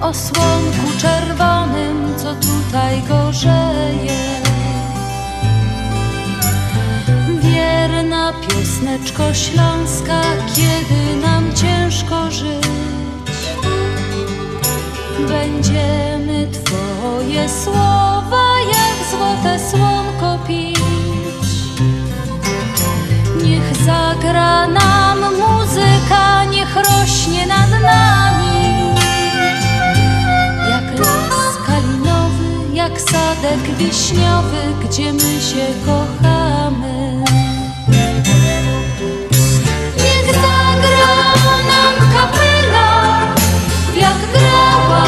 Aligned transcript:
o 0.00 0.14
słonku 0.14 0.98
czerwonym, 0.98 2.14
co 2.16 2.34
tutaj 2.34 3.02
gorzeje. 3.08 4.18
Wierna 7.40 8.32
piosneczko 8.32 9.34
śląska, 9.34 10.20
kiedy 10.54 11.26
nam 11.26 11.54
ciężko 11.54 12.30
żyć. 12.30 12.68
Będziemy 15.28 16.48
Twoje 16.52 17.48
słowa 17.48 18.44
jak 18.60 19.10
złote 19.10 19.58
słonko 19.70 20.38
pić. 20.46 20.78
Niech 23.44 23.76
zagra 23.86 24.66
nam 24.68 25.18
muzyka, 25.20 26.44
niech 26.44 26.76
rośnie 26.76 27.46
nad 27.46 27.70
nami 27.70 28.27
sadek 33.12 33.76
wiśniowy, 33.78 34.62
gdzie 34.84 35.12
my 35.12 35.40
się 35.40 35.66
kochamy. 35.86 37.22
Niech 39.96 40.26
zagra 40.26 41.16
nam 41.68 41.94
kapela, 42.14 43.20
jak 43.96 44.18
grała 44.32 45.04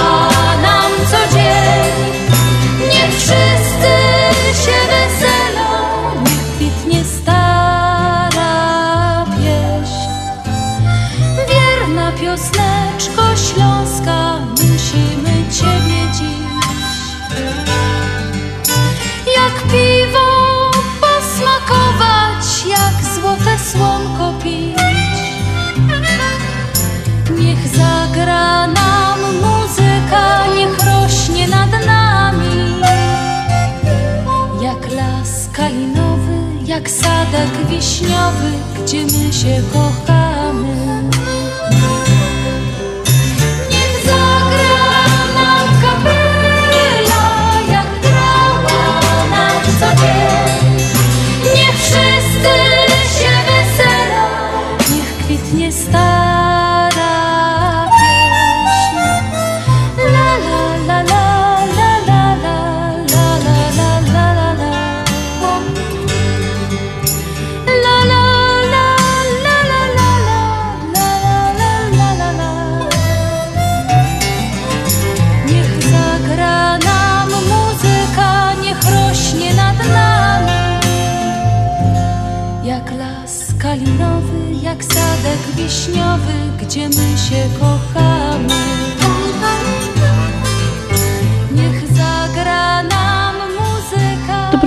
nam 0.63 0.91
co 1.11 1.35
dzień. 1.35 2.11
Niech 2.93 3.21
słonko 23.73 24.33
pić. 24.43 24.77
Niech 27.39 27.69
zagra 27.77 28.67
nam 28.67 29.19
muzyka, 29.43 30.47
niech 30.57 30.79
rośnie 30.87 31.49
nad 31.49 31.87
nami. 31.87 32.81
Jak 34.63 34.93
las 34.93 35.49
kalinowy, 35.53 36.39
jak 36.65 36.91
sadek 36.91 37.67
wiśniowy, 37.71 38.53
gdzie 38.85 39.03
my 39.05 39.33
się 39.33 39.63
kochamy 39.73 40.30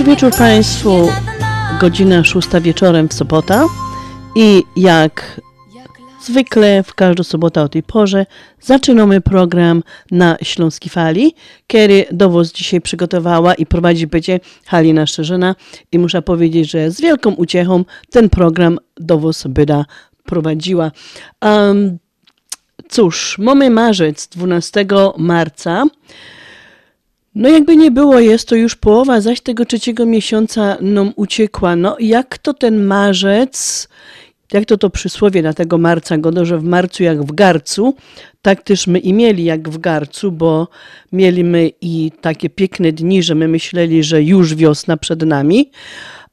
Dobry 0.04 0.16
wieczór 0.16 0.38
Państwu. 0.38 1.08
Godzina 1.80 2.24
szósta 2.24 2.60
wieczorem 2.60 3.08
w 3.08 3.12
sobota 3.14 3.66
i 4.36 4.62
jak 4.76 5.40
zwykle 6.22 6.82
w 6.82 6.94
każdą 6.94 7.22
sobotę 7.22 7.62
o 7.62 7.68
tej 7.68 7.82
porze 7.82 8.26
zaczynamy 8.60 9.20
program 9.20 9.82
na 10.10 10.36
Śląskiej 10.42 10.90
Fali, 10.90 11.34
który 11.66 12.04
do 12.12 12.30
Was 12.30 12.52
dzisiaj 12.52 12.80
przygotowała 12.80 13.54
i 13.54 13.66
prowadzi 13.66 14.06
będzie 14.06 14.40
Halina 14.66 15.06
Szczerzyna 15.06 15.54
i 15.92 15.98
muszę 15.98 16.22
powiedzieć, 16.22 16.70
że 16.70 16.90
z 16.90 17.00
wielką 17.00 17.30
uciechą 17.30 17.84
ten 18.10 18.28
program 18.28 18.78
do 18.96 19.18
Was 19.18 19.46
byda 19.46 19.84
prowadziła. 20.24 20.90
Um, 21.42 21.98
cóż, 22.88 23.38
mamy 23.38 23.70
marzec, 23.70 24.26
12 24.26 24.86
marca. 25.18 25.84
No 27.34 27.48
jakby 27.48 27.76
nie 27.76 27.90
było, 27.90 28.20
jest 28.20 28.48
to 28.48 28.54
już 28.54 28.76
połowa 28.76 29.20
zaś 29.20 29.40
tego 29.40 29.64
trzeciego 29.64 30.06
miesiąca 30.06 30.76
nam 30.80 31.12
uciekła. 31.16 31.76
No 31.76 31.96
jak 32.00 32.38
to 32.38 32.54
ten 32.54 32.84
marzec, 32.84 33.88
jak 34.52 34.64
to 34.64 34.78
to 34.78 34.90
przysłowie 34.90 35.42
na 35.42 35.52
tego 35.52 35.78
marca 35.78 36.18
godo, 36.18 36.44
że 36.44 36.58
w 36.58 36.64
marcu 36.64 37.02
jak 37.02 37.22
w 37.22 37.32
garcu, 37.32 37.94
tak 38.42 38.62
też 38.62 38.86
my 38.86 38.98
i 38.98 39.12
mieli 39.12 39.44
jak 39.44 39.68
w 39.68 39.78
garcu, 39.78 40.32
bo 40.32 40.68
mieliśmy 41.12 41.70
i 41.80 42.12
takie 42.20 42.50
piękne 42.50 42.92
dni, 42.92 43.22
że 43.22 43.34
my 43.34 43.48
myśleli, 43.48 44.04
że 44.04 44.22
już 44.22 44.54
wiosna 44.54 44.96
przed 44.96 45.22
nami, 45.22 45.70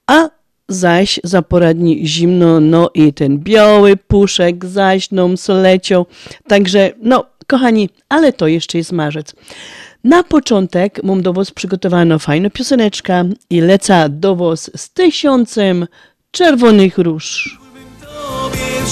a 0.07 0.29
zaś 0.67 1.19
za 1.23 1.41
poradni 1.41 2.07
zimno, 2.07 2.59
no 2.59 2.89
i 2.93 3.13
ten 3.13 3.39
biały 3.39 3.97
puszek 3.97 4.65
zaś 4.65 5.11
nam 5.11 5.35
leciał. 5.47 6.05
Także, 6.47 6.91
no, 7.01 7.25
kochani, 7.47 7.89
ale 8.09 8.33
to 8.33 8.47
jeszcze 8.47 8.77
jest 8.77 8.91
marzec. 8.91 9.35
Na 10.03 10.23
początek 10.23 11.03
mam 11.03 11.21
do 11.21 11.33
Was 11.33 11.51
przygotowano 11.51 12.19
fajną 12.19 12.49
pioseneczkę 12.49 13.29
i 13.49 13.61
leca 13.61 14.09
do 14.09 14.35
Was 14.35 14.71
z 14.75 14.89
tysiącem 14.89 15.87
czerwonych 16.31 16.97
róż. 16.97 17.57
Tobie 18.01 18.87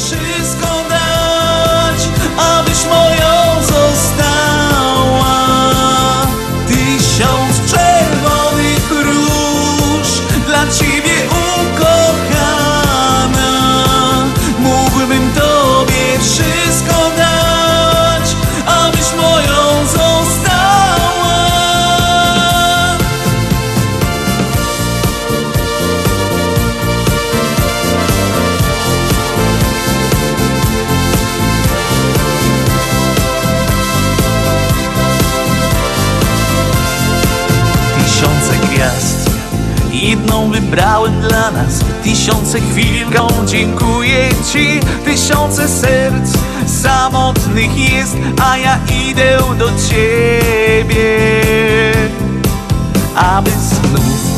Jedną 40.02 40.52
wybrałem 40.52 41.22
dla 41.22 41.52
nas. 41.52 41.80
Tysiące 42.04 42.60
chwil 42.60 43.06
którą 43.06 43.28
Dziękuję 43.46 44.30
Ci. 44.54 44.80
Tysiące 45.06 45.68
serc 45.68 46.34
Samotnych 46.82 47.94
jest 47.94 48.18
A 48.44 48.58
ja 48.58 48.78
idę 49.10 49.38
do 49.58 49.70
Ciebie. 49.90 51.20
Aby 53.16 53.52
znów 53.52 54.30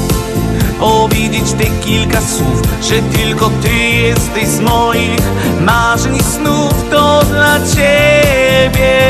Powiedzieć 0.80 1.52
te 1.52 1.66
kilka 1.86 2.22
słów 2.22 2.62
Że 2.90 3.02
tylko 3.02 3.52
Ty 3.62 3.74
jesteś 3.74 4.48
z 4.48 4.60
moich 4.60 5.22
Marzeń 5.60 6.16
i 6.16 6.24
snów 6.24 6.74
To 6.92 7.24
dla 7.24 7.60
Ciebie 7.75 9.02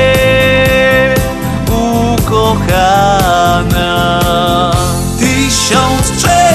Ukochana 1.68 4.12
tysiąc 5.71 6.12
trzech. 6.12 6.50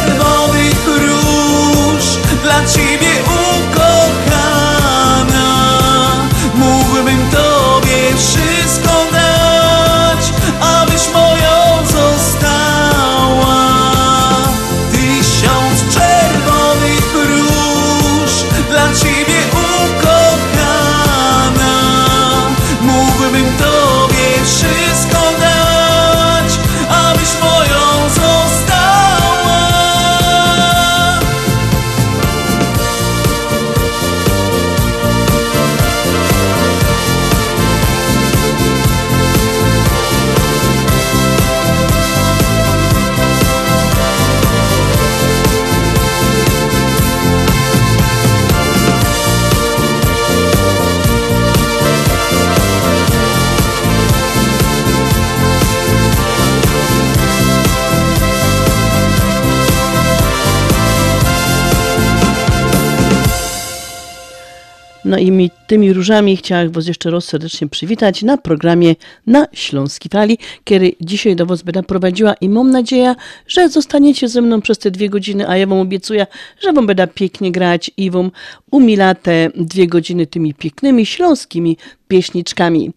No 65.06 65.19
i 65.19 65.31
mi, 65.31 65.50
tymi 65.67 65.93
różami 65.93 66.37
chciałam 66.37 66.70
Was 66.70 66.87
jeszcze 66.87 67.11
raz 67.11 67.25
serdecznie 67.25 67.69
przywitać 67.69 68.23
na 68.23 68.38
programie 68.38 68.94
na 69.26 69.47
Śląskiej 69.53 70.11
Fali, 70.11 70.38
kiedy 70.64 70.93
dzisiaj 71.00 71.37
do 71.37 71.47
Was 71.47 71.62
będę 71.62 71.82
prowadziła 71.82 72.35
i 72.35 72.49
mam 72.49 72.70
nadzieję, 72.70 73.14
że 73.47 73.69
zostaniecie 73.69 74.29
ze 74.29 74.43
mną 74.43 74.61
przez 74.61 74.79
te 74.79 74.91
dwie 74.91 75.08
godziny, 75.08 75.49
a 75.49 75.56
ja 75.56 75.67
Wam 75.67 75.79
obiecuję, 75.79 76.26
że 76.61 76.73
Wam 76.73 76.87
będę 76.87 77.06
pięknie 77.06 77.53
grać 77.53 77.91
i 77.97 78.11
Wam 78.11 78.31
umila 78.70 79.14
te 79.14 79.50
dwie 79.55 79.87
godziny 79.87 80.26
tymi 80.26 80.55
pięknymi 80.55 81.06
śląskimi 81.06 81.76
pieśniczkami. 82.08 82.91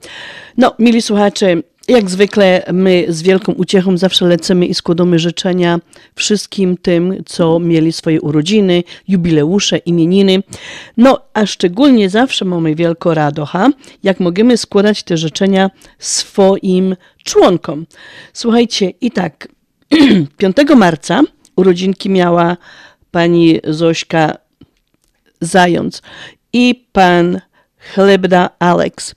No, 0.57 0.75
mili 0.79 1.01
słuchacze, 1.01 1.55
jak 1.89 2.09
zwykle 2.09 2.63
my 2.73 3.05
z 3.07 3.21
wielką 3.21 3.51
uciechą 3.51 3.97
zawsze 3.97 4.25
lecimy 4.25 4.65
i 4.65 4.73
składamy 4.73 5.19
życzenia 5.19 5.79
wszystkim 6.15 6.77
tym, 6.77 7.23
co 7.25 7.59
mieli 7.59 7.91
swoje 7.91 8.21
urodziny, 8.21 8.83
jubileusze, 9.07 9.77
imieniny. 9.77 10.43
No, 10.97 11.21
a 11.33 11.45
szczególnie 11.45 12.09
zawsze 12.09 12.45
mamy 12.45 12.75
wielką 12.75 13.13
radocha, 13.13 13.69
jak 14.03 14.19
możemy 14.19 14.57
składać 14.57 15.03
te 15.03 15.17
życzenia 15.17 15.69
swoim 15.99 16.95
członkom. 17.23 17.85
Słuchajcie, 18.33 18.89
i 19.01 19.11
tak, 19.11 19.47
5 20.37 20.55
marca 20.75 21.21
urodzinki 21.55 22.09
miała 22.09 22.57
pani 23.11 23.59
Zośka 23.67 24.37
Zając 25.41 26.01
i 26.53 26.85
pan 26.91 27.41
Chlebda 27.79 28.49
Alex. 28.59 29.15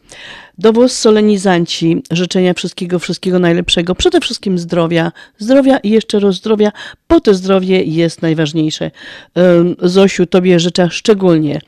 Do 0.58 0.72
was 0.72 0.98
solenizanci 0.98 2.02
życzenia 2.10 2.54
wszystkiego, 2.54 2.98
wszystkiego 2.98 3.38
najlepszego, 3.38 3.94
przede 3.94 4.20
wszystkim 4.20 4.58
zdrowia, 4.58 5.12
zdrowia 5.38 5.78
i 5.78 5.90
jeszcze 5.90 6.20
raz 6.20 6.34
zdrowia, 6.34 6.72
bo 7.08 7.20
to 7.20 7.34
zdrowie 7.34 7.82
jest 7.82 8.22
najważniejsze. 8.22 8.90
Zosiu, 9.82 10.26
tobie 10.26 10.60
życzę 10.60 10.88
szczególnie 10.90 11.60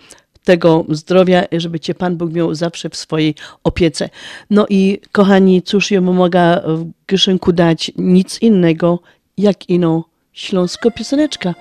tego 0.44 0.84
zdrowia, 0.88 1.44
żeby 1.52 1.80
cię 1.80 1.94
Pan 1.94 2.16
Bóg 2.16 2.32
miał 2.32 2.54
zawsze 2.54 2.90
w 2.90 2.96
swojej 2.96 3.34
opiece. 3.64 4.08
No 4.50 4.66
i 4.68 5.00
kochani, 5.12 5.62
cóż 5.62 5.90
ja 5.90 6.00
mogę 6.00 6.60
w 6.66 6.90
kieszonku 7.06 7.52
dać 7.52 7.92
nic 7.96 8.42
innego, 8.42 8.98
jak 9.38 9.70
ino 9.70 10.04
śląsko 10.32 10.90
pioseneczka. 10.90 11.54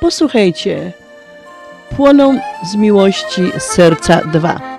Posłuchajcie. 0.00 0.92
Płoną 1.96 2.40
z 2.72 2.74
miłości 2.74 3.42
serca 3.58 4.20
dwa. 4.32 4.69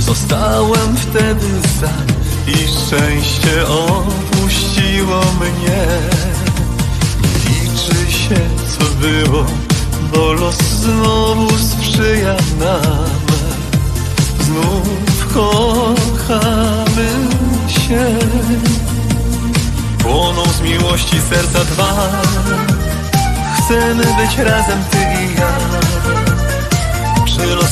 Zostałem 0.00 0.96
wtedy 0.96 1.46
sam 1.80 2.06
I 2.46 2.52
szczęście 2.52 3.66
opuściło 3.68 5.20
mnie. 5.40 5.86
Nie 7.22 7.50
liczy 7.50 8.12
się 8.12 8.40
co 8.78 8.84
było 8.84 9.44
Bo 10.12 10.32
los 10.32 10.56
znowu 10.56 11.58
sprzyja 11.58 12.36
nam. 12.60 13.08
Znów 14.40 15.34
kochamy 15.34 17.08
się. 17.68 18.18
Płoną 19.98 20.42
z 20.58 20.60
miłości 20.60 21.16
serca 21.30 21.64
dwa. 21.64 22.22
Chcemy 23.56 24.04
być 24.04 24.38
razem 24.38 24.78
ty 24.90 24.97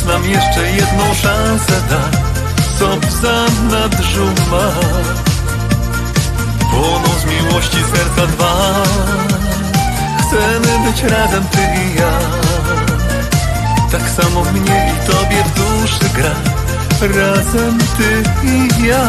nam 0.07 0.25
jeszcze 0.25 0.71
jedną 0.71 1.15
szansę 1.15 1.73
da. 1.91 2.11
Co 2.79 2.97
w 2.97 3.13
zanadrzu 3.13 4.27
ma? 4.51 4.73
Płoną 6.71 7.09
z 7.21 7.25
miłości 7.25 7.77
serca 7.77 8.27
dwa. 8.27 8.83
Chcemy 10.21 10.91
być 10.91 11.03
razem 11.03 11.45
ty 11.45 11.59
i 11.59 11.99
ja. 11.99 12.11
Tak 13.93 14.11
samo 14.11 14.45
mnie 14.45 14.93
i 14.95 15.07
tobie 15.07 15.45
w 15.45 15.55
duszy 15.55 16.15
gra. 16.15 16.35
Razem 17.01 17.79
ty 17.99 18.23
i 18.49 18.87
ja 18.87 19.03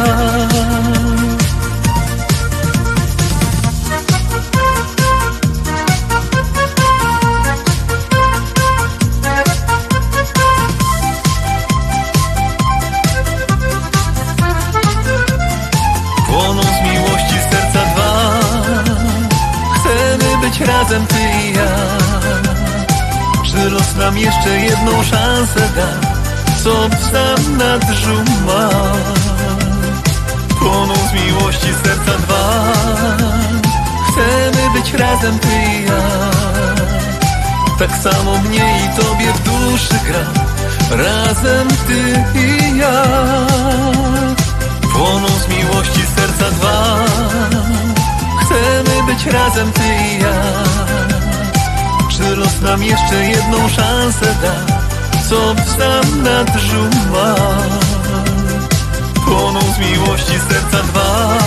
razem 20.77 21.07
ty 21.07 21.21
i 21.43 21.53
ja. 21.53 21.71
Czy 23.47 23.69
los 23.69 23.95
nam 23.95 24.17
jeszcze 24.17 24.49
jedną 24.59 25.03
szansę 25.03 25.61
da 25.75 25.89
Co 26.63 26.89
w 26.89 26.95
zanadrzu 27.11 28.17
ma. 28.45 28.69
Płoną 30.59 30.93
z 31.09 31.13
miłości 31.13 31.71
serca 31.83 32.17
dwa. 32.23 32.73
Chcemy 34.07 34.63
być 34.73 34.93
razem 34.93 35.39
ty 35.39 35.47
i 35.47 35.85
ja. 35.85 36.01
Tak 37.79 37.91
samo 38.03 38.37
mnie 38.37 38.65
i 38.85 39.01
tobie 39.01 39.33
w 39.33 39.39
duszy 39.43 39.99
gra. 40.07 40.25
Razem 41.03 41.67
ty 41.87 41.99
i 42.39 42.77
ja. 42.77 43.03
Płoną 44.93 45.27
z 45.27 45.47
miłości 45.47 46.01
serca 46.15 46.51
dwa. 46.51 47.05
Chcemy 48.41 48.86
być 49.07 49.25
razem 49.25 49.71
ty 49.71 49.83
i 49.83 50.21
ja. 50.21 50.41
Czy 52.09 52.35
los 52.35 52.61
nam 52.61 52.83
jeszcze 52.83 53.15
jedną 53.25 53.69
szansę 53.69 54.25
da 54.41 54.55
Co 55.29 55.55
w 55.55 55.69
zanadrzu 55.69 56.83
ma. 57.11 57.35
Płoną 59.25 59.59
z 59.59 59.79
miłości 59.79 60.33
serca 60.49 60.83
dwa. 60.83 61.37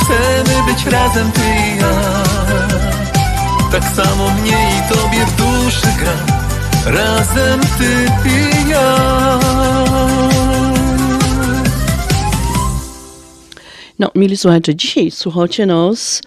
Chcemy 0.00 0.62
być 0.66 0.86
razem 0.86 1.32
ty 1.32 1.40
i 1.40 1.76
ja. 1.76 1.94
Tak 3.72 3.84
samo 3.96 4.30
mnie 4.30 4.68
i 4.78 4.94
tobie 4.94 5.26
w 5.26 5.36
duszy 5.36 5.88
gra 5.98 6.34
Razem 6.86 7.60
ty 7.78 8.06
i 8.28 8.68
ja 8.68 8.94
No, 13.98 14.10
mili 14.14 14.36
słuchacze, 14.36 14.74
dzisiaj 14.74 15.10
słuchacie 15.10 15.66
nas 15.66 16.22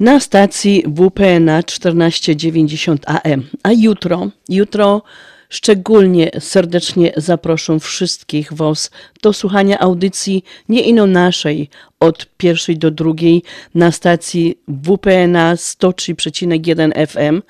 na 0.00 0.20
stacji 0.20 0.84
WP 0.86 1.40
na 1.40 1.62
1490 1.62 3.04
AM. 3.06 3.42
A 3.62 3.72
jutro, 3.72 4.28
jutro 4.48 5.02
Szczególnie 5.52 6.30
serdecznie 6.38 7.12
zaproszę 7.16 7.80
wszystkich 7.80 8.52
Was 8.52 8.90
do 9.22 9.32
słuchania 9.32 9.78
audycji 9.78 10.44
nie 10.68 10.82
ino 10.82 11.06
naszej 11.06 11.68
od 12.00 12.26
pierwszej 12.36 12.78
do 12.78 12.90
drugiej 12.90 13.42
na 13.74 13.92
stacji 13.92 14.58
WPNA 14.68 15.54
103,1 15.54 17.06
FM. 17.06 17.42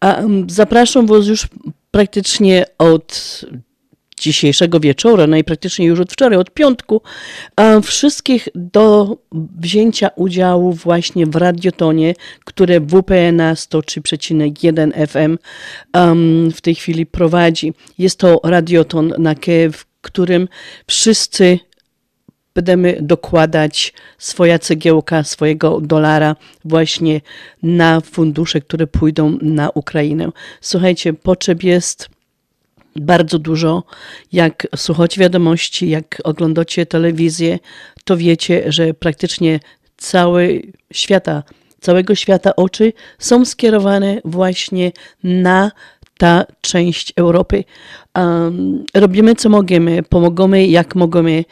A, 0.00 0.14
um, 0.14 0.50
Zapraszam 0.50 1.06
Was 1.06 1.26
już 1.26 1.48
praktycznie 1.90 2.64
od 2.78 3.40
dzisiejszego 4.20 4.80
wieczoru, 4.80 5.26
najpraktycznie 5.26 5.86
już 5.86 6.00
od 6.00 6.12
wczoraj, 6.12 6.38
od 6.38 6.50
piątku, 6.50 7.02
wszystkich 7.82 8.48
do 8.54 9.16
wzięcia 9.58 10.10
udziału 10.16 10.72
właśnie 10.72 11.26
w 11.26 11.36
radiotonie, 11.36 12.14
które 12.44 12.80
WPNA 12.80 13.54
103,1 13.54 15.06
FM 15.06 15.38
w 16.52 16.60
tej 16.60 16.74
chwili 16.74 17.06
prowadzi. 17.06 17.74
Jest 17.98 18.18
to 18.18 18.40
radioton 18.44 19.14
na 19.18 19.34
w 19.72 19.84
którym 20.00 20.48
wszyscy 20.86 21.58
będziemy 22.54 22.98
dokładać 23.02 23.92
swoja 24.18 24.58
cegiełka, 24.58 25.24
swojego 25.24 25.80
dolara 25.80 26.36
właśnie 26.64 27.20
na 27.62 28.00
fundusze, 28.00 28.60
które 28.60 28.86
pójdą 28.86 29.38
na 29.42 29.70
Ukrainę. 29.70 30.28
Słuchajcie, 30.60 31.12
potrzeb 31.12 31.62
jest 31.62 32.08
bardzo 32.96 33.38
dużo. 33.38 33.82
Jak 34.32 34.66
słuchacie 34.76 35.20
wiadomości, 35.20 35.90
jak 35.90 36.20
oglądacie 36.24 36.86
telewizję, 36.86 37.58
to 38.04 38.16
wiecie, 38.16 38.72
że 38.72 38.94
praktycznie 38.94 39.60
cały 39.96 40.62
świata, 40.92 41.42
całego 41.80 42.14
świata 42.14 42.56
oczy 42.56 42.92
są 43.18 43.44
skierowane 43.44 44.20
właśnie 44.24 44.92
na 45.24 45.70
ta 46.20 46.44
część 46.60 47.12
Europy. 47.16 47.64
Um, 48.18 48.84
robimy 48.94 49.34
co 49.34 49.48
możemy, 49.48 50.02
pomagamy 50.02 50.66
jak 50.66 50.94
możemy, 50.94 51.44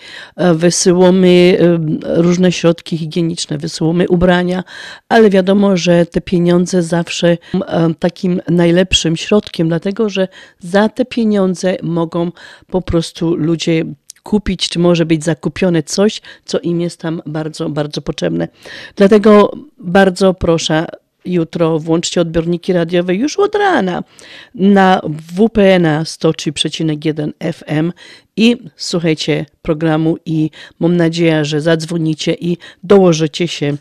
wysyłamy 0.55 1.59
różne 2.03 2.53
środki 2.53 2.99
higieniczne, 2.99 3.59
wysyłamy 3.59 4.09
ubrania, 4.09 4.65
ale 5.09 5.31
wiadomo, 5.31 5.77
że 5.77 6.07
te 6.07 6.21
pieniądze 6.21 6.83
zawsze 6.83 7.39
um, 7.55 7.95
takim 7.95 8.41
najlepszym 8.49 9.17
środkiem, 9.17 9.69
dlatego 9.69 10.09
że 10.09 10.29
za 10.61 10.89
te 10.89 11.05
pieniądze 11.05 11.77
mogą 11.83 12.33
po 12.67 12.83
prostu 12.83 13.37
ludzie 13.37 13.85
kupić, 14.23 14.69
czy 14.69 14.79
może 14.79 15.07
być 15.07 15.25
zakupione 15.25 15.83
coś, 15.83 16.21
co 16.45 16.59
im 16.59 16.81
jest 16.81 17.01
tam 17.01 17.23
bardzo, 17.27 17.69
bardzo 17.69 18.03
potrzebne. 18.03 18.49
Dlatego 18.97 19.51
bardzo 19.79 20.35
proszę, 20.35 20.87
jutro 21.25 21.79
włączcie 21.79 22.21
odbiorniki 22.21 22.73
radiowe 22.73 23.15
już 23.15 23.39
od 23.39 23.55
rana 23.55 24.03
na 24.55 25.01
WPNA 25.37 26.03
103,1 26.03 27.53
FM 27.53 27.93
i 28.37 28.57
słuchajcie 28.77 29.47
programu 29.63 30.17
i 30.27 30.51
mam 30.81 30.97
nadzieję, 30.97 31.45
że 31.45 31.61
zadzwonicie 31.61 32.35
i 32.35 32.57
dołożycie 32.83 33.49
się 33.49 33.77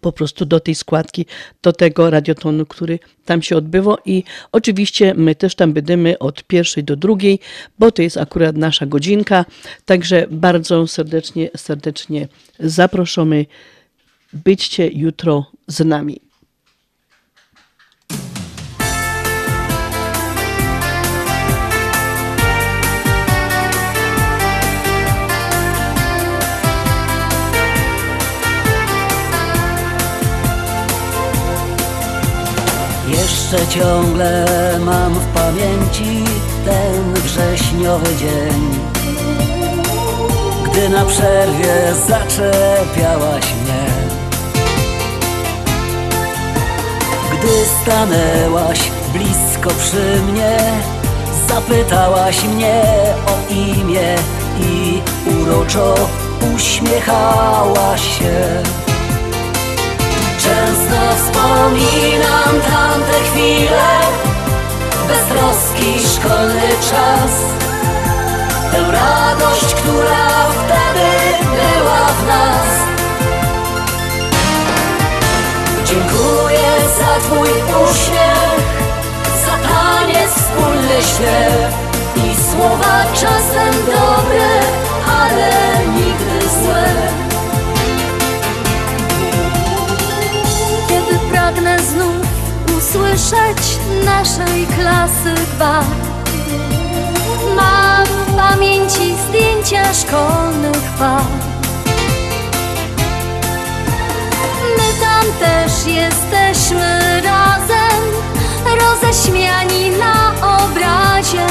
po 0.00 0.12
prostu 0.12 0.46
do 0.46 0.60
tej 0.60 0.74
składki, 0.74 1.26
do 1.62 1.72
tego 1.72 2.10
radiotonu, 2.10 2.66
który 2.66 2.98
tam 3.24 3.42
się 3.42 3.56
odbywa 3.56 3.96
i 4.04 4.24
oczywiście 4.52 5.14
my 5.14 5.34
też 5.34 5.54
tam 5.54 5.72
będziemy 5.72 6.18
od 6.18 6.44
pierwszej 6.44 6.84
do 6.84 6.96
drugiej, 6.96 7.40
bo 7.78 7.92
to 7.92 8.02
jest 8.02 8.16
akurat 8.16 8.56
nasza 8.56 8.86
godzinka, 8.86 9.44
także 9.84 10.26
bardzo 10.30 10.86
serdecznie, 10.86 11.50
serdecznie 11.56 12.28
zapraszamy. 12.60 13.46
Byćcie 14.32 14.88
jutro 14.88 15.46
z 15.66 15.84
nami. 15.84 16.25
Jeszcze 33.52 33.68
ciągle 33.68 34.44
mam 34.84 35.14
w 35.14 35.26
pamięci 35.26 36.24
ten 36.64 37.14
wrześniowy 37.14 38.16
dzień. 38.16 38.70
Gdy 40.64 40.88
na 40.88 41.04
przerwie 41.04 41.94
zaczepiałaś 42.08 43.44
mnie. 43.44 43.86
Gdy 47.32 47.48
stanęłaś 47.82 48.90
blisko 49.12 49.70
przy 49.78 50.22
mnie 50.22 50.58
Zapytałaś 51.48 52.44
mnie 52.44 52.82
o 53.26 53.52
imię 53.52 54.14
i 54.60 55.02
uroczo 55.40 55.94
uśmiechałaś 56.54 58.18
się 58.18 58.62
Często 60.66 61.00
wspominam 61.16 62.60
tamte 62.68 63.20
chwile. 63.30 63.88
Beztroski 65.08 66.08
szkolny 66.14 66.68
czas. 66.90 67.32
Tę 68.72 68.92
radość, 68.92 69.74
która 69.74 70.28
wtedy 70.50 71.10
była 71.42 72.06
w 72.06 72.26
nas. 72.26 72.68
Dziękuję 75.84 76.70
za 76.98 77.20
Twój 77.20 77.48
uśmiech 77.48 78.60
Za 79.46 79.68
taniec, 79.68 80.30
wspólny 80.30 81.02
śpiew 81.02 81.74
I 82.16 82.50
słowa 82.50 83.04
czasem 83.14 83.72
dobre, 83.86 84.48
ale 85.20 85.50
nigdy 85.94 86.48
złe 86.48 86.86
pragnę 91.46 91.78
znów 91.78 92.26
usłyszeć 92.78 93.78
naszej 94.04 94.66
klasy 94.66 95.34
gwar. 95.54 95.84
Mam 97.56 98.06
w 98.06 98.36
pamięci 98.36 99.14
zdjęcia 99.28 99.94
szkolnych 99.94 100.82
par. 100.98 101.22
My 104.76 105.00
tam 105.00 105.24
też 105.40 105.86
jesteśmy 105.86 107.22
razem, 107.24 108.02
roześmiani 108.80 109.90
na 109.90 110.32
obrazie. 110.64 111.46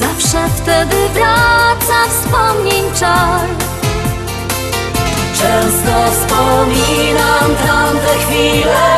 Zawsze 0.00 0.48
wtedy 0.56 0.96
wraca 1.14 2.08
wspomnień 2.08 2.84
czar. 3.00 3.79
Często 5.50 5.90
wspominam 6.10 7.56
tamte 7.66 8.14
chwile. 8.18 8.96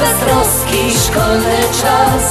Beztroski 0.00 0.98
szkolny 1.06 1.58
czas. 1.82 2.24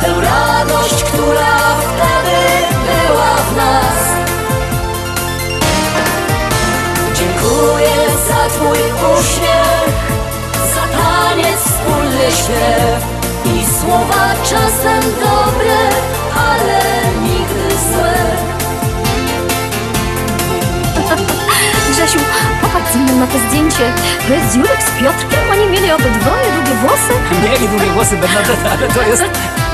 Tę 0.00 0.08
radość, 0.20 1.04
która 1.04 1.56
wtedy 1.80 2.40
była 2.86 3.34
w 3.36 3.56
nas. 3.56 3.98
Dziękuję 7.14 7.96
za 8.28 8.48
Twój 8.48 8.78
uśmiech 9.18 9.53
Grzesiu, 22.04 22.18
popatrz 22.62 22.92
ze 22.92 22.98
mną 22.98 23.16
na 23.16 23.26
to 23.26 23.38
zdjęcie. 23.38 23.92
To 24.28 24.34
jest 24.34 24.56
Jurek 24.56 24.82
z 24.82 24.90
Piotrkiem? 25.00 25.50
Oni 25.52 25.66
mieli 25.66 25.92
obydwoje 25.92 26.46
długie 26.54 26.74
włosy? 26.82 27.12
Mieli 27.44 27.68
długie 27.68 27.86
włosy, 27.86 28.16
Bernadetta, 28.16 28.70
ale 28.70 28.88
to 28.88 29.02
jest 29.02 29.24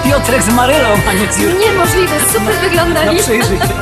Piotrek 0.05 0.43
z 0.43 0.49
Marylą, 0.49 0.89
a 1.09 1.13
nie 1.13 1.33
z 1.33 1.39
Jurkiem. 1.39 1.61
Niemożliwe, 1.61 2.17
super 2.33 2.55
wyglądali. 2.55 3.17
No 3.17 3.23
przyjrzyj 3.23 3.59
się. 3.59 3.75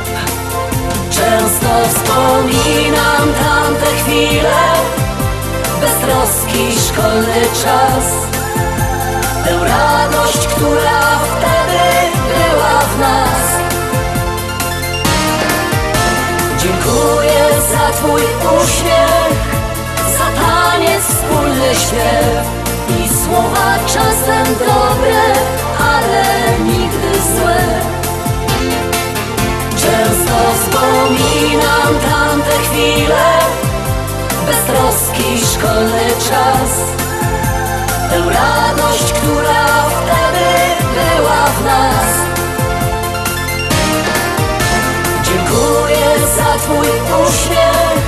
Często 1.11 1.69
wspominam 1.89 3.25
tamte 3.41 3.85
chwile 4.03 4.59
Beztroski 5.81 6.79
szkolny 6.87 7.41
czas 7.63 8.05
Tę 9.45 9.59
radość, 9.67 10.47
która 10.47 11.01
wtedy 11.31 11.83
była 12.29 12.79
w 12.79 12.99
nas 12.99 13.28
Dziękuję 16.79 17.45
za 17.71 17.93
Twój 17.97 18.21
uśmiech 18.61 19.37
Za 20.17 20.41
taniec, 20.41 21.03
wspólny 21.03 21.75
śpiew. 21.75 22.45
I 22.89 23.09
słowa 23.23 23.79
czasem 23.87 24.55
dobre, 24.55 25.21
ale 25.79 26.23
nigdy 26.59 27.11
złe. 27.35 27.79
Często 29.69 30.35
wspominam 30.59 31.93
tamte 32.09 32.57
chwile 32.59 33.39
Beztroski 34.45 35.45
szkolny 35.53 36.07
czas. 36.29 36.71
Tę 38.09 38.19
radość, 38.19 39.13
która 39.13 39.65
wtedy 39.89 40.49
była 40.93 41.45
w 41.45 41.65
nas 41.65 42.38
uśmiech 47.27 47.99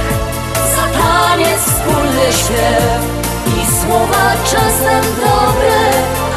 Zatanie 0.75 1.57
wspólny 1.57 2.25
śpiew. 2.31 3.01
I 3.47 3.81
słowa 3.81 4.35
czasem 4.43 5.03
dobre, 5.15 5.77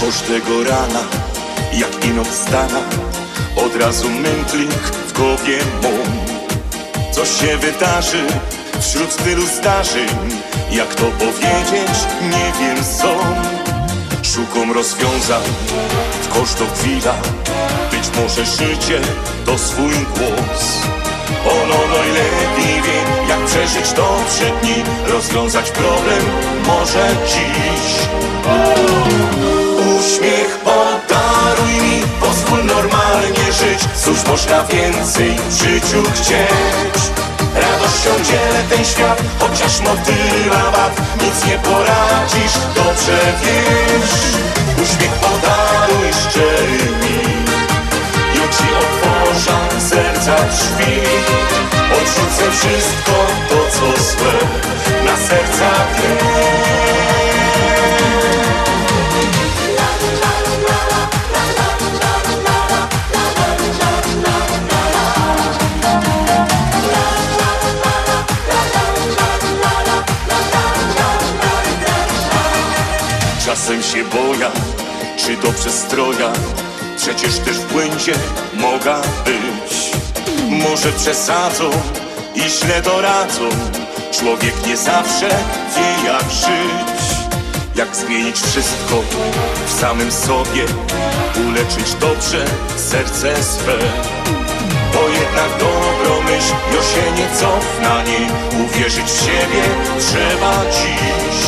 Każdego 0.00 0.64
rana, 0.64 1.02
jak 1.72 2.04
ino 2.04 2.24
wstana 2.24 2.80
Od 3.56 3.76
razu 3.76 4.10
mętlik 4.10 4.70
w 5.08 5.12
głowie 5.12 5.58
mą 5.82 5.88
Co 7.12 7.26
się 7.26 7.56
wydarzy 7.56 8.26
wśród 8.80 9.16
tylu 9.16 9.46
zdarzeń 9.46 10.08
Jak 10.70 10.94
to 10.94 11.04
powiedzieć, 11.04 11.96
nie 12.22 12.52
wiem 12.60 12.84
co 12.98 13.14
Szukam 14.22 14.72
rozwiązań. 14.72 15.42
W 16.22 16.28
chwila 16.74 17.14
Być 17.90 18.10
może 18.16 18.46
życie 18.46 19.00
to 19.46 19.58
swój 19.58 19.92
głos. 19.92 20.78
Ono 21.46 21.98
najlepiej 21.98 22.82
wie, 22.82 23.28
jak 23.28 23.44
przeżyć 23.46 23.92
dobrze 23.92 24.50
dni 24.62 24.74
Rozwiązać 25.06 25.70
problem 25.70 26.22
może 26.66 27.08
dziś. 27.26 28.08
Uśmiech 29.98 30.58
podaruj 30.58 31.72
mi, 31.72 32.02
pozwól 32.20 32.64
normalnie 32.64 33.52
żyć. 33.52 33.80
Cóż 34.04 34.24
można 34.26 34.64
więcej 34.64 35.36
w 35.48 35.52
życiu 35.52 36.02
chcieć 36.14 37.29
Radością 37.54 38.10
dzielę 38.24 38.62
ten 38.70 38.84
świat, 38.84 39.22
chociaż 39.38 39.80
motyla 39.80 40.70
wad. 40.70 41.00
Nic 41.22 41.44
nie 41.46 41.58
poradzisz, 41.58 42.54
dobrze 42.74 43.18
wiesz. 43.42 44.14
Uśmiech 44.82 45.12
podaruj 45.12 46.10
szczery 46.22 46.90
mi. 47.02 47.20
Ja 48.34 48.48
ci 48.48 48.64
otworzę 48.80 49.80
serca 49.88 50.36
drzwi. 50.44 51.00
Odrzucę 51.92 52.50
wszystko 52.50 53.12
to 53.48 53.70
co 53.70 54.02
złe 54.02 54.32
Na 55.04 55.16
serca 55.16 55.70
dnie 55.96 56.59
boja, 74.12 74.50
czy 75.16 75.36
dobrze 75.36 75.70
stroja 75.70 76.32
Przecież 77.00 77.38
też 77.38 77.58
w 77.58 77.72
błędzie 77.72 78.12
mogła 78.54 79.00
być. 79.24 79.90
Może 80.48 80.92
przesadzą 80.92 81.70
i 82.34 82.40
źle 82.40 82.82
doradzą. 82.82 83.48
Człowiek 84.12 84.66
nie 84.66 84.76
zawsze 84.76 85.28
wie 85.76 86.08
jak 86.08 86.30
żyć. 86.30 87.16
Jak 87.76 87.96
zmienić 87.96 88.36
wszystko 88.36 89.02
w 89.66 89.80
samym 89.80 90.12
sobie? 90.12 90.64
Uleczyć 91.48 91.94
dobrze 92.00 92.44
serce 92.76 93.44
swe. 93.44 93.78
Bo 94.94 95.08
jednak 95.08 95.58
dobro 95.58 96.22
myśl, 96.22 96.54
jo 96.74 96.82
się 96.82 97.12
nie 97.22 97.28
cofna 97.36 98.02
nie 98.02 98.30
Uwierzyć 98.64 99.06
w 99.06 99.24
siebie 99.24 99.62
trzeba 99.98 100.52
dziś 100.70 101.40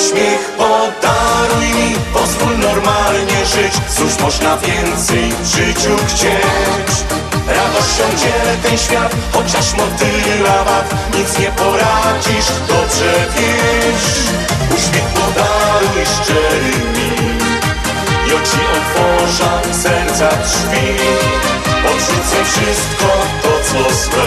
Uśmiech 0.00 0.52
podaruj 0.56 1.68
mi, 1.74 1.94
pozwól 2.12 2.58
normalnie 2.58 3.46
żyć. 3.46 3.72
Cóż 3.96 4.18
można 4.22 4.56
więcej 4.56 5.32
w 5.42 5.46
życiu 5.46 5.96
chcieć? 6.08 6.90
Radością 7.46 8.04
dzielę 8.16 8.56
ten 8.62 8.78
świat, 8.78 9.14
chociaż 9.32 9.74
motyla 9.74 10.64
wad 10.64 10.94
Nic 11.14 11.38
nie 11.38 11.50
poradzisz, 11.50 12.48
dobrze 12.68 13.12
wiesz. 13.36 14.08
Uśmiech 14.76 15.04
podaruj 15.04 16.06
szczery 16.14 16.72
mi. 16.96 17.10
Ja 18.26 18.40
ci 18.48 18.60
otworzę 18.78 19.74
serca 19.82 20.28
drzwi. 20.28 20.96
Odrzucę 21.86 22.44
wszystko 22.44 23.08
to 23.42 23.48
co 23.64 23.94
złe 23.94 24.26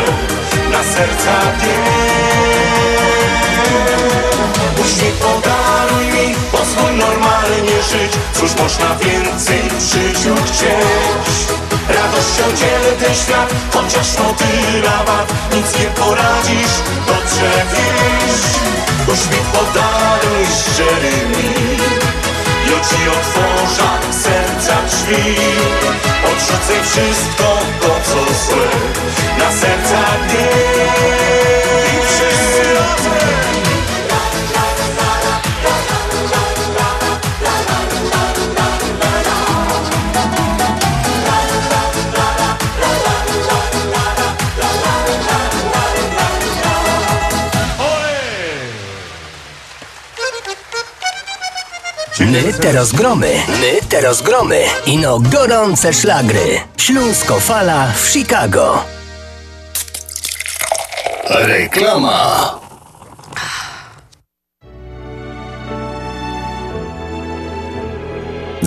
Na 0.71 0.83
serca 0.83 1.41
dnie 1.59 2.92
mi, 6.27 6.35
pozwól 6.51 6.97
normalnie 6.97 7.77
żyć. 7.91 8.11
Cóż 8.33 8.51
można 8.61 8.95
więcej 8.95 9.61
w 9.69 9.81
życiu 9.81 10.35
chcieć? 10.45 11.37
Radością 11.89 12.43
dzielę 12.59 12.91
ten 12.99 13.15
świat, 13.15 13.49
chociaż 13.73 14.07
motyla 14.19 15.03
wad. 15.07 15.33
Nic 15.55 15.79
nie 15.79 15.85
poradzisz, 15.85 16.75
dobrze 17.07 17.51
wiesz. 17.71 18.43
Uśmiech 19.13 19.47
podaruj 19.55 20.45
szczery 20.61 21.15
mi 21.27 21.53
Ja 22.69 22.79
ci 22.89 23.09
otworzę 23.09 23.89
serca 24.23 24.75
drzwi. 24.89 25.35
Odrzucę 26.25 26.83
wszystko 26.83 27.57
to 27.81 27.99
co 28.05 28.33
złe 28.45 28.67
Na 29.39 29.51
serca 29.51 29.99
dnie 30.27 31.62
te 52.41 52.71
rozgromy, 52.71 53.43
my 53.61 53.87
te 53.89 54.01
rozgromy. 54.01 54.65
Ino 54.85 55.19
gorące 55.19 55.93
szlagry. 55.93 56.59
Śląsko 56.77 57.39
Fala 57.39 57.91
w 57.95 58.09
Chicago. 58.09 58.83
Reklama. 61.29 62.62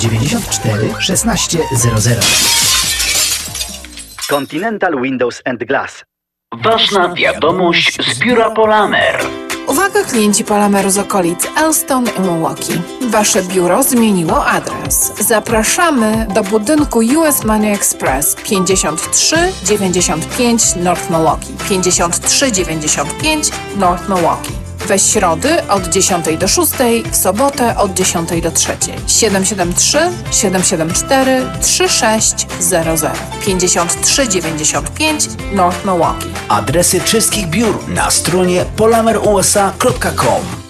794 0.00 0.94
1600. 1.00 2.20
Continental 4.28 5.00
Windows 5.02 5.42
and 5.44 5.64
Glass. 5.64 6.04
Ważna 6.64 7.14
wiadomość 7.14 7.98
z 8.14 8.18
biura 8.18 8.50
Polamer. 8.50 9.20
Uwaga 9.66 10.04
klienci 10.04 10.44
Polameru 10.44 10.90
z 10.90 10.98
okolic 10.98 11.46
Elston 11.56 12.04
i 12.18 12.20
Milwaukee. 12.20 12.72
Wasze 13.10 13.42
biuro 13.42 13.82
zmieniło 13.82 14.46
adres. 14.46 15.12
Zapraszamy 15.20 16.26
do 16.34 16.42
budynku 16.42 16.98
US 16.98 17.44
Money 17.44 17.72
Express 17.72 18.34
5395 18.34 20.76
North 20.76 21.10
Milwaukee. 21.10 21.52
5395 21.68 23.48
North 23.76 24.08
Milwaukee. 24.08 24.69
We 24.90 24.98
środy 24.98 25.68
od 25.68 25.88
10 25.88 26.38
do 26.38 26.48
6, 26.48 26.72
w 27.10 27.16
sobotę 27.16 27.76
od 27.76 27.94
10 27.94 28.42
do 28.42 28.50
3. 28.50 28.76
773 29.06 29.98
774 30.30 31.42
3600 31.60 33.12
5395 33.44 35.28
North 35.52 35.84
Milwaukee. 35.84 36.30
Adresy 36.48 37.00
wszystkich 37.00 37.46
biur 37.46 37.88
na 37.88 38.10
stronie 38.10 38.64
polamerusa.com. 38.76 40.69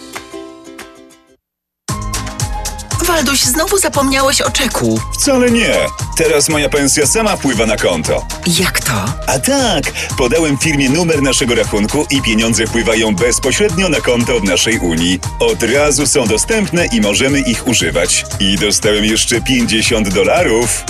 Walduś, 3.10 3.40
znowu 3.40 3.78
zapomniałeś 3.78 4.40
o 4.40 4.50
czeku. 4.50 5.00
Wcale 5.14 5.50
nie. 5.50 5.74
Teraz 6.16 6.48
moja 6.48 6.68
pensja 6.68 7.06
sama 7.06 7.36
wpływa 7.36 7.66
na 7.66 7.76
konto. 7.76 8.26
Jak 8.60 8.80
to? 8.80 9.04
A 9.26 9.38
tak, 9.38 9.92
podałem 10.18 10.58
firmie 10.58 10.90
numer 10.90 11.22
naszego 11.22 11.54
rachunku 11.54 12.06
i 12.10 12.22
pieniądze 12.22 12.66
wpływają 12.66 13.14
bezpośrednio 13.14 13.88
na 13.88 14.00
konto 14.00 14.40
w 14.40 14.44
naszej 14.44 14.78
Unii. 14.78 15.20
Od 15.40 15.62
razu 15.62 16.06
są 16.06 16.26
dostępne 16.26 16.86
i 16.86 17.00
możemy 17.00 17.40
ich 17.40 17.66
używać. 17.68 18.24
I 18.40 18.56
dostałem 18.58 19.04
jeszcze 19.04 19.40
50 19.40 20.08
dolarów. 20.08 20.84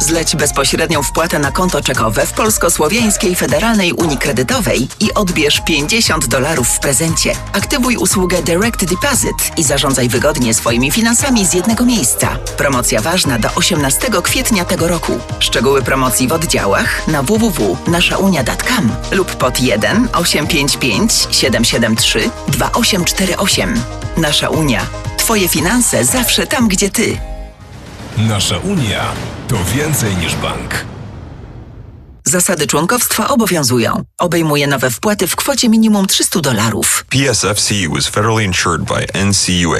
Zleć 0.00 0.36
bezpośrednią 0.36 1.02
wpłatę 1.02 1.38
na 1.38 1.52
konto 1.52 1.82
czekowe 1.82 2.26
w 2.26 2.32
Polsko-Słowiańskiej 2.32 3.34
Federalnej 3.34 3.92
Unii 3.92 4.18
Kredytowej 4.18 4.88
i 5.00 5.14
odbierz 5.14 5.60
50 5.66 6.26
dolarów 6.26 6.68
w 6.68 6.80
prezencie. 6.80 7.32
Aktywuj 7.52 7.96
usługę 7.96 8.42
Direct 8.42 8.84
Deposit 8.84 9.58
i 9.58 9.64
zarządzaj 9.64 10.08
wygodnie 10.08 10.54
swoimi 10.54 10.90
finansami 10.90 11.46
z 11.46 11.54
jednego 11.54 11.84
miejsca. 11.84 12.38
Promocja 12.56 13.00
ważna 13.00 13.38
do 13.38 13.54
18 13.54 14.08
kwietnia 14.22 14.64
tego 14.64 14.88
roku. 14.88 15.18
Szczegóły 15.38 15.82
promocji 15.82 16.28
w 16.28 16.32
oddziałach 16.32 17.08
na 17.08 17.22
www.naszaunia.com 17.22 18.92
lub 19.10 19.36
pod 19.36 19.60
1 19.60 20.08
855 20.12 21.12
773 21.30 22.30
2848. 22.48 23.74
Nasza 24.16 24.48
Unia. 24.48 24.86
Twoje 25.16 25.48
finanse 25.48 26.04
zawsze 26.04 26.46
tam, 26.46 26.68
gdzie 26.68 26.90
ty. 26.90 27.18
Nasza 28.28 28.58
Unia 28.58 29.04
to 29.48 29.56
więcej 29.74 30.16
niż 30.16 30.36
bank. 30.36 30.84
Zasady 32.26 32.66
członkowstwa 32.66 33.28
obowiązują. 33.28 34.02
Obejmuje 34.18 34.66
nowe 34.66 34.90
wpłaty 34.90 35.26
w 35.26 35.36
kwocie 35.36 35.68
minimum 35.68 36.06
300 36.06 36.40
dolarów. 36.40 37.04
PSFCU 37.08 37.96
is 37.98 38.06
federally 38.06 38.44
insured 38.44 38.82
by 38.82 39.06
NCUA. 39.24 39.78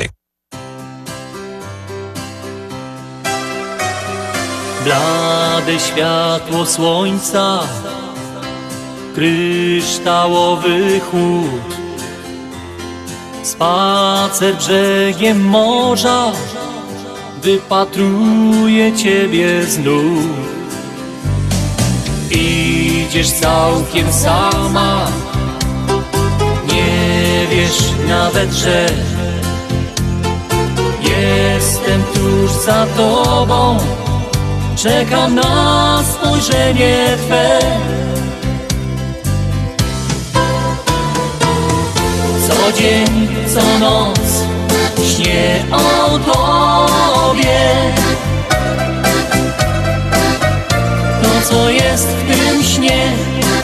Blade 4.84 5.80
światło 5.80 6.66
słońca, 6.66 7.60
kryształowy 9.14 11.00
chłód, 11.10 11.74
spacer 13.42 14.56
brzegiem 14.56 15.44
morza, 15.44 16.32
wypatruję 17.42 18.96
ciebie 18.96 19.64
znów. 19.64 20.24
Idziesz 22.30 23.30
całkiem 23.30 24.12
sama, 24.12 25.06
nie 26.72 27.46
wiesz 27.50 27.78
nawet, 28.08 28.52
że 28.52 28.86
jestem 31.02 32.02
tuż 32.14 32.50
za 32.50 32.86
tobą. 32.86 33.78
Czekam 34.76 35.34
na 35.34 36.02
spojrzenie 36.02 37.16
Twe 37.26 37.60
Co 42.48 42.72
dzień, 42.72 43.28
co 43.54 43.78
noc 43.78 44.29
Śnię 45.04 45.64
o 45.72 46.18
Tobie. 46.18 47.60
To 51.22 51.48
co 51.48 51.70
jest 51.70 52.08
w 52.08 52.32
tym 52.32 52.62
śnie 52.62 53.12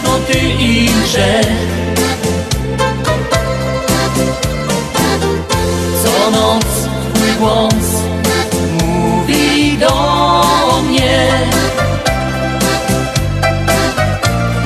To 0.04 0.18
Ty 0.32 0.38
i 0.38 0.90
grzech. 1.04 1.46
Co 6.02 6.30
noc 6.30 6.64
Twój 7.14 7.32
głos 7.38 8.02
mówi 8.82 9.78
do 9.78 10.82
mnie. 10.88 11.28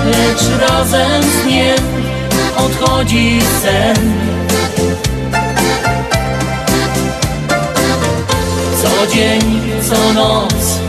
Lecz 0.06 0.60
razem 0.60 1.22
z 1.22 1.44
dniem 1.44 1.78
odchodzi 2.56 3.40
sen 3.62 3.96
Co 9.00 9.06
dzień, 9.06 9.40
co 9.88 10.12
noc 10.12 10.80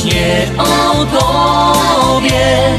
śnię 0.00 0.46
o 0.58 1.04
Tobie. 1.04 2.78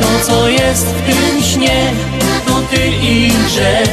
To 0.00 0.26
co 0.26 0.48
jest 0.48 0.86
w 0.86 1.02
tym 1.06 1.42
śnie 1.42 1.92
to 2.46 2.60
Ty 2.70 2.86
i 2.86 3.32
grzech 3.46 3.88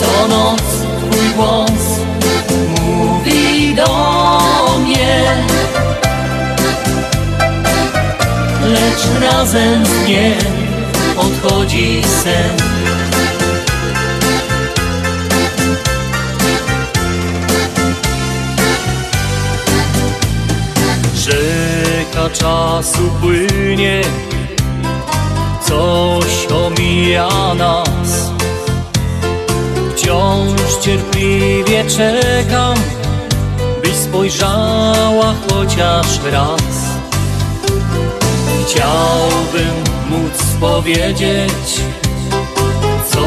Co 0.00 0.28
noc 0.28 0.62
Twój 0.98 1.28
głos 1.36 2.00
mówi 2.80 3.74
do 3.74 3.88
mnie. 4.78 5.22
Lecz 8.64 9.22
razem 9.22 9.86
z 9.86 10.04
dniem 10.04 10.71
odchodzi 11.16 12.02
sen. 12.22 12.56
Rzeka 21.14 22.30
czasu 22.30 23.10
płynie 23.20 24.02
Coś 25.68 26.46
omija 26.52 27.54
nas. 27.54 28.30
Wciąż 29.96 30.76
cierpliwie 30.80 31.84
czekam 31.84 32.74
Byś 33.82 33.94
spojrzała 33.94 35.34
chociaż 35.48 36.06
raz. 36.32 36.62
Chciałbym 38.66 39.81
móc 40.12 40.42
powiedzieć 40.60 41.80
Co 43.10 43.20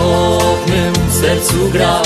w 0.66 0.70
mym 0.70 0.94
sercu 1.22 1.70
gra. 1.72 2.02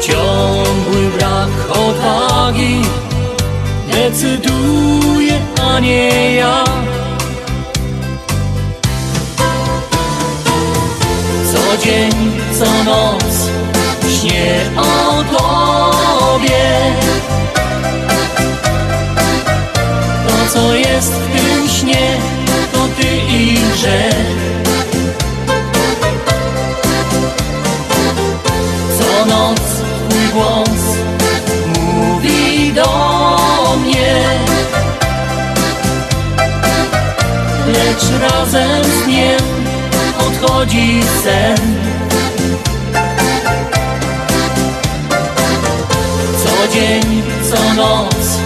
Ciągły 0.00 1.10
brak 1.18 1.48
odwagi 1.70 2.82
Decyduje, 3.92 5.40
a 5.62 5.80
nie 5.80 6.34
ja. 6.34 6.64
Co 11.52 11.84
dzień, 11.84 12.12
co 12.58 12.84
noc 12.84 13.50
Śnię 14.20 14.70
o 14.76 15.24
Tobie. 15.24 16.94
To 20.28 20.52
co 20.52 20.74
jest 20.74 21.12
w 21.12 21.36
tym 21.36 21.68
śnie 21.68 22.43
To 23.34 23.40
Ty 23.40 23.42
i 23.42 23.58
grzech 23.72 24.26
Co 28.98 29.26
noc 29.26 29.60
Twój 30.08 30.28
głos 30.32 30.82
Mówi 31.78 32.72
do 32.72 33.76
mnie. 33.82 34.14
Lecz 37.66 38.22
razem 38.22 38.84
z 38.84 39.04
dniem 39.04 39.40
odchodzi 40.18 41.02
sen. 41.24 41.56
Co 46.44 46.72
dzień, 46.72 47.22
co 47.50 47.74
noc 47.74 48.38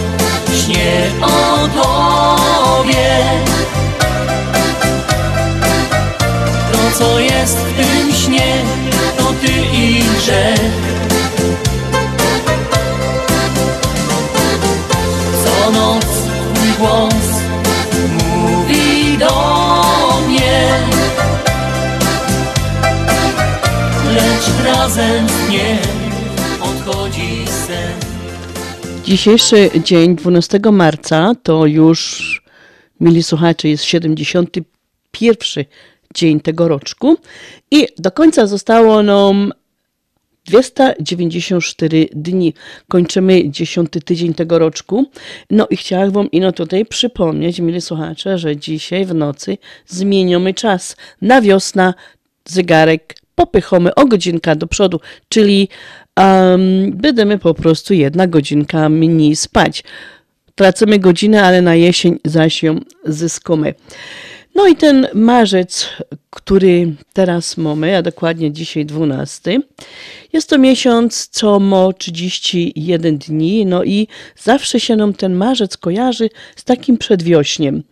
Śnię 0.65 1.11
o 1.23 1.69
Tobie 1.69 3.19
co 6.99 7.21
jest 7.21 7.57
w 7.59 7.77
tym 7.77 8.13
śnie 8.13 8.63
To 9.17 9.33
Ty 9.41 9.53
i 9.73 10.05
grzech. 10.19 10.61
Co 15.45 15.71
noc 15.71 16.05
Twój 16.55 16.69
głos 16.79 17.15
Mówi 18.27 19.19
do 19.19 20.23
mnie. 20.29 20.69
Lecz 24.15 24.67
razem 24.67 25.29
z 25.29 25.47
dniem 25.47 25.79
odchodzi 26.61 27.45
sen. 27.67 28.09
Dzisiejszy 29.05 29.71
dzień, 29.85 30.17
12 30.17 30.61
marca, 30.73 31.33
to 31.43 31.67
już, 31.67 32.43
mili 33.01 33.23
słuchacze, 33.23 33.69
jest 33.69 33.85
71 33.85 35.65
dzień 36.15 36.41
tego 36.41 36.69
roczku 36.69 37.17
i 37.71 37.87
do 37.99 38.11
końca 38.11 38.47
zostało 38.47 39.03
nam 39.03 39.53
294 40.49 42.09
dni. 42.13 42.55
Kończymy 42.89 43.51
10 43.51 43.89
tydzień 44.05 44.35
tego 44.35 44.59
roczku. 44.59 45.07
No 45.51 45.67
i 45.71 45.77
chciałam 45.77 46.11
Wam 46.11 46.31
ino 46.31 46.53
tutaj 46.53 46.87
przypomnieć, 46.87 47.61
mili 47.61 47.81
słuchacze, 47.81 48.39
że 48.39 48.57
dzisiaj 48.57 49.05
w 49.05 49.15
nocy 49.15 49.59
zmieniamy 49.87 50.55
czas. 50.55 50.97
Na 51.23 51.41
wiosna 51.41 51.95
zegarek 52.45 53.15
popychamy 53.35 53.95
o 53.95 54.07
godzinkę 54.07 54.57
do 54.57 54.67
przodu, 54.67 55.01
czyli 55.29 55.69
um, 56.17 56.93
będziemy 56.93 57.39
po 57.39 57.55
prostu 57.55 57.95
jedna 57.95 58.27
godzinka 58.27 58.89
mniej 58.89 59.37
spać. 59.37 59.85
Tracimy 60.55 60.99
godzinę, 60.99 61.43
ale 61.43 61.63
na 61.63 61.75
jesień 61.75 62.19
zaś 62.25 62.63
ją 62.63 62.81
zyskamy. 63.05 63.75
No 64.59 64.67
i 64.67 64.77
ten 64.77 65.07
marzec, 65.15 65.89
który 66.31 66.95
teraz 67.13 67.57
mamy, 67.57 67.97
a 67.97 68.03
dokładnie 68.03 68.53
dzisiaj 68.53 68.87
12, 68.87 69.61
jest 70.33 70.51
to 70.51 70.59
miesiąc, 70.59 71.29
co 71.29 71.61
ma 71.61 71.93
31 71.93 73.19
dni, 73.19 73.67
no 73.67 73.85
i 73.85 74.09
zawsze 74.37 74.81
się 74.81 74.97
nam 74.97 75.15
ten 75.15 75.35
marzec 75.35 75.77
kojarzy 75.77 76.31
z 76.57 76.65
takim 76.65 76.99
przedwiośniem, 76.99 77.83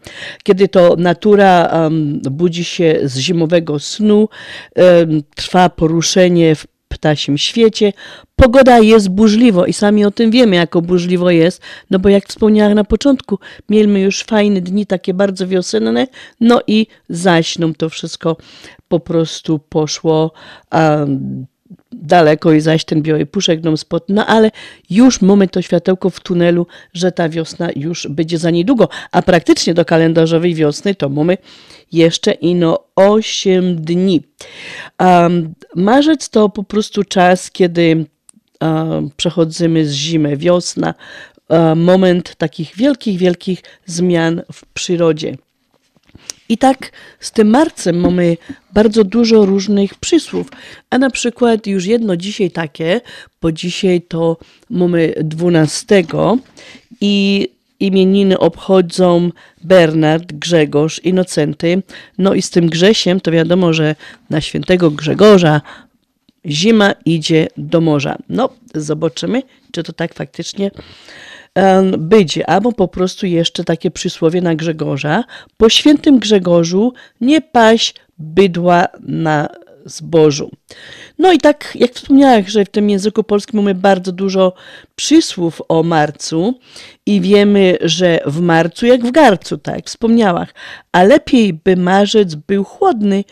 kiedy 0.42 0.68
to 0.68 0.96
natura 0.98 1.70
um, 1.72 2.20
budzi 2.30 2.64
się 2.64 3.00
z 3.04 3.18
zimowego 3.18 3.78
snu, 3.78 4.28
um, 4.76 5.22
trwa 5.34 5.68
poruszenie 5.68 6.54
w 6.54 6.66
ptasim 6.88 7.38
świecie. 7.38 7.92
Pogoda 8.36 8.78
jest 8.78 9.08
burzliwo 9.08 9.66
i 9.66 9.72
sami 9.72 10.04
o 10.04 10.10
tym 10.10 10.30
wiemy, 10.30 10.56
jako 10.56 10.82
burzliwo 10.82 11.30
jest, 11.30 11.62
no 11.90 11.98
bo 11.98 12.08
jak 12.08 12.26
wspomniałam 12.26 12.74
na 12.74 12.84
początku, 12.84 13.38
mieliśmy 13.68 14.00
już 14.00 14.22
fajne 14.22 14.60
dni, 14.60 14.86
takie 14.86 15.14
bardzo 15.14 15.46
wiosenne, 15.46 16.06
no 16.40 16.60
i 16.66 16.86
zaś 17.08 17.58
nam 17.58 17.74
to 17.74 17.88
wszystko 17.88 18.36
po 18.88 19.00
prostu 19.00 19.58
poszło 19.58 20.32
daleko 21.92 22.52
i 22.52 22.60
zaś 22.60 22.84
ten 22.84 23.02
biały 23.02 23.26
puszek 23.26 23.62
nam 23.62 23.76
spod, 23.76 24.04
no 24.08 24.26
ale 24.26 24.50
już 24.90 25.22
mamy 25.22 25.48
to 25.48 25.62
światełko 25.62 26.10
w 26.10 26.20
tunelu, 26.20 26.66
że 26.92 27.12
ta 27.12 27.28
wiosna 27.28 27.68
już 27.76 28.06
będzie 28.10 28.38
za 28.38 28.50
niedługo, 28.50 28.88
a 29.12 29.22
praktycznie 29.22 29.74
do 29.74 29.84
kalendarzowej 29.84 30.54
wiosny 30.54 30.94
to 30.94 31.08
mamy 31.08 31.38
jeszcze 31.92 32.32
ino 32.32 32.84
8 32.96 33.76
dni. 33.76 34.22
Um, 35.00 35.54
marzec 35.76 36.28
to 36.28 36.48
po 36.48 36.64
prostu 36.64 37.04
czas, 37.04 37.50
kiedy 37.50 38.06
um, 38.60 39.10
przechodzimy 39.16 39.86
z 39.86 39.92
zimy, 39.92 40.36
wiosna, 40.36 40.94
um, 41.48 41.80
moment 41.80 42.34
takich 42.36 42.76
wielkich, 42.76 43.18
wielkich 43.18 43.62
zmian 43.86 44.42
w 44.52 44.66
przyrodzie. 44.66 45.36
I 46.48 46.58
tak 46.58 46.92
z 47.20 47.32
tym 47.32 47.50
marcem 47.50 48.00
mamy 48.00 48.36
bardzo 48.72 49.04
dużo 49.04 49.46
różnych 49.46 49.94
przysłów, 49.94 50.48
a 50.90 50.98
na 50.98 51.10
przykład 51.10 51.66
już 51.66 51.86
jedno 51.86 52.16
dzisiaj 52.16 52.50
takie, 52.50 53.00
bo 53.42 53.52
dzisiaj 53.52 54.02
to 54.02 54.36
mamy 54.70 55.14
12 55.24 56.04
i 57.00 57.48
imieniny 57.80 58.38
obchodzą 58.38 59.30
Bernard, 59.64 60.32
Grzegorz, 60.32 61.00
Inocenty. 61.04 61.82
No 62.18 62.34
i 62.34 62.42
z 62.42 62.50
tym 62.50 62.66
Grzesiem 62.66 63.20
to 63.20 63.30
wiadomo, 63.30 63.72
że 63.72 63.94
na 64.30 64.40
świętego 64.40 64.90
Grzegorza 64.90 65.60
zima 66.46 66.92
idzie 67.04 67.48
do 67.56 67.80
morza. 67.80 68.16
No, 68.28 68.48
zobaczymy, 68.74 69.42
czy 69.72 69.82
to 69.82 69.92
tak 69.92 70.14
faktycznie 70.14 70.70
będzie, 71.98 72.50
albo 72.50 72.72
po 72.72 72.88
prostu 72.88 73.26
jeszcze 73.26 73.64
takie 73.64 73.90
przysłowie 73.90 74.40
na 74.40 74.54
Grzegorza. 74.54 75.24
Po 75.56 75.68
świętym 75.68 76.18
Grzegorzu 76.18 76.92
nie 77.20 77.40
paść 77.40 77.94
bydła 78.18 78.86
na 79.00 79.48
zbożu. 79.86 80.50
No 81.18 81.32
i 81.32 81.38
tak, 81.38 81.72
jak 81.74 81.92
wspomniałam, 81.92 82.42
że 82.46 82.64
w 82.64 82.68
tym 82.68 82.90
języku 82.90 83.24
polskim 83.24 83.56
mamy 83.56 83.74
bardzo 83.74 84.12
dużo 84.12 84.52
przysłów 84.96 85.62
o 85.68 85.82
marcu 85.82 86.54
i 87.06 87.20
wiemy, 87.20 87.78
że 87.80 88.20
w 88.26 88.40
marcu 88.40 88.86
jak 88.86 89.06
w 89.06 89.10
garcu, 89.10 89.58
tak 89.58 89.76
jak 89.76 89.86
wspomniałam, 89.86 90.46
a 90.92 91.02
lepiej 91.02 91.52
by 91.52 91.76
marzec 91.76 92.34
był 92.34 92.64
chłodny, 92.64 93.24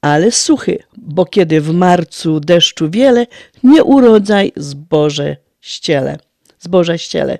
ale 0.00 0.30
suchy, 0.30 0.82
bo 0.96 1.24
kiedy 1.24 1.60
w 1.60 1.74
marcu 1.74 2.40
deszczu 2.40 2.90
wiele, 2.90 3.26
nie 3.62 3.84
urodzaj 3.84 4.52
zboże 4.56 5.36
ściele 5.60 6.18
zboża 6.62 6.98
ściele. 6.98 7.38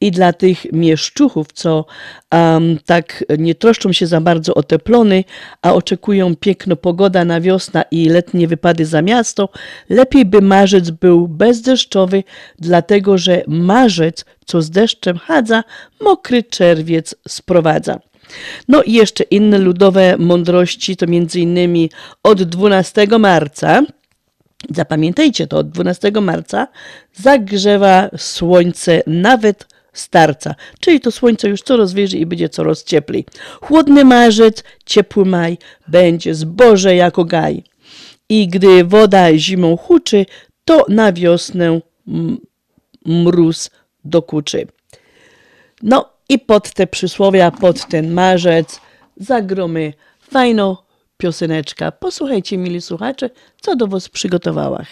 I 0.00 0.10
dla 0.10 0.32
tych 0.32 0.72
mieszczuchów, 0.72 1.46
co 1.52 1.84
um, 2.32 2.78
tak 2.86 3.24
nie 3.38 3.54
troszczą 3.54 3.92
się 3.92 4.06
za 4.06 4.20
bardzo 4.20 4.54
o 4.54 4.62
te 4.62 4.78
plony, 4.78 5.24
a 5.62 5.74
oczekują 5.74 6.36
piękno 6.36 6.76
pogoda 6.76 7.24
na 7.24 7.40
wiosna 7.40 7.84
i 7.90 8.08
letnie 8.08 8.48
wypady 8.48 8.86
za 8.86 9.02
miasto, 9.02 9.48
lepiej 9.88 10.24
by 10.24 10.40
marzec 10.42 10.90
był 10.90 11.28
bezdeszczowy, 11.28 12.24
dlatego 12.58 13.18
że 13.18 13.42
marzec, 13.46 14.24
co 14.46 14.62
z 14.62 14.70
deszczem 14.70 15.18
chadza, 15.18 15.64
mokry 16.00 16.42
czerwiec 16.42 17.14
sprowadza. 17.28 18.00
No 18.68 18.82
i 18.82 18.92
jeszcze 18.92 19.24
inne 19.24 19.58
ludowe 19.58 20.16
mądrości, 20.18 20.96
to 20.96 21.06
między 21.06 21.40
innymi 21.40 21.90
od 22.22 22.42
12 22.42 23.06
marca 23.18 23.82
Zapamiętajcie 24.68 25.46
to, 25.46 25.58
od 25.58 25.70
12 25.70 26.10
marca 26.20 26.68
zagrzewa 27.14 28.10
słońce 28.16 29.02
nawet 29.06 29.66
starca, 29.92 30.54
czyli 30.80 31.00
to 31.00 31.10
słońce 31.10 31.48
już 31.48 31.62
coraz 31.62 31.92
wyżej 31.92 32.20
i 32.20 32.26
będzie 32.26 32.48
coraz 32.48 32.84
cieplej. 32.84 33.24
Chłodny 33.60 34.04
marzec, 34.04 34.64
ciepły 34.86 35.24
maj, 35.24 35.58
będzie 35.88 36.34
zboże 36.34 36.94
jako 36.94 37.24
gaj. 37.24 37.64
I 38.28 38.48
gdy 38.48 38.84
woda 38.84 39.38
zimą 39.38 39.76
huczy, 39.76 40.26
to 40.64 40.84
na 40.88 41.12
wiosnę 41.12 41.80
mróz 43.06 43.70
dokuczy. 44.04 44.66
No 45.82 46.10
i 46.28 46.38
pod 46.38 46.70
te 46.70 46.86
przysłowia, 46.86 47.50
pod 47.50 47.88
ten 47.88 48.12
marzec 48.12 48.80
zagromy 49.16 49.92
fajno 50.20 50.89
pioseneczka. 51.20 51.92
Posłuchajcie, 51.92 52.58
mili 52.58 52.80
słuchacze, 52.80 53.30
co 53.60 53.76
do 53.76 53.86
was 53.86 54.08
przygotowałam. 54.08 54.84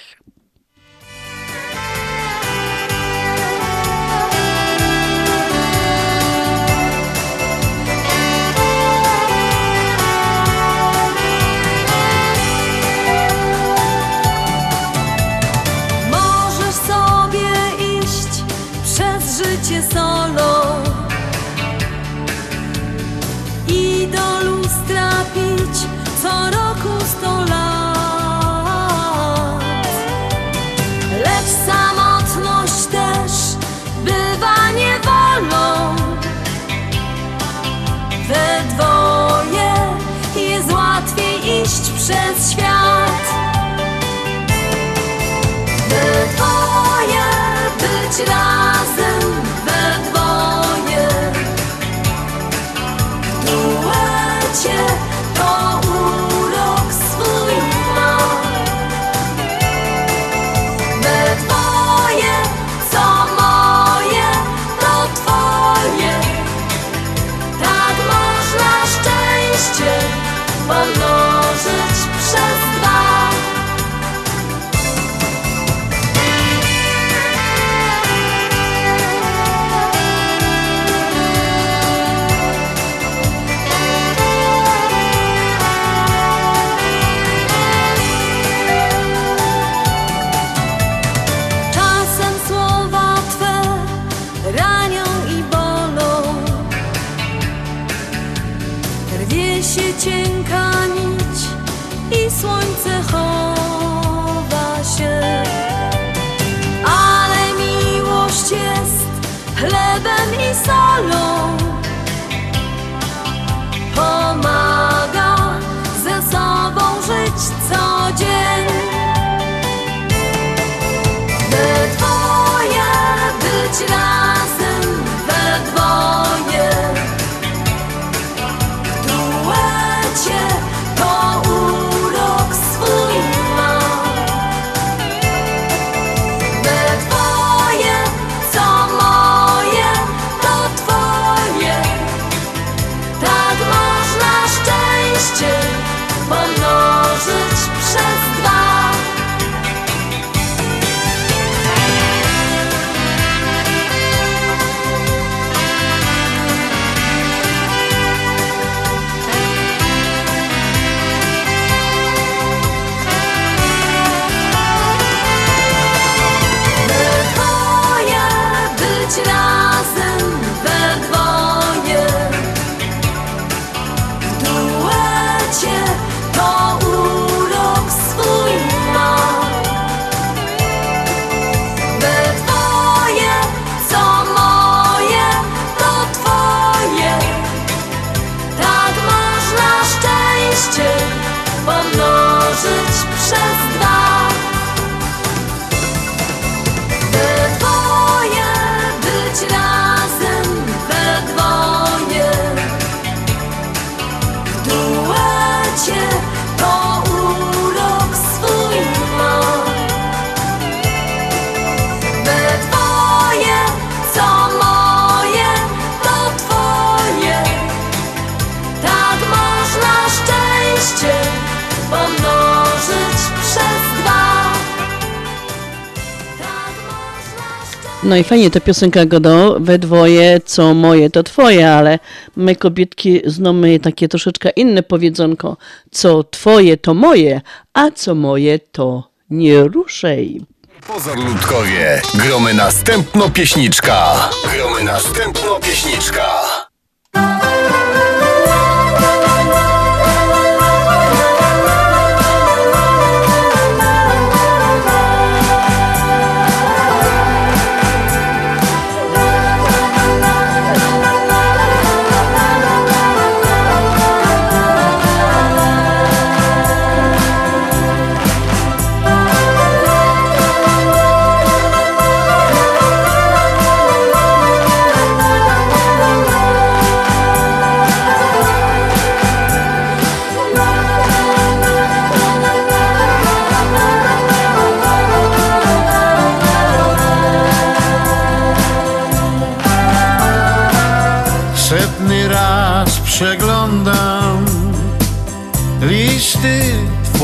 i 228.19 228.25
fajnie 228.25 228.51
ta 228.51 228.61
piosenka 228.61 229.07
Godo, 229.07 229.57
we 229.61 229.79
dwoje, 229.79 230.41
co 230.41 230.75
moje, 230.75 231.11
to 231.11 231.23
twoje, 231.23 231.73
ale 231.73 231.99
my 232.37 232.57
kobietki 232.57 233.21
znamy 233.27 233.81
takie 233.81 234.09
troszeczkę 234.09 234.51
inne 234.51 234.83
powiedzonko, 234.83 235.57
co 235.91 236.25
twoje, 236.25 236.77
to 236.77 236.95
moje, 236.95 237.41
a 237.75 237.91
co 237.91 238.15
moje, 238.15 238.59
to 238.59 239.11
nie 239.31 239.65
ruszaj. 239.65 240.41
Pozarludkowie, 240.87 242.03
gromy 242.15 242.55
następno 242.55 243.31
pieśniczka, 243.31 244.31
gromy 244.55 244.85
następno 244.85 245.61
pieśniczka. 245.61 246.29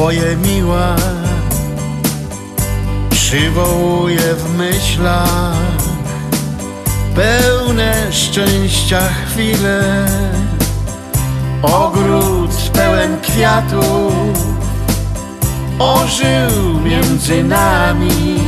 Twoje 0.05 0.37
miła, 0.37 0.97
przywołuję 3.11 4.35
w 4.35 4.59
myślach 4.59 5.57
pełne 7.15 8.13
szczęścia 8.13 9.01
chwile, 9.27 10.07
ogród 11.63 12.51
pełen 12.73 13.21
kwiatów 13.21 14.39
ożył 15.79 16.81
między 16.85 17.45
nami. 17.45 18.41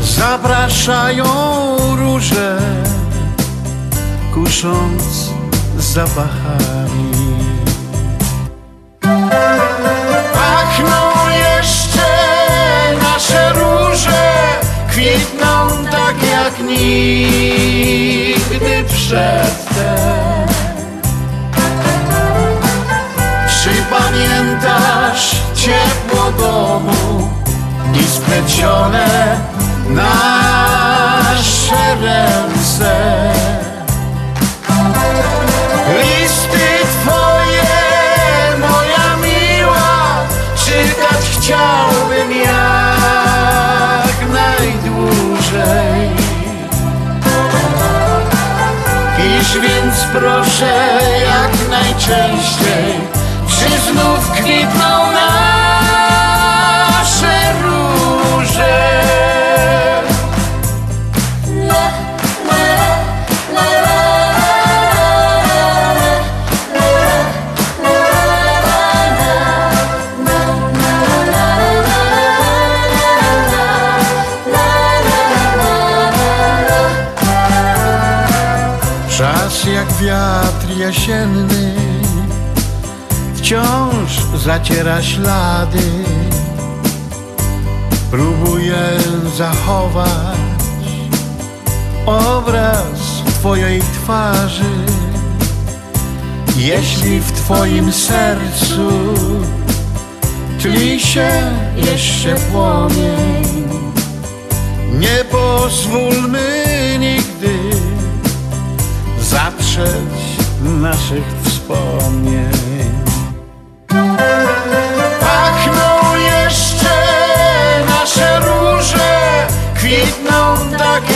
Zapraszają 0.00 1.26
róże, 1.96 2.58
kusząc 4.34 5.30
zapachami. 5.78 6.67
Kwitną 14.98 15.84
tak 15.90 16.16
jak 16.30 16.58
nigdy 16.58 16.84
przedtem. 18.86 20.48
Czy 23.62 23.70
pamiętasz 23.90 25.36
ciepło 25.54 26.32
domu 26.32 27.28
i 28.00 28.04
splecione 28.04 29.36
nasze 29.88 31.96
ręce? 32.00 33.18
Więc 49.54 50.04
proszę 50.12 50.98
jak 51.24 51.70
najczęściej, 51.70 53.00
czy 53.48 53.90
znów 53.92 54.30
kwitną 54.30 55.12
nasze 55.12 55.57
zaciera 84.48 85.02
ślady. 85.02 85.82
Próbuję 88.10 88.76
zachować 89.36 90.38
obraz 92.06 93.22
Twojej 93.38 93.80
twarzy. 93.80 94.74
Jeśli 96.56 97.20
w 97.20 97.32
Twoim 97.32 97.92
sercu 97.92 98.90
tli 100.58 101.00
się 101.00 101.30
jeszcze 101.76 102.34
płomień, 102.34 103.68
nie 104.92 105.24
pozwólmy 105.30 106.64
nigdy 106.98 107.58
zatrzeć 109.20 110.18
naszych 110.62 111.24
wspomnień. 111.44 112.57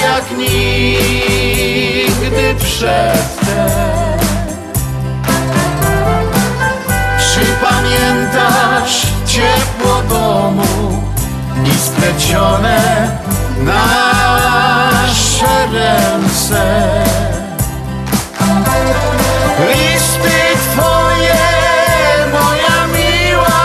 Jak 0.03 0.31
nigdy 0.39 1.65
przedtem. 2.59 4.19
Czy 7.19 7.41
pamiętasz 7.67 9.07
ciepło 9.27 10.03
domu 10.09 11.03
i 11.65 11.71
splecione 11.79 13.09
nasze 13.59 14.47
ręce? 15.73 16.65
Listy 19.69 20.39
twoje, 20.73 21.43
moja 22.33 22.87
miła, 22.87 23.65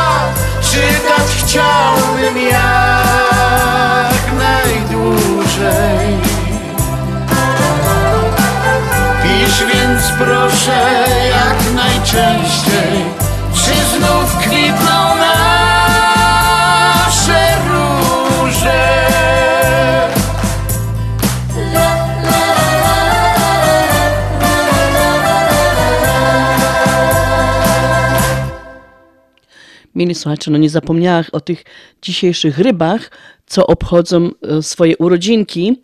czytać 0.61 1.27
chciałbym 1.43 2.38
jak 2.38 2.86
więc 9.88 10.11
proszę 10.17 11.05
jak 11.29 11.73
najczęściej, 11.75 13.05
czy 13.53 13.73
znów 13.97 14.38
kwitną 14.38 15.15
nasze 15.15 15.97
róże? 17.69 19.07
Mili 29.95 30.15
słuchacze, 30.15 30.51
no 30.51 30.57
nie 30.57 30.69
zapomniałam 30.69 31.23
o 31.31 31.39
tych 31.39 31.63
dzisiejszych 32.01 32.57
rybach, 32.57 33.11
co 33.47 33.67
obchodzą 33.67 34.29
e, 34.41 34.61
swoje 34.61 34.97
urodzinki. 34.97 35.81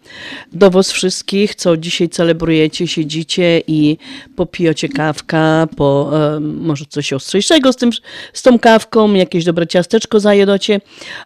Do 0.53 0.70
was 0.70 0.91
wszystkich, 0.91 1.55
co 1.55 1.78
dzisiaj 1.78 2.09
celebrujecie, 2.09 2.88
siedzicie 2.88 3.61
i 3.68 3.97
popijecie 4.36 4.89
kawka, 4.89 5.68
po 5.78 6.11
może 6.41 6.86
coś 6.86 7.14
ostrzejszego 7.14 7.74
z, 7.74 7.76
tym, 7.76 7.89
z 8.34 8.41
tą 8.41 8.59
kawką, 8.59 9.14
jakieś 9.14 9.45
dobre 9.45 9.68
ciasteczko 9.68 10.20
zajedocie, 10.20 10.82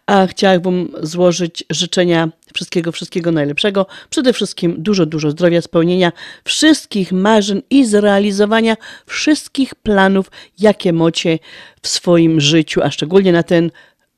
a 0.05 0.27
chciałam 0.27 0.61
wam 0.61 0.87
złożyć 1.01 1.63
życzenia 1.69 2.29
wszystkiego, 2.53 2.91
wszystkiego 2.91 3.31
najlepszego. 3.31 3.85
Przede 4.09 4.33
wszystkim 4.33 4.75
dużo, 4.77 5.05
dużo 5.05 5.31
zdrowia, 5.31 5.61
spełnienia 5.61 6.11
wszystkich 6.43 7.11
marzeń 7.11 7.61
i 7.69 7.85
zrealizowania 7.85 8.77
wszystkich 9.05 9.75
planów, 9.75 10.31
jakie 10.59 10.93
macie 10.93 11.39
w 11.81 11.87
swoim 11.87 12.41
życiu, 12.41 12.81
a 12.83 12.91
szczególnie 12.91 13.31
na 13.31 13.43
ten 13.43 13.71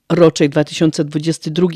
roczek 0.09 0.51
2022. 0.51 1.67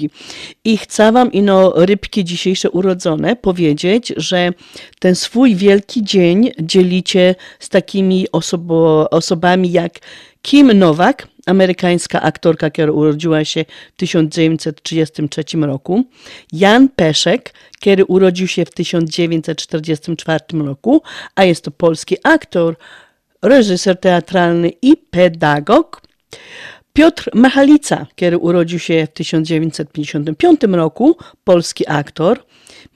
I 0.63 0.77
chcę 0.77 1.11
Wam, 1.11 1.31
ino 1.31 1.73
rybki 1.75 2.23
dzisiejsze 2.23 2.69
urodzone, 2.69 3.35
powiedzieć, 3.35 4.13
że 4.17 4.53
ten 4.99 5.15
swój 5.15 5.55
wielki 5.55 6.03
dzień 6.03 6.51
dzielicie 6.61 7.35
z 7.59 7.69
takimi 7.69 8.27
osobo, 8.31 9.09
osobami 9.09 9.71
jak 9.71 9.99
Kim 10.41 10.73
Nowak, 10.79 11.27
amerykańska 11.45 12.21
aktorka, 12.21 12.69
która 12.69 12.91
urodziła 12.91 13.45
się 13.45 13.65
w 13.93 13.97
1933 13.97 15.43
roku, 15.57 16.03
Jan 16.51 16.89
Peszek, 16.89 17.53
który 17.79 18.05
urodził 18.05 18.47
się 18.47 18.65
w 18.65 18.71
1944 18.71 20.39
roku, 20.51 21.01
a 21.35 21.43
jest 21.43 21.63
to 21.63 21.71
polski 21.71 22.17
aktor, 22.23 22.75
reżyser 23.41 23.99
teatralny 23.99 24.71
i 24.81 24.97
pedagog. 24.97 26.01
Piotr 26.93 27.29
Machalica, 27.33 28.07
który 28.15 28.37
urodził 28.37 28.79
się 28.79 29.07
w 29.11 29.13
1955 29.13 30.61
roku, 30.71 31.17
polski 31.43 31.87
aktor. 31.87 32.45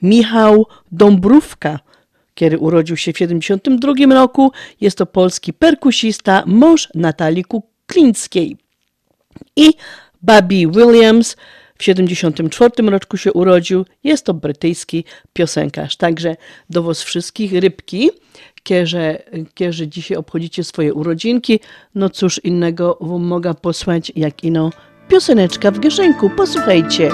Michał 0.02 0.66
Dąbrówka, 0.92 1.80
który 2.34 2.58
urodził 2.58 2.96
się 2.96 3.12
w 3.12 3.14
1972 3.14 4.14
roku, 4.14 4.52
jest 4.80 4.98
to 4.98 5.06
polski 5.06 5.52
perkusista, 5.52 6.42
mąż 6.46 6.88
Natalii 6.94 7.44
Kuklińskiej. 7.44 8.56
I 9.56 9.70
Bobby 10.22 10.66
Williams 10.66 11.36
w 11.74 11.78
1974 11.78 12.90
roku 12.90 13.16
się 13.16 13.32
urodził, 13.32 13.84
jest 14.04 14.24
to 14.24 14.34
brytyjski 14.34 15.04
piosenkarz. 15.32 15.96
Także 15.96 16.36
do 16.70 16.82
was 16.82 17.02
wszystkich 17.02 17.52
rybki, 17.52 18.10
kierze, 18.68 19.22
kierze 19.54 19.88
dzisiaj 19.88 20.16
obchodzicie 20.16 20.64
swoje 20.64 20.94
urodzinki, 20.94 21.60
no 21.94 22.10
cóż 22.10 22.40
innego 22.44 22.98
wam 23.00 23.22
mogę 23.22 23.54
posłać, 23.54 24.12
jak 24.16 24.44
ino 24.44 24.70
pioseneczka 25.08 25.70
w 25.70 25.80
kieszonku. 25.80 26.30
Posłuchajcie. 26.30 27.10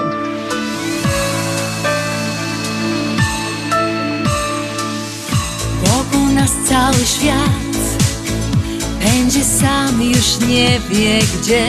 Wokół 5.83 6.33
nas 6.33 6.51
cały 6.69 7.05
świat 7.05 7.75
Będzie 9.03 9.43
sam, 9.43 10.01
już 10.01 10.39
nie 10.47 10.79
wie 10.89 11.19
gdzie 11.19 11.65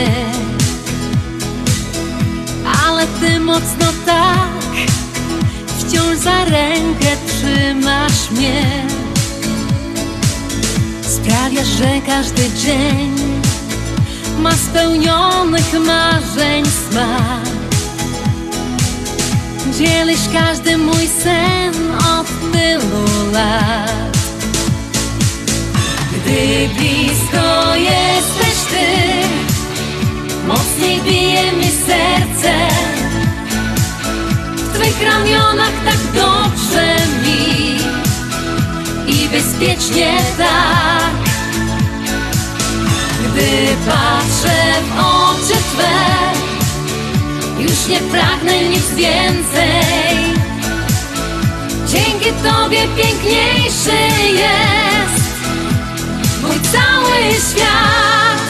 Ale 2.85 3.07
ty 3.07 3.39
mocno 3.39 3.85
tak 4.05 4.57
Wciąż 5.77 6.17
za 6.17 6.45
rękę 6.45 7.07
trzymasz 7.27 8.31
mnie 8.31 8.56
Sprawiasz, 11.57 11.77
że 11.77 12.01
każdy 12.05 12.41
dzień 12.55 13.15
Ma 14.39 14.51
spełnionych 14.51 15.73
marzeń 15.85 16.65
smak. 16.65 17.47
Dzielisz 19.77 20.29
każdy 20.33 20.77
mój 20.77 21.07
sen 21.23 21.73
od 21.95 22.27
tylu 22.51 23.31
lat. 23.31 24.17
Gdy 26.11 26.69
blisko 26.77 27.75
jesteś 27.75 28.57
ty 28.69 28.87
Mocniej 30.47 31.01
bije 31.01 31.51
mi 31.51 31.71
serce. 31.87 32.53
W 34.55 34.73
twych 34.73 35.03
ramionach 35.03 35.73
tak 35.85 35.99
dobrze 36.13 36.95
mi 37.23 37.77
I 39.07 39.29
bezpiecznie 39.29 40.17
tak 40.37 41.26
Gdy 43.37 43.75
patrzę 43.85 44.81
w 44.81 44.99
oczy 44.99 45.53
Twe 45.53 46.17
już 47.59 47.87
nie 47.87 47.99
pragnę 47.99 48.69
nic 48.69 48.89
więcej. 48.89 50.33
Dzięki 51.87 52.31
Tobie 52.43 52.87
piękniejszy 52.95 53.97
jest 54.33 55.23
Mój 56.41 56.59
cały 56.71 57.33
świat. 57.51 58.41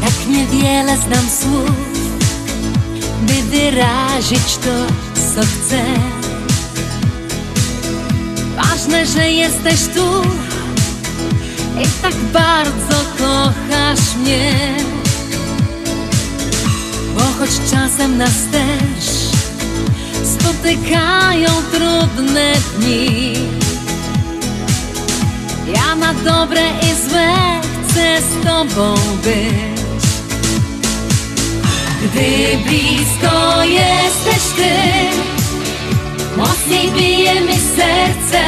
Tak 0.00 0.26
niewiele 0.28 0.96
znam 0.96 1.28
słów 1.40 1.76
By 3.22 3.42
wyrazić 3.42 4.56
to, 4.56 4.86
co 5.34 5.40
chcę 5.40 6.19
Ważne, 8.80 9.06
że 9.06 9.30
jesteś 9.30 9.80
tu. 9.94 10.22
I 11.82 12.02
tak 12.02 12.14
bardzo 12.14 13.04
kochasz 13.18 14.16
mnie. 14.16 14.74
Bo 17.14 17.20
choć 17.20 17.50
czasem 17.70 18.18
nas 18.18 18.32
też 18.52 19.04
Spotykają 20.24 21.48
trudne 21.72 22.52
dni. 22.78 23.32
Ja 25.74 25.94
na 25.94 26.14
dobre 26.14 26.62
i 26.62 27.08
złe 27.10 27.60
chcę 27.88 28.18
z 28.20 28.46
tobą 28.46 28.94
być. 29.24 30.04
Gdy 32.02 32.58
blisko 32.64 33.62
jesteś 33.64 34.42
ty 34.56 35.29
Mocniej 36.40 36.90
bije 36.92 37.40
mi 37.40 37.54
serce. 37.76 38.42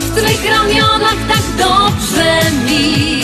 W 0.00 0.16
Twych 0.16 0.50
ramionach 0.50 1.20
tak 1.28 1.44
dobrze 1.58 2.50
mi. 2.66 3.22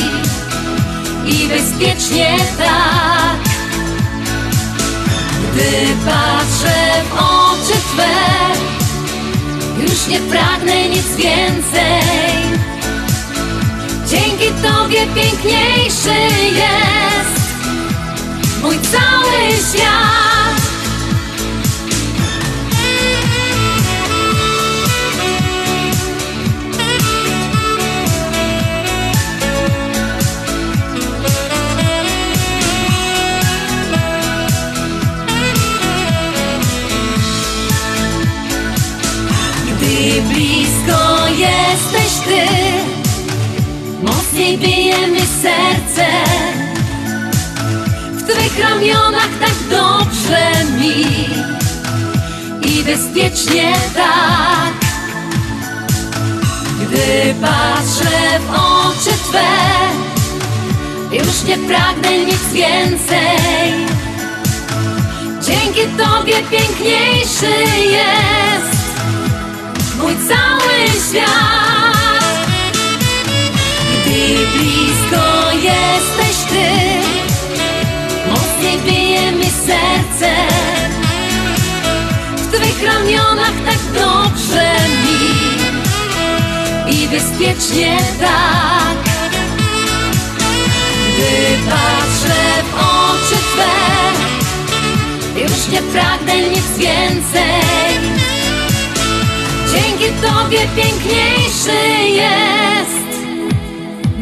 I 1.27 1.49
bezpiecznie 1.49 2.37
tak. 2.59 3.41
Gdy 5.53 5.71
patrzę 6.05 7.03
w 7.11 7.13
oczy 7.15 7.79
Twe 7.93 8.17
Już 9.83 10.07
nie 10.07 10.21
pragnę 10.21 10.89
nic 10.89 11.17
więcej. 11.17 12.41
Dzięki 14.09 14.51
Tobie 14.63 15.07
piękniejszy 15.15 16.19
jest 16.55 17.41
Mój 18.63 18.79
cały 18.79 19.57
świat 19.71 20.30
Mocniej 44.51 44.69
bije 44.69 45.07
mi 45.07 45.21
serce. 45.21 46.07
W 48.13 48.23
Twych 48.23 48.59
ramionach 48.59 49.29
tak 49.41 49.55
dobrze 49.71 50.65
mi. 50.79 51.05
I 52.63 52.83
bezpiecznie 52.83 53.73
tak. 53.95 54.75
Gdy 56.81 57.35
patrzę 57.41 58.41
w 58.41 58.51
oczy 58.51 59.17
Twe 59.29 59.51
Już 61.13 61.43
nie 61.43 61.59
pragnę 61.59 62.19
nic 62.19 62.53
więcej. 62.53 63.87
Dzięki 65.43 65.81
Tobie 65.99 66.35
piękniejszy 66.51 67.65
jest 67.87 68.77
mój 69.99 70.17
cały 70.29 71.01
świat 71.09 71.70
blisko 74.37 75.53
jesteś 75.53 76.37
Ty. 76.49 76.71
Mocniej 78.31 78.79
bije 78.79 79.33
mi 79.33 79.45
serce. 79.45 80.33
W 82.37 82.47
Twych 82.47 82.83
ramionach 82.83 83.55
tak 83.67 83.79
dobrze 83.95 84.75
mi. 85.05 85.31
I 86.95 87.09
bezpiecznie 87.09 87.99
tak. 88.21 88.99
Gdy 91.09 91.71
patrzę 91.71 92.41
w 92.71 92.75
oczy 92.75 93.39
Twe 93.53 93.77
Już 95.41 95.69
nie 95.69 95.83
pragnę 95.83 96.49
nic 96.49 96.79
więcej. 96.79 98.01
Dzięki 99.73 100.05
Tobie 100.23 100.61
piękniejszy 100.77 101.81
jest 102.09 102.80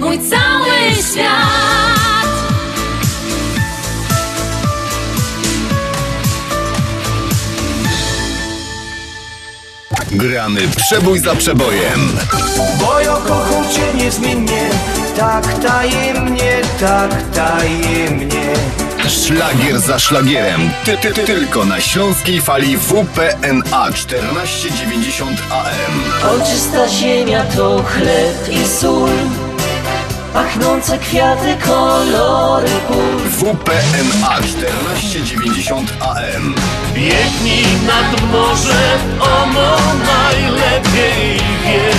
mój 0.09 0.19
cały 0.19 0.95
świat. 1.11 2.29
Gramy 10.11 10.61
przebój 10.77 11.19
za 11.19 11.35
przebojem. 11.35 12.19
Bo 12.81 13.01
ja 13.01 13.17
kocham 13.27 13.69
Cię 13.71 14.05
niezmiennie 14.05 14.71
Tak 15.17 15.59
tajemnie, 15.63 16.61
tak 16.81 17.23
tajemnie 17.35 18.55
Szlagier 19.09 19.81
za 19.81 19.99
szlagierem. 19.99 20.71
Ty, 20.85 20.97
ty, 20.97 21.13
ty, 21.13 21.25
tylko 21.25 21.65
na 21.65 21.81
śląskiej 21.81 22.41
fali 22.41 22.77
WPNA 22.77 23.93
1490 23.93 25.43
AM. 25.51 26.33
O 26.33 26.47
czysta 26.47 26.89
ziemia 26.89 27.45
to 27.45 27.83
chleb 27.83 28.49
i 28.51 28.69
sól 28.81 29.11
Pachnące 30.35 30.99
kwiaty, 30.99 31.57
kolory 31.67 32.71
pól 32.89 33.19
WPNA 33.29 34.37
1490 34.41 35.93
AM. 36.01 36.55
Biegnij 36.95 37.67
nad 37.87 38.31
morze, 38.33 38.99
ono 39.21 39.77
najlepiej 40.07 41.41
wie 41.65 41.91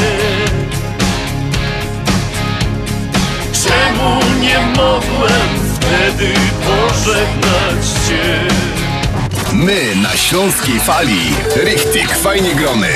Czemu 3.63 4.19
nie 4.41 4.59
mogłem 4.59 5.49
wtedy 5.75 6.33
pożegnać 6.65 7.85
Cię? 8.07 8.47
My 9.53 9.95
na 9.95 10.17
śląskiej 10.17 10.79
fali. 10.79 11.35
Richtig, 11.55 12.15
fajnie 12.17 12.55
gromy. 12.55 12.93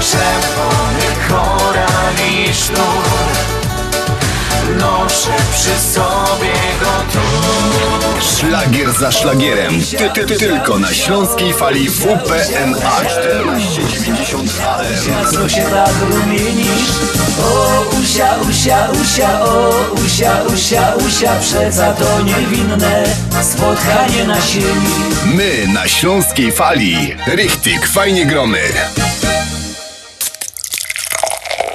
Czerwony 0.00 1.28
koral 1.28 2.14
i 2.30 2.54
sznur 2.54 3.57
noszę 4.76 5.30
przy 5.52 5.92
sobie 5.94 6.52
go 6.80 7.12
tu 7.12 7.18
Szlagier 8.36 8.92
za 8.92 9.12
szlagierem. 9.12 9.80
Ty, 9.98 10.10
ty, 10.14 10.26
ty, 10.26 10.36
tylko 10.36 10.78
na 10.78 10.94
śląskiej 10.94 11.54
fali 11.54 11.90
WPNA 11.90 13.00
1490 13.00 14.50
AM. 14.60 15.32
Co 15.32 15.48
się 15.48 15.62
tak 15.62 15.90
rumienisz? 16.10 16.90
O, 17.42 17.84
usia, 18.00 18.34
usia, 18.50 18.88
usia, 19.02 19.40
o, 19.44 19.70
usia, 20.04 20.42
usia, 20.54 20.94
usia 21.06 21.32
Przeca 21.40 21.92
to 21.92 22.22
niewinne 22.22 23.04
spotkanie 23.42 24.24
na 24.26 24.40
sieni 24.40 24.94
My 25.24 25.66
na 25.74 25.88
śląskiej 25.88 26.52
fali. 26.52 27.16
Richtig, 27.26 27.86
fajnie 27.86 28.26
gromy. 28.26 28.62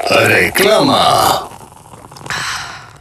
Reklama. 0.10 1.53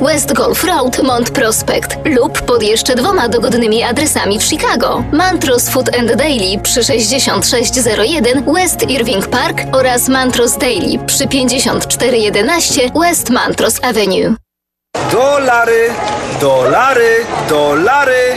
West 0.00 0.32
Golf 0.32 0.64
Road, 0.64 1.02
Mont 1.02 1.30
Prospect 1.30 1.96
lub 2.04 2.42
pod 2.42 2.62
jeszcze 2.62 2.94
dwoma 2.94 3.28
dogodnymi 3.28 3.82
adresami 3.82 4.38
w 4.38 4.42
Chicago. 4.42 5.04
Mantros 5.12 5.68
Food 5.68 5.96
and 5.98 6.14
Daily 6.14 6.58
przy 6.62 6.84
6601 6.84 8.54
West 8.54 8.90
Irving 8.90 9.26
Park 9.26 9.56
oraz 9.72 10.08
Mantros 10.08 10.58
Daily 10.58 10.98
przy 11.06 11.28
5411 11.28 12.90
West 12.94 13.30
Mantros 13.30 13.84
Avenue. 13.84 14.34
Dolary, 15.12 15.90
dolary, 16.40 17.26
dolary, 17.48 18.36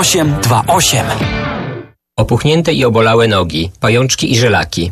0828. 0.03 1.05
Opuchnięte 2.17 2.73
i 2.73 2.85
obolałe 2.85 3.27
nogi, 3.27 3.71
pajączki 3.79 4.31
i 4.31 4.37
żelaki, 4.37 4.91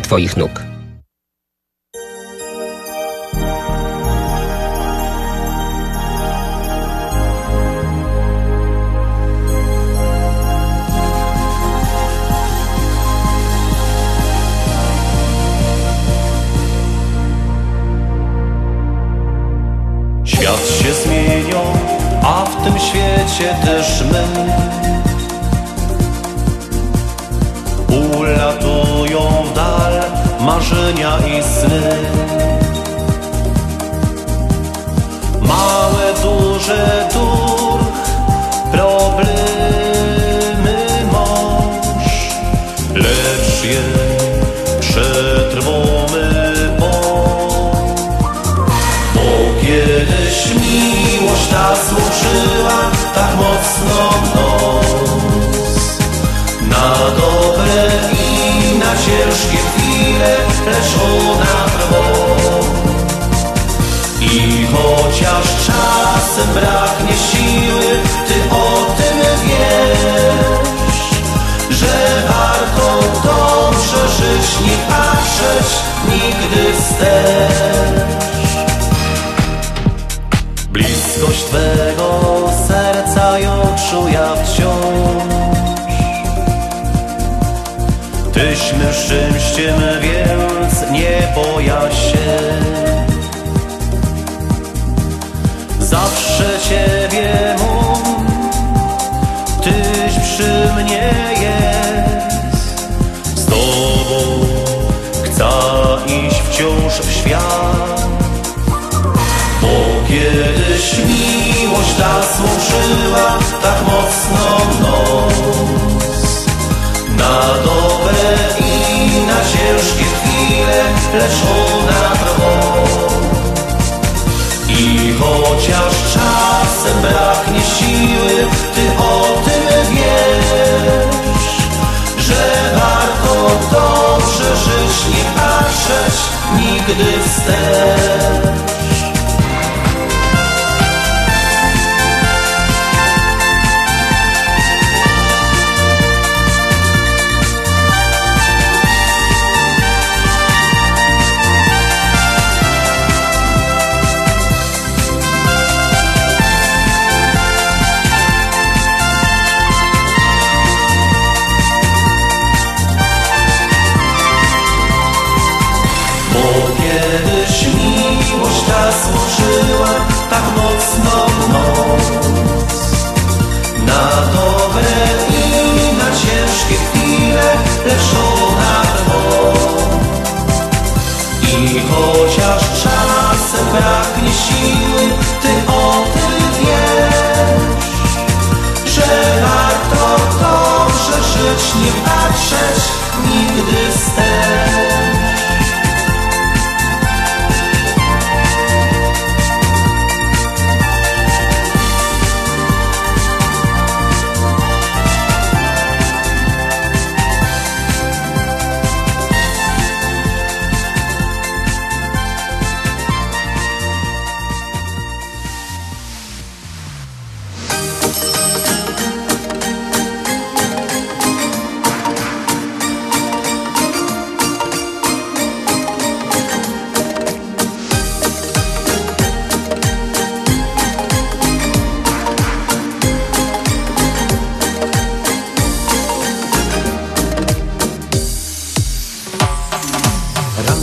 Twoich 0.00 0.36
nóg. 0.36 0.69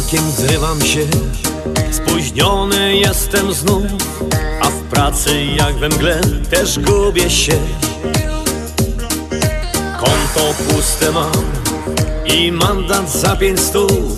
Rankiem 0.07 0.31
zrywam 0.31 0.81
się, 0.81 1.07
spóźniony 1.91 2.97
jestem 2.97 3.53
znów 3.53 3.83
A 4.61 4.69
w 4.69 4.81
pracy 4.83 5.45
jak 5.45 5.75
we 5.75 5.89
mgle 5.89 6.21
też 6.49 6.79
gubię 6.79 7.29
się. 7.29 7.59
Konto 9.99 10.53
puste 10.69 11.11
mam 11.11 11.31
i 12.25 12.51
mandat 12.51 13.11
za 13.11 13.35
pięć 13.35 13.59
stów 13.59 14.17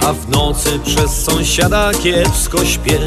A 0.00 0.12
w 0.12 0.28
nocy 0.28 0.78
przez 0.84 1.24
sąsiada 1.24 1.92
kiepsko 2.02 2.64
śpię. 2.64 2.98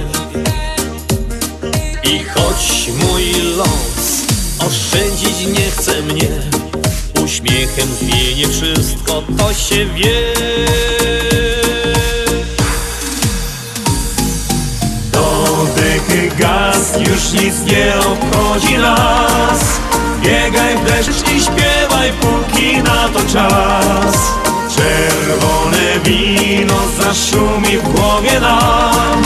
I 2.04 2.20
choć 2.20 2.92
mój 3.00 3.24
los 3.58 4.22
oszczędzić 4.68 5.60
nie 5.60 5.72
chce 5.72 6.02
mnie 6.02 6.30
Uśmiechem 7.24 7.88
zmienię 8.00 8.48
wszystko, 8.48 9.24
to 9.38 9.54
się 9.54 9.86
wie 9.86 10.34
Dodechy 16.08 16.36
gaz, 16.40 16.94
już 17.00 17.42
nic 17.42 17.72
nie 17.72 17.94
obchodzi 17.98 18.78
nas. 18.78 19.60
Biegaj 20.22 20.78
w 20.78 20.84
deszcz 20.86 21.32
i 21.32 21.42
śpiewaj, 21.42 22.12
póki 22.22 22.78
na 22.78 23.10
to 23.10 23.20
czas. 23.34 24.32
Czerwone 24.76 26.00
wino 26.04 26.76
zaszumi 27.04 27.78
w 27.78 27.84
głowie 27.84 28.40
nam. 28.40 29.22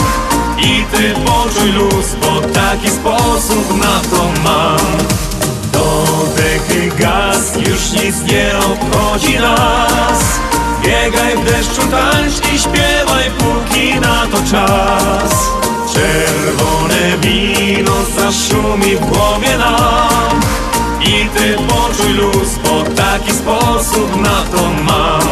I 0.58 0.84
ty 0.92 1.14
poczuj 1.24 1.72
luz, 1.72 2.06
bo 2.20 2.48
taki 2.48 2.90
sposób 2.90 3.76
na 3.76 4.00
to 4.10 4.30
mam. 4.44 4.98
Dodechy 5.72 6.90
gaz, 6.98 7.56
już 7.56 8.02
nic 8.02 8.32
nie 8.32 8.52
obchodzi 8.58 9.38
nas. 9.38 10.40
Biegaj 10.84 11.36
w 11.36 11.44
deszczu, 11.44 11.82
tańcz 11.90 12.52
i 12.54 12.58
śpiewaj, 12.58 13.30
póki 13.38 14.00
na 14.00 14.26
to 14.26 14.50
czas 14.50 15.62
Czerwone 15.92 17.18
wino 17.20 17.92
zaszumi 18.18 18.96
w 18.96 19.00
głowie 19.00 19.58
nam 19.58 20.40
I 21.00 21.28
ty 21.36 21.56
poczuj 21.68 22.12
luz, 22.12 22.58
bo 22.64 22.82
taki 22.94 23.32
sposób 23.32 24.20
na 24.22 24.42
to 24.52 24.68
mam. 24.84 25.22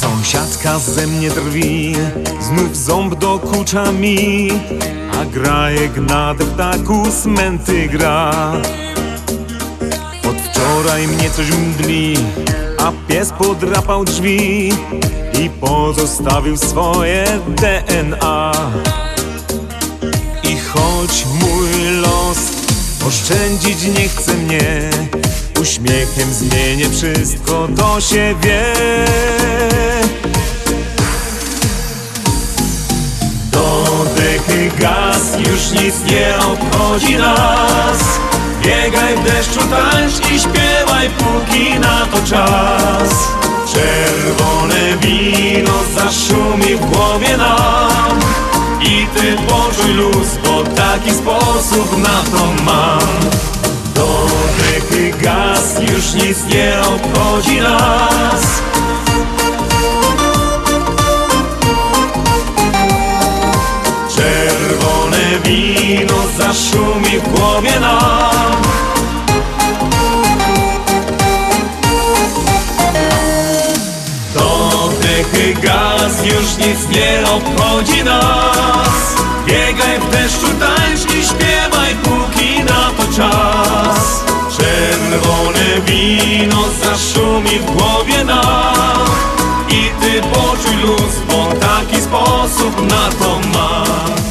Sąsiadka 0.00 0.78
ze 0.78 1.06
mnie 1.06 1.30
drwi, 1.30 1.96
znów 2.40 2.76
ząb 2.76 3.14
dokucza 3.14 3.92
mi 3.92 4.48
A 5.20 5.24
grajek 5.24 5.96
na 5.96 6.34
deptaku 6.34 7.06
smęty 7.22 7.88
gra 7.88 8.32
wczoraj 10.54 11.08
mnie 11.08 11.30
coś 11.30 11.50
mdli, 11.50 12.16
a 12.78 12.92
pies 13.08 13.30
podrapał 13.38 14.04
drzwi 14.04 14.72
I 15.40 15.50
pozostawił 15.50 16.56
swoje 16.56 17.24
DNA 17.46 18.52
I 20.42 20.56
choć 20.58 21.26
mój 21.40 22.00
los 22.00 22.38
oszczędzić 23.06 23.82
nie 23.98 24.08
chce 24.08 24.34
mnie 24.34 24.90
Uśmiechem 25.60 26.32
zmienię 26.32 26.90
wszystko, 26.90 27.68
to 27.76 28.00
się 28.00 28.34
wie. 28.42 28.74
Dodechy 33.50 34.70
gaz, 34.78 35.38
już 35.38 35.82
nic 35.82 35.94
nie 36.10 36.34
obchodzi 36.36 37.16
nas 37.16 38.33
Biegaj 38.64 39.16
w 39.16 39.24
deszczu, 39.24 39.60
tańcz 39.60 40.30
i 40.32 40.40
śpiewaj, 40.40 41.10
póki 41.10 41.80
na 41.80 42.06
to 42.06 42.16
czas. 42.26 43.28
Czerwone 43.72 44.96
wino 45.00 45.72
zaszumi 45.94 46.76
w 46.76 46.80
głowie 46.80 47.36
nam 47.36 48.20
I 48.80 49.06
ty 49.06 49.36
poczuj 49.48 49.94
luz, 49.94 50.38
bo 50.44 50.64
taki 50.64 51.10
sposób 51.10 51.98
na 51.98 52.38
to 52.38 52.62
mam. 52.64 53.30
Dodechy 53.94 55.12
gaz, 55.22 55.74
już 55.80 56.24
nic 56.24 56.44
nie 56.44 56.80
obchodzi 56.80 57.60
nas 57.60 58.62
wino 65.40 66.14
zaszumi 66.38 67.18
w 67.18 67.28
głowie 67.28 67.80
nam. 67.80 68.62
Dodechy 74.34 75.54
gaz, 75.54 76.24
już 76.24 76.66
nic 76.66 76.88
nie 76.88 77.30
obchodzi 77.30 78.04
nas. 78.04 79.14
Biegaj 79.46 80.00
w 80.00 80.10
deszczu, 80.10 80.46
tańcz 80.60 81.00
i 81.00 81.24
śpiewaj, 81.24 81.94
póki 82.02 82.64
na 82.64 82.90
to 82.96 83.16
czas. 83.16 84.24
Czerwone 84.56 85.80
wino 85.86 86.64
zaszumi 86.82 87.58
w 87.58 87.64
głowie 87.64 88.24
nam. 88.24 89.08
I 89.68 89.90
ty 90.00 90.22
poczuj 90.22 90.76
luz, 90.76 91.14
bo 91.28 91.66
taki 91.66 91.96
sposób 91.96 92.90
na 92.90 93.10
to 93.18 93.40
mam 93.58 94.23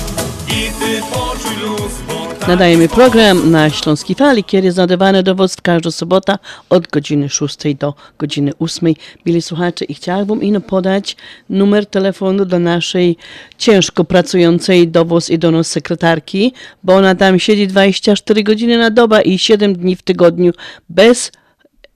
Nadajemy 2.47 2.87
program 2.87 3.51
na 3.51 3.69
Śląskiej 3.69 4.15
Fali, 4.15 4.43
jest 4.53 4.77
nadawany 4.77 5.23
do 5.23 5.35
Was 5.35 5.55
w 5.55 5.61
każdą 5.61 5.91
sobotę 5.91 6.37
od 6.69 6.87
godziny 6.87 7.29
6 7.29 7.57
do 7.79 7.93
godziny 8.19 8.51
8. 8.59 8.93
Byli 9.25 9.41
słuchacze 9.41 9.85
i 9.85 9.93
chciałabym 9.93 10.41
ino 10.41 10.61
podać 10.61 11.15
numer 11.49 11.85
telefonu 11.85 12.45
do 12.45 12.59
naszej 12.59 13.17
ciężko 13.57 14.03
pracującej 14.03 14.87
do 14.87 15.05
Was 15.05 15.29
i 15.29 15.39
do 15.39 15.51
nas 15.51 15.67
sekretarki, 15.67 16.53
bo 16.83 16.95
ona 16.95 17.15
tam 17.15 17.39
siedzi 17.39 17.67
24 17.67 18.43
godziny 18.43 18.77
na 18.77 18.89
dobę 18.89 19.21
i 19.21 19.39
7 19.39 19.75
dni 19.75 19.95
w 19.95 20.01
tygodniu 20.01 20.51
bez 20.89 21.31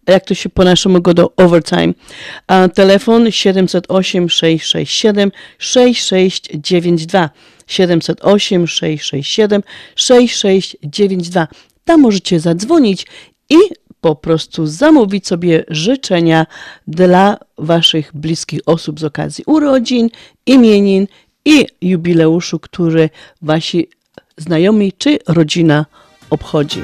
jak 0.07 0.25
to 0.25 0.33
się 0.33 0.49
po 0.49 0.63
naszemu 0.63 1.01
go 1.01 1.13
do 1.13 1.31
overtime. 1.35 1.93
A 2.47 2.67
telefon 2.67 3.31
708 3.31 4.29
667 4.29 5.31
6692. 5.57 7.29
708 7.67 8.67
667 8.67 9.63
6692. 9.95 11.47
Tam 11.85 12.01
możecie 12.01 12.39
zadzwonić 12.39 13.07
i 13.49 13.57
po 14.01 14.15
prostu 14.15 14.67
zamówić 14.67 15.27
sobie 15.27 15.63
życzenia 15.67 16.45
dla 16.87 17.37
Waszych 17.57 18.11
bliskich 18.13 18.59
osób 18.65 18.99
z 18.99 19.03
okazji 19.03 19.43
urodzin, 19.47 20.09
imienin 20.45 21.07
i 21.45 21.65
jubileuszu, 21.81 22.59
który 22.59 23.09
Wasi 23.41 23.89
znajomi 24.37 24.93
czy 24.97 25.19
rodzina 25.27 25.85
obchodzi. 26.29 26.81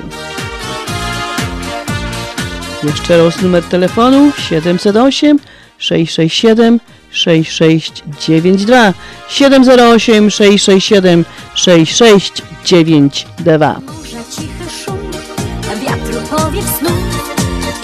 Jeszcze 2.84 3.18
raz 3.18 3.42
numer 3.42 3.64
telefonu 3.64 4.32
708 4.50 5.40
667 5.78 6.80
6692 7.14 8.94
708 9.30 10.30
667 10.30 11.26
6692 11.56 13.80
Morza 13.86 14.24
cichy 14.36 14.70
szum, 14.86 15.12
wiatru 15.82 16.22
powiew 16.30 16.66
snu 16.80 16.90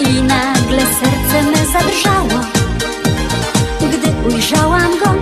I 0.00 0.22
nagle 0.22 0.82
serce 1.00 1.42
me 1.52 1.66
zadrżało. 1.72 2.40
Gdy 3.80 4.08
ujrzałam 4.34 4.90
go, 4.98 5.14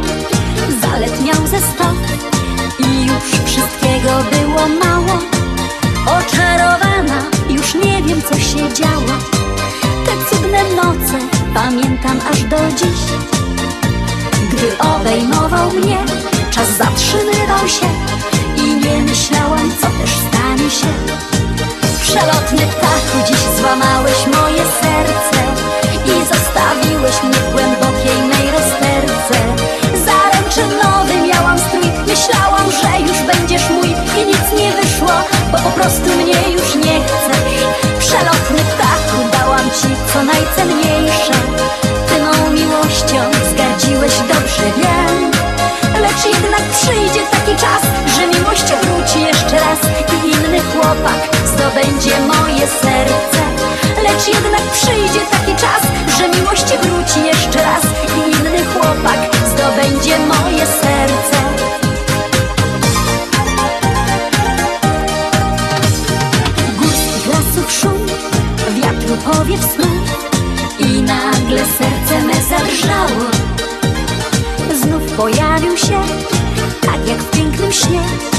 zalet 0.83 1.25
miał 1.25 1.47
ze 1.47 1.61
sto 1.61 1.93
I 2.79 3.07
już 3.07 3.25
wszystkiego 3.45 4.25
było 4.33 4.69
mało. 4.85 5.19
Oczarowana, 6.07 7.23
już 7.51 7.75
nie 7.75 8.03
wiem 8.03 8.23
co 8.23 8.39
się 8.39 8.75
działo. 8.75 9.13
Te 10.05 10.13
cudne 10.31 10.63
noce 10.77 11.19
pamiętam 11.55 12.21
aż 12.31 12.43
do 12.43 12.57
dziś 12.77 13.01
Gdy 14.59 14.79
obejmował 14.79 15.71
mnie, 15.71 15.99
czas 16.51 16.69
zatrzymywał 16.79 17.69
się 17.69 17.87
I 18.57 18.75
nie 18.77 19.03
myślałam, 19.03 19.71
co 19.81 19.87
też 19.87 20.11
stanie 20.11 20.71
się. 20.71 20.87
Przelotny 22.03 22.67
ptachu, 22.67 23.19
dziś 23.29 23.43
złamałeś 23.61 24.27
moje 24.27 24.65
serce 24.81 25.41
I 26.07 26.35
zostawiłeś 26.35 27.23
mnie 27.23 27.39
w 27.39 27.53
głębokiej 27.53 28.19
mej 28.31 28.51
rozterce 28.51 29.39
Zaręczynowy 30.07 31.29
miałam 31.29 31.59
strój, 31.59 31.91
myślałam, 32.07 32.71
że 32.71 33.01
już 33.01 33.37
będziesz 33.37 33.71
mój 33.71 33.89
I 34.23 34.27
nic 34.27 34.61
nie 34.61 34.73
wyszło, 34.73 35.15
bo 35.53 35.59
po 35.59 35.71
prostu 35.71 36.11
mnie 36.17 36.28
chłopak 50.89 51.37
zdobędzie 51.47 52.21
moje 52.21 52.67
serce. 52.67 53.43
Lecz 54.03 54.29
jednak 54.29 54.63
przyjdzie 54.73 55.21
taki 55.31 55.55
czas, 55.57 55.83
że 56.19 56.29
miłość 56.29 56.65
wróci 56.65 57.27
jeszcze 57.27 57.63
raz. 57.63 57.85
I 58.17 58.31
inny 58.31 58.65
chłopak 58.65 59.37
zdobędzie 59.47 60.19
moje 60.19 60.67
serce. 60.67 61.39
Górskich 66.79 67.27
lasów 67.27 67.73
szum, 67.73 68.07
wiatru 68.77 69.17
powiew 69.17 69.61
snu. 69.61 69.87
I 70.79 71.03
nagle 71.03 71.65
serce 71.79 72.27
me 72.27 72.35
zadrżało. 72.35 73.25
Znów 74.83 75.13
pojawił 75.13 75.77
się, 75.77 76.01
tak 76.81 77.09
jak 77.09 77.19
w 77.19 77.31
pięknym 77.31 77.73
śnie 77.73 78.38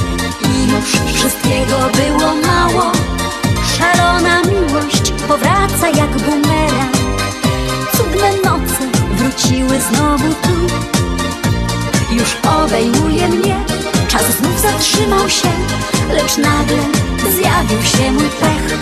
wszystkiego 1.13 1.77
było 1.95 2.35
mało. 2.35 2.91
Szalona 3.77 4.41
miłość 4.41 5.11
powraca 5.27 5.87
jak 5.87 6.09
bumerang. 6.17 6.97
Cudne 7.97 8.31
noce 8.31 8.83
wróciły 9.11 9.81
znowu 9.81 10.33
tu. 10.33 10.75
Już 12.11 12.37
obejmuje 12.63 13.27
mnie, 13.27 13.55
czas 14.07 14.23
znów 14.37 14.59
zatrzymał 14.61 15.29
się 15.29 15.49
Lecz 16.13 16.37
nagle 16.37 16.83
zjawił 17.31 17.83
się 17.83 18.11
mój 18.11 18.29
pech. 18.29 18.79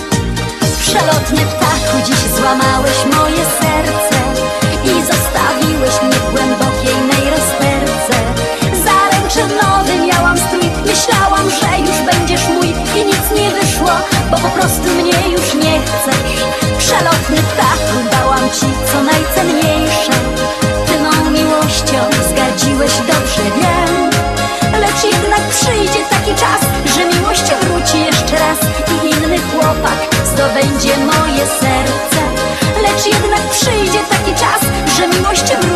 Przelotny 0.80 1.42
ptachu, 1.46 1.98
dziś 2.06 2.20
złamałeś 2.38 2.98
moje 3.16 3.46
serce 3.46 4.20
I 4.84 5.02
zostawiłeś 5.02 6.02
mnie 6.02 6.20
prostu 14.68 14.90
mnie 14.96 15.30
już 15.32 15.54
nie 15.54 15.82
chcesz. 15.82 16.38
Przelotny 16.78 17.38
ptachu, 17.38 17.98
dałam 18.12 18.50
ci 18.50 18.68
co 18.92 19.04
najcenniejsze. 19.04 20.12
Ty 20.88 20.94
mą 21.00 21.32
miłością 21.32 22.00
zgardziłeś, 22.30 22.92
dobrze 22.98 23.44
wiem. 23.58 24.10
Lecz 24.82 25.04
jednak 25.14 25.42
przyjdzie 25.50 26.02
taki 26.10 26.32
czas, 26.36 26.62
że 26.96 27.06
miłość 27.06 27.44
wróci 27.62 28.00
jeszcze 28.06 28.36
raz 28.40 28.60
I 28.94 29.08
inny 29.08 29.40
chłopak 29.40 30.00
zdobędzie 30.26 30.98
moje 30.98 31.46
serce. 31.60 32.22
Lecz 32.82 33.06
jednak 33.14 33.50
przyjdzie 33.50 34.00
taki 34.10 34.32
czas, 34.32 34.62
że 34.98 35.08
miłość 35.08 35.44
wróci 35.44 35.67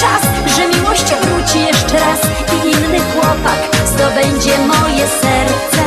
czas, 0.00 0.22
że 0.56 0.68
miłość 0.68 1.04
wróci 1.22 1.60
jeszcze 1.60 1.98
raz 1.98 2.20
I 2.54 2.66
inny 2.66 3.00
chłopak 3.00 3.60
zdobędzie 3.86 4.58
moje 4.58 5.06
serce 5.20 5.82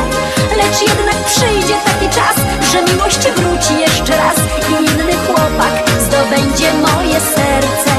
Lecz 0.56 0.88
jednak 0.88 1.24
przyjdzie 1.24 1.74
taki 1.84 2.08
czas, 2.08 2.36
że 2.72 2.82
miłość 2.92 3.18
wróci 3.18 3.80
jeszcze 3.80 4.16
raz 4.16 4.36
I 4.70 4.72
inny 4.72 5.12
chłopak 5.26 5.90
zdobędzie 6.00 6.72
moje 6.74 7.20
serce 7.20 7.92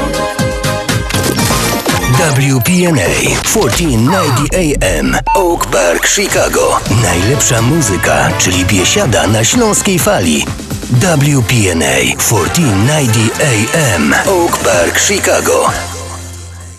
WPNA 2.24 3.10
1490 3.42 4.54
AM 4.54 5.16
Oak 5.34 5.66
Park, 5.66 6.08
Chicago. 6.08 6.80
Najlepsza 7.02 7.62
muzyka, 7.62 8.30
czyli 8.38 8.64
biesiada 8.64 9.26
na 9.26 9.44
śląskiej 9.44 9.98
fali. 9.98 10.46
WPNA 10.90 11.96
1490 12.18 13.42
AM 13.42 14.14
Oak 14.28 14.56
Park, 14.56 15.00
Chicago. 15.00 15.93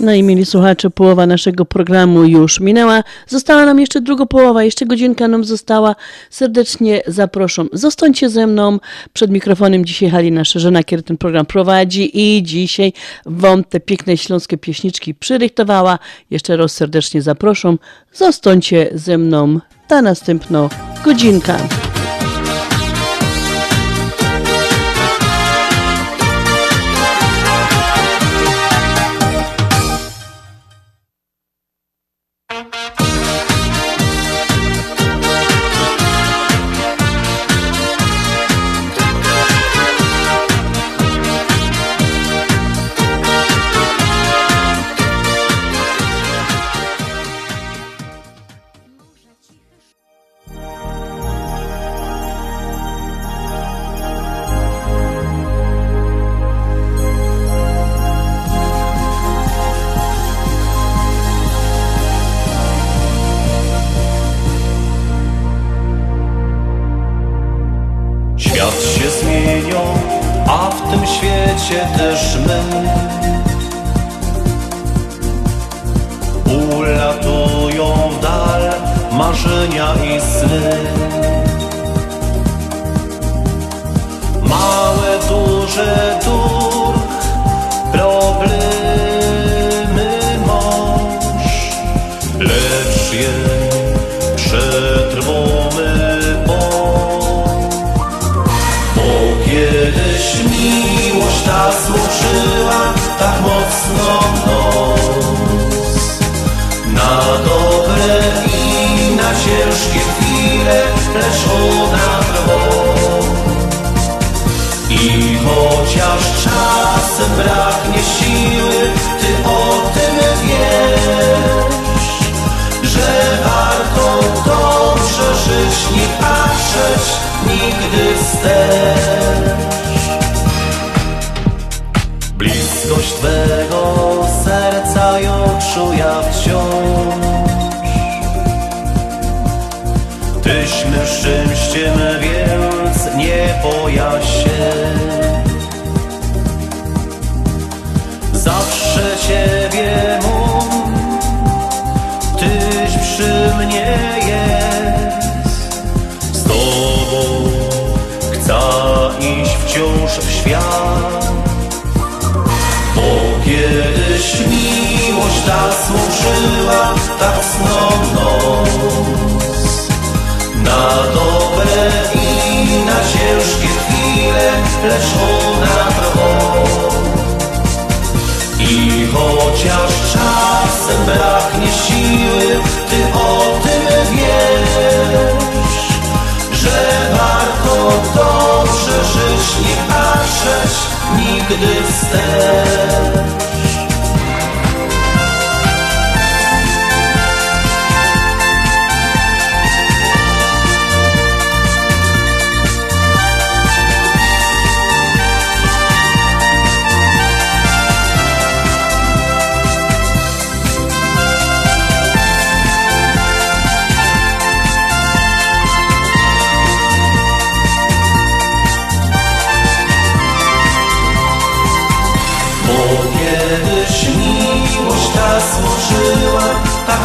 No 0.06 0.14
i 0.14 0.24
mieli 0.24 0.46
słuchacze, 0.46 0.90
połowa 0.90 1.26
naszego 1.26 1.66
programu 1.66 2.24
już 2.24 2.60
minęła. 2.60 3.04
Została 3.28 3.66
nam 3.66 3.80
jeszcze 3.80 4.02
druga 4.02 4.26
połowa, 4.26 4.64
jeszcze 4.64 4.86
godzinka 4.86 5.28
nam 5.28 5.44
została. 5.44 5.96
Serdecznie 6.30 7.02
zapraszam. 7.08 7.70
Zostańcie 7.74 8.30
ze 8.30 8.48
mną. 8.48 8.80
Przed 9.14 9.32
mikrofonem 9.32 9.86
dzisiaj 9.86 10.10
Halina 10.10 10.46
Szerzena, 10.46 10.84
kiedy 10.84 11.04
ten 11.04 11.18
program 11.18 11.46
prowadzi 11.46 12.38
i 12.38 12.44
dzisiaj 12.44 12.94
Wam 13.26 13.64
te 13.64 13.80
piękne 13.80 14.18
śląskie 14.18 14.58
pieśniczki 14.58 15.16
przyrychtowała. 15.16 16.00
Jeszcze 16.32 16.58
raz 16.58 16.72
serdecznie 16.72 17.22
zapraszam. 17.22 17.80
Zostańcie 18.14 18.90
ze 18.94 19.18
mną. 19.18 19.60
Ta 19.88 20.02
następna 20.02 20.70
godzinka. 21.06 21.85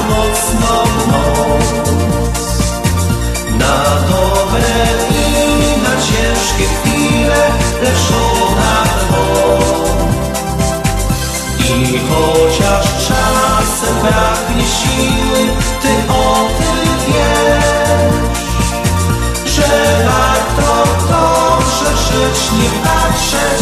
Mocno 0.09 0.85
noc 1.11 1.67
Na 3.59 3.79
dobre 4.11 4.75
i 5.11 5.83
na 5.83 5.95
ciężkie 6.07 6.67
chwile, 6.75 7.41
lecz 7.83 8.07
ona 8.13 8.83
trwa 9.01 9.21
I 11.59 12.01
chociaż 12.09 12.85
czasem 13.09 13.95
braknie 14.03 14.65
siły, 14.65 15.41
ty 15.83 16.13
o 16.13 16.49
tym 16.59 16.79
wiesz 17.07 18.21
Że 19.55 19.71
warto 20.07 20.73
to 21.09 21.59
przeżyć, 21.59 22.39
nie 22.53 22.71
patrzeć 22.85 23.60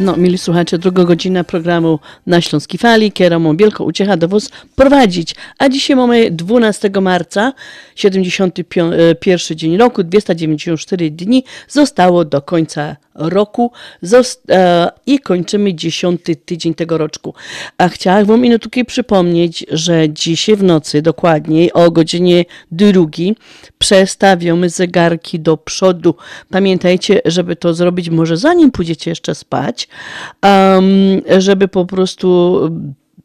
No, 0.00 0.16
mieli 0.16 0.38
słuchacze, 0.38 0.78
druga 0.78 1.04
godzina 1.04 1.44
programu 1.44 1.98
na 2.26 2.40
Śląskiej 2.40 2.78
Fali, 2.78 3.12
kierową 3.12 3.56
wielką 3.56 3.84
uciecha 3.84 4.16
do 4.16 4.28
was 4.28 4.50
prowadzić. 4.76 5.34
A 5.58 5.68
dzisiaj 5.68 5.96
mamy 5.96 6.30
12 6.30 6.90
marca, 7.00 7.52
71 7.94 9.56
dzień 9.56 9.76
roku, 9.76 10.02
294 10.02 11.10
dni 11.10 11.44
zostało 11.68 12.24
do 12.24 12.42
końca 12.42 12.96
roku 13.14 13.72
Zost 14.02 14.50
e, 14.50 14.90
i 15.06 15.18
kończymy 15.18 15.74
10 15.74 16.20
tydzień 16.44 16.74
tego 16.74 16.98
roczku. 16.98 17.34
A 17.78 17.88
chciałam 17.88 18.24
wam 18.24 18.40
minutki 18.40 18.84
przypomnieć, 18.84 19.66
że 19.70 20.08
dzisiaj 20.08 20.56
w 20.56 20.62
nocy, 20.62 21.02
dokładniej 21.02 21.72
o 21.72 21.90
godzinie 21.90 22.44
drugiej, 22.70 23.36
przestawiamy 23.78 24.70
zegarki 24.70 25.40
do 25.40 25.56
przodu. 25.56 26.14
Pamiętajcie, 26.50 27.20
żeby 27.24 27.56
to 27.56 27.74
zrobić 27.74 28.10
może 28.10 28.36
zanim 28.36 28.70
pójdziecie 28.70 29.10
jeszcze 29.10 29.34
spać, 29.34 29.88
żeby 31.38 31.68
po 31.68 31.86
prostu 31.86 32.60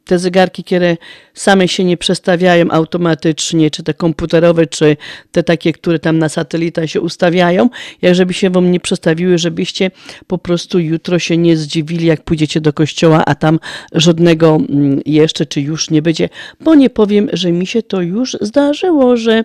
te 0.06 0.20
zegarki, 0.20 0.64
które 0.64 0.98
same 1.34 1.68
się 1.68 1.84
nie 1.84 1.98
przestawiają 1.98 2.72
automatycznie, 2.72 3.72
czy 3.72 3.84
te 3.84 3.94
komputerowe, 3.94 4.68
czy 4.68 4.98
te 5.32 5.44
takie, 5.44 5.74
które 5.74 6.00
tam 6.00 6.18
na 6.18 6.30
satelita 6.30 6.88
się 6.88 7.02
ustawiają, 7.02 7.70
jak 8.02 8.16
żeby 8.16 8.34
się 8.34 8.50
wam 8.50 8.72
nie 8.72 8.80
przestawiły, 8.80 9.38
żebyście 9.38 9.92
po 10.28 10.38
prostu 10.38 10.80
jutro 10.80 11.20
się 11.20 11.38
nie 11.38 11.58
zdziwili, 11.58 12.06
jak 12.06 12.24
pójdziecie 12.24 12.62
do 12.62 12.74
kościoła, 12.74 13.24
a 13.26 13.36
tam 13.36 13.60
żadnego 13.94 14.56
mm, 14.56 15.02
jeszcze, 15.06 15.46
czy 15.46 15.62
już 15.62 15.90
nie 15.90 16.02
będzie, 16.02 16.30
bo 16.60 16.76
nie 16.76 16.90
powiem, 16.90 17.30
że 17.34 17.52
mi 17.52 17.68
się 17.68 17.84
to 17.84 18.02
już 18.02 18.38
zdarzyło, 18.42 19.18
że 19.18 19.44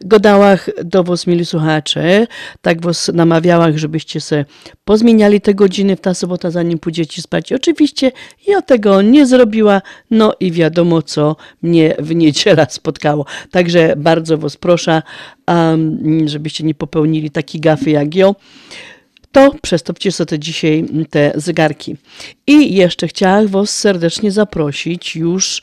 godałach 0.00 0.70
do 0.84 1.04
was, 1.04 1.26
mieli 1.26 1.44
słuchacze, 1.44 2.26
tak 2.62 2.82
was 2.82 3.10
namawiałach, 3.14 3.78
żebyście 3.78 4.20
se 4.20 4.44
pozmieniali 4.84 5.40
te 5.40 5.54
godziny 5.54 5.96
w 5.96 6.00
ta 6.00 6.14
sobota, 6.14 6.50
zanim 6.50 6.78
pójdziecie 6.78 7.22
spać. 7.22 7.52
Oczywiście 7.52 8.12
ja 8.46 8.62
tego 8.62 9.02
nie 9.02 9.26
zrobiła, 9.26 9.82
no 10.10 10.32
i 10.40 10.52
wiadomo, 10.52 11.02
co 11.02 11.36
mnie 11.62 11.94
w 11.98 12.14
niedzielę 12.14 12.66
spotkało. 12.70 13.26
Także 13.50 13.94
bardzo 13.96 14.38
was 14.38 14.56
proszę, 14.56 15.02
żebyście 16.24 16.64
nie 16.64 16.74
popełnili 16.74 17.30
takiej 17.30 17.60
gafy 17.60 17.90
jak 17.90 18.14
ja 18.14 18.32
to 19.34 19.54
przestopcie 19.62 20.12
sobie 20.12 20.38
dzisiaj 20.38 20.84
te 21.10 21.32
zegarki. 21.34 21.96
I 22.46 22.74
jeszcze 22.74 23.08
chciałam 23.08 23.46
Was 23.46 23.70
serdecznie 23.70 24.30
zaprosić 24.30 25.16
już 25.16 25.62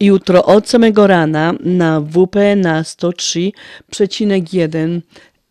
jutro 0.00 0.44
od 0.44 0.68
samego 0.68 1.06
rana 1.06 1.54
na 1.60 2.00
WP 2.00 2.36
na 2.56 2.82
103,1 2.82 5.00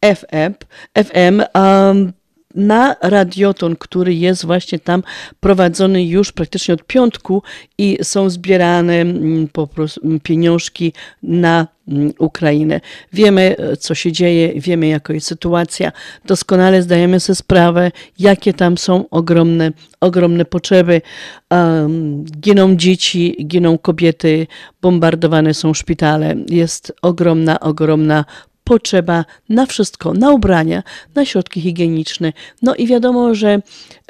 FM, 0.02 0.54
FM 0.96 1.44
um, 1.56 2.14
na 2.56 2.96
radioton, 3.02 3.76
który 3.76 4.14
jest 4.14 4.46
właśnie 4.46 4.80
tam 4.80 5.04
prowadzony 5.40 6.06
już 6.06 6.32
praktycznie 6.32 6.74
od 6.74 6.84
piątku 6.84 7.44
i 7.78 7.98
są 8.04 8.30
zbierane 8.30 8.94
mm, 8.94 9.48
po 9.48 9.68
prostu 9.68 10.02
mm, 10.04 10.20
pieniążki 10.20 10.94
na 11.24 11.68
mm, 11.88 12.14
Ukrainę. 12.20 12.82
Wiemy, 13.14 13.56
e, 13.58 13.78
co 13.78 13.96
się 13.96 14.12
dzieje, 14.12 14.62
wiemy, 14.62 14.88
jaka 14.88 15.14
jest 15.14 15.28
sytuacja. 15.28 15.92
Doskonale 16.26 16.82
zdajemy 16.82 17.20
sobie 17.20 17.36
sprawę, 17.36 17.92
jakie 18.20 18.54
tam 18.54 18.78
są 18.78 19.10
ogromne, 19.10 19.72
ogromne 20.02 20.46
potrzeby. 20.46 21.02
Um, 21.50 22.24
giną 22.24 22.76
dzieci, 22.76 23.46
giną 23.48 23.78
kobiety, 23.78 24.48
bombardowane 24.82 25.54
są 25.54 25.74
szpitale. 25.74 26.36
Jest 26.50 26.94
ogromna, 27.02 27.60
ogromna 27.60 28.26
potrzeba 28.70 29.26
na 29.50 29.66
wszystko, 29.66 30.14
na 30.14 30.32
ubrania, 30.32 30.84
na 31.16 31.26
środki 31.26 31.62
higieniczne. 31.62 32.34
No 32.62 32.76
i 32.76 32.88
wiadomo, 32.88 33.36
że 33.36 33.62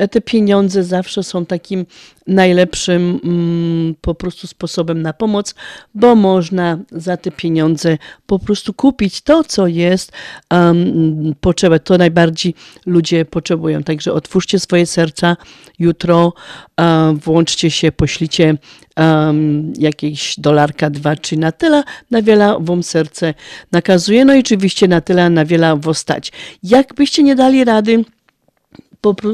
te 0.07 0.21
pieniądze 0.21 0.83
zawsze 0.83 1.23
są 1.23 1.45
takim 1.45 1.85
najlepszym 2.29 3.19
mm, 3.23 3.95
po 4.01 4.15
prostu 4.15 4.47
sposobem 4.47 5.01
na 5.01 5.13
pomoc, 5.13 5.55
bo 5.95 6.15
można 6.15 6.77
za 6.91 7.17
te 7.17 7.31
pieniądze 7.31 7.97
po 8.25 8.39
prostu 8.39 8.73
kupić 8.73 9.21
to, 9.21 9.43
co 9.43 9.67
jest 9.67 10.11
um, 10.51 11.35
to 11.83 11.97
najbardziej 11.97 12.55
ludzie 12.85 13.25
potrzebują. 13.25 13.83
Także 13.83 14.13
otwórzcie 14.13 14.59
swoje 14.59 14.85
serca 14.85 15.37
jutro, 15.79 16.33
um, 16.77 17.17
włączcie 17.17 17.71
się, 17.71 17.91
poślicie 17.91 18.57
um, 18.97 19.73
jakieś 19.77 20.39
dolarka, 20.39 20.89
dwa, 20.89 21.15
trzy 21.15 21.37
na 21.37 21.51
tyle, 21.51 21.83
na 22.11 22.21
wiele 22.21 22.57
wam 22.59 22.83
serce 22.83 23.33
nakazuje, 23.71 24.25
no 24.25 24.35
i 24.35 24.39
oczywiście 24.39 24.87
na 24.87 25.01
tyle, 25.01 25.29
na 25.29 25.45
wiele 25.45 25.77
wostać. 25.77 26.31
Jakbyście 26.63 27.23
nie 27.23 27.35
dali 27.35 27.63
rady, 27.63 28.03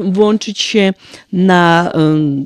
włączyć 0.03 0.59
się 0.59 0.93
na 1.33 1.91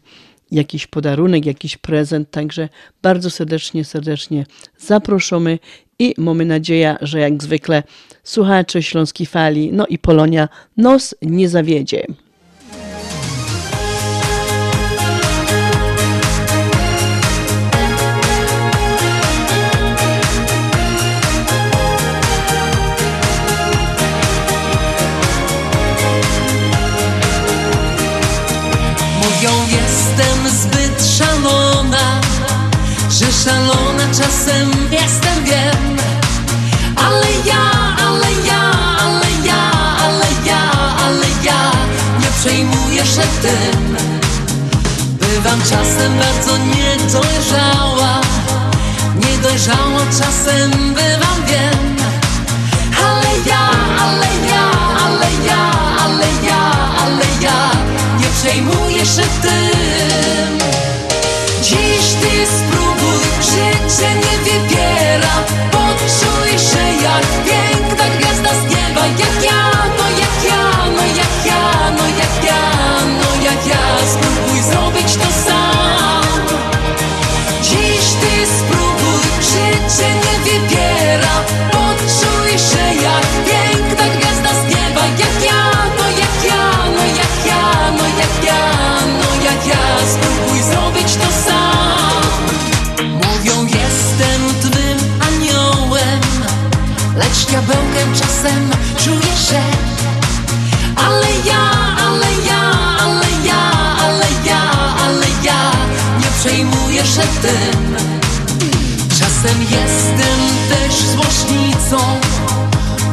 jakiś 0.50 0.86
podarunek, 0.86 1.46
jakiś 1.46 1.76
prezent. 1.76 2.30
Także 2.30 2.68
bardzo 3.02 3.30
serdecznie, 3.30 3.84
serdecznie 3.84 4.46
zaproszamy 4.78 5.58
i 5.98 6.14
mamy 6.18 6.44
nadzieję, 6.44 6.96
że 7.00 7.20
jak 7.20 7.42
zwykle 7.42 7.82
słuchacze 8.24 8.82
Śląskiej 8.82 9.26
Fali, 9.26 9.72
no 9.72 9.86
i 9.86 9.98
Polonia 9.98 10.48
nos 10.76 11.14
nie 11.22 11.48
zawiedzie. 11.48 12.06
Tym 43.44 43.96
Bywam 45.20 45.60
czasem 45.60 46.18
bardzo 46.18 46.58
niedojrzała 46.58 48.20
Niedojrzała 49.14 50.00
czasem 50.18 50.70
bywam, 50.70 51.38
wiem 51.46 51.96
Ale 53.04 53.32
ja, 53.46 53.70
ale 54.04 54.26
ja, 54.50 54.64
ale 55.04 55.30
ja, 55.46 55.62
ale 56.04 56.26
ja, 56.48 56.62
ale 57.02 57.26
ja 57.40 57.70
Nie 58.20 58.26
przejmuję 58.26 59.06
się 59.06 59.26
tym. 59.42 60.58
Dziś 61.62 62.06
ty 62.20 62.32
spróbuj, 62.56 63.24
życie 63.40 64.14
nie 64.14 64.38
wybiera. 64.38 65.34
Poczuj 65.70 66.50
się 66.58 67.02
jak 67.02 67.26
piękna 67.44 68.04
gwiazda 68.18 68.50
z 68.50 68.62
nieba 68.70 69.06
Jak 69.06 69.44
ja, 69.44 69.70
no 69.98 70.10
jak 70.10 70.50
ja, 70.50 70.90
no 70.96 71.02
jak 71.16 71.33
życie 79.94 80.14
nie 80.14 80.38
wybiera 80.38 81.44
Poczuj 81.72 82.58
się 82.58 83.02
jak 83.02 83.26
piękna 83.46 84.04
gwiazda 84.08 84.48
z 84.48 84.64
nieba. 84.68 85.00
Jak 85.18 85.44
ja, 85.44 85.70
no 85.98 86.06
jak 86.08 86.44
ja, 86.44 86.70
no 86.96 87.04
jak 87.04 87.46
ja, 87.46 87.90
no 87.98 88.04
jak 88.18 88.44
ja, 88.44 88.60
no 89.18 89.44
jak 89.44 89.66
ja. 89.66 90.06
Spróbuj 90.12 90.62
zrobić 90.62 91.14
to 91.16 91.32
sam. 91.46 92.22
Mówią 93.12 93.64
jestem 93.64 94.40
twym 94.60 94.98
aniołem. 95.20 96.20
Lecz 97.16 97.46
diabełkiem 97.46 98.14
czasem 98.14 98.70
czuję 99.04 99.36
się. 99.48 99.62
Ale 100.96 101.28
ja, 101.44 101.70
ale 102.06 102.26
ja, 102.46 102.70
ale 103.00 103.26
ja, 103.46 103.70
ale 103.98 104.26
ja, 104.46 104.60
ale 105.04 105.26
ja 105.44 105.70
Nie 106.20 106.26
przejmuję 106.40 107.06
się 107.06 107.22
tym 107.42 108.13
Czasem 109.44 109.62
jestem 109.62 110.40
też 110.68 110.94
złośnicą 110.94 112.20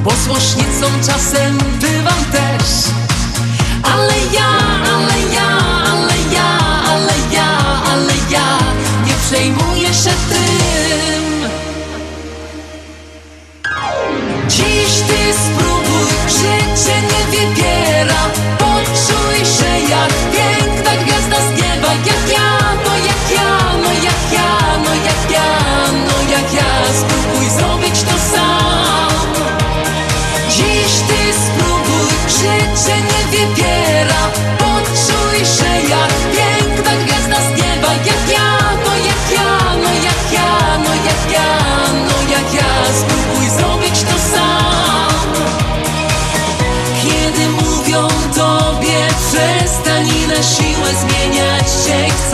Bo 0.03 0.11
złośnicą 0.25 0.85
czasem 1.05 1.57
bywam 1.57 2.25
też. 2.31 2.67
Ale 3.83 4.13
ja, 4.33 4.49
ale 4.93 5.33
ja, 5.33 5.80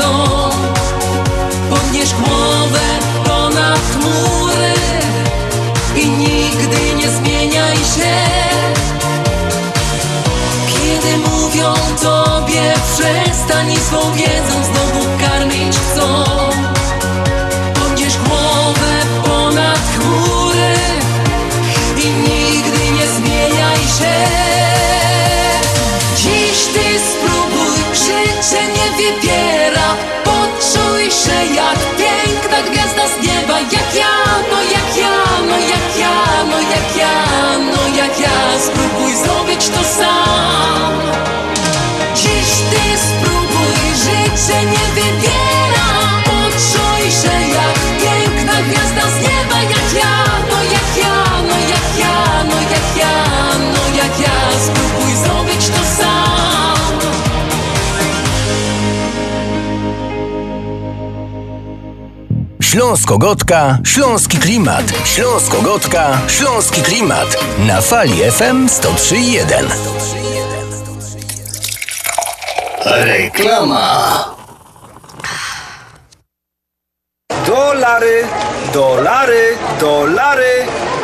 chcą 0.07 0.49
Podnieś 1.69 2.13
głowę 2.13 2.79
ponad 3.25 3.79
chmury 3.79 4.73
i 5.95 6.09
nigdy 6.09 6.95
nie 6.95 7.09
zmieniaj 7.09 7.77
się. 7.77 8.15
Kiedy 10.67 11.17
mówią 11.17 11.73
tobie 12.01 12.73
przestań 12.93 13.71
i 13.71 13.77
swą 13.77 14.13
wiedzą 14.13 14.63
znowu 14.63 15.07
karmić 15.19 15.77
chcą. 15.77 16.23
Podnieś 17.73 18.17
głowę 18.17 18.93
ponad 19.25 19.79
chmury 19.97 20.73
i 21.97 22.07
nigdy 22.07 22.91
nie 22.91 23.07
zmieniaj 23.07 23.77
się. 23.77 24.27
Dziś 26.15 26.65
ty 26.73 26.99
spróbuj, 26.99 27.77
życie 27.93 28.61
nie 28.67 28.91
wybiera. 28.97 29.46
No 36.49 36.59
jak 36.59 36.95
ja, 36.97 37.13
no 37.59 37.87
jak 37.97 38.19
ja. 38.19 38.59
Spróbuj 38.59 39.13
zrobić 39.13 39.69
to 39.69 39.83
sam. 39.83 40.93
Śląsko-Gotka, 62.77 63.77
Śląski 63.85 64.37
Klimat. 64.37 64.83
Śląsko-Gotka, 65.05 66.17
Śląski 66.27 66.81
Klimat. 66.81 67.37
Na 67.59 67.81
fali 67.81 68.31
FM 68.31 68.67
103.1. 68.67 69.65
Reklama. 72.85 74.25
Dolary, 77.47 78.27
dolary, 78.73 79.57
dolary, 79.79 80.65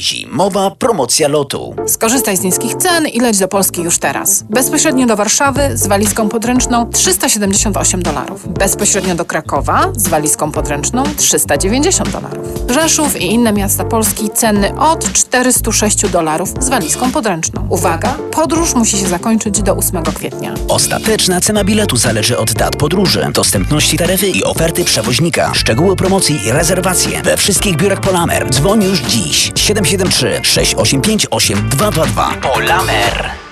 Zimowa 0.00 0.70
promocja 0.70 1.28
lotu. 1.28 1.74
Skorzystaj 1.86 2.36
z 2.36 2.42
niskich 2.42 2.74
cen 2.74 3.06
i 3.06 3.20
leć 3.20 3.38
do 3.38 3.48
Polski 3.48 3.82
już 3.82 3.98
teraz. 3.98 4.42
Bezpośrednio 4.50 5.06
do 5.06 5.16
Warszawy 5.16 5.70
z 5.74 5.86
walizką 5.86 6.28
podręczną 6.28 6.90
378 6.90 8.02
dolarów. 8.02 8.48
Bezpośrednio 8.48 9.14
do 9.14 9.24
Krakowa 9.24 9.92
z 9.96 10.08
walizką 10.08 10.52
podręczną 10.52 11.02
390 11.16 12.10
dolarów. 12.10 12.48
Rzeszów 12.70 13.20
i 13.20 13.26
inne 13.26 13.52
miasta 13.52 13.84
Polski 13.84 14.30
ceny 14.30 14.78
od 14.78 15.12
406 15.12 16.10
dolarów 16.10 16.54
z 16.60 16.68
walizką 16.68 17.12
podręczną. 17.12 17.66
Uwaga, 17.70 18.14
podróż 18.30 18.74
musi 18.74 18.98
się 18.98 19.06
zakończyć 19.06 19.62
do 19.62 19.76
8 19.76 20.02
kwietnia. 20.02 20.54
Ostateczna 20.68 21.40
cena 21.40 21.64
biletu 21.64 21.96
zależy 21.96 22.38
od 22.38 22.52
dat 22.52 22.76
podróży, 22.76 23.26
dostępności 23.34 23.96
taryfy 23.96 24.28
i 24.28 24.44
oferty 24.44 24.84
przewoźnika. 24.84 25.54
Szczegóły 25.54 25.96
promocji 25.96 26.46
i 26.46 26.52
rezerwacje 26.52 27.22
we 27.22 27.36
wszystkich 27.36 27.76
biurach 27.76 28.00
Polamer. 28.00 28.50
Dzwoń 28.50 28.84
już 28.84 29.00
dziś 29.00 29.52
773 29.84 30.40
685 30.44 31.26
8222. 31.30 32.38
Polamer. 32.40 33.51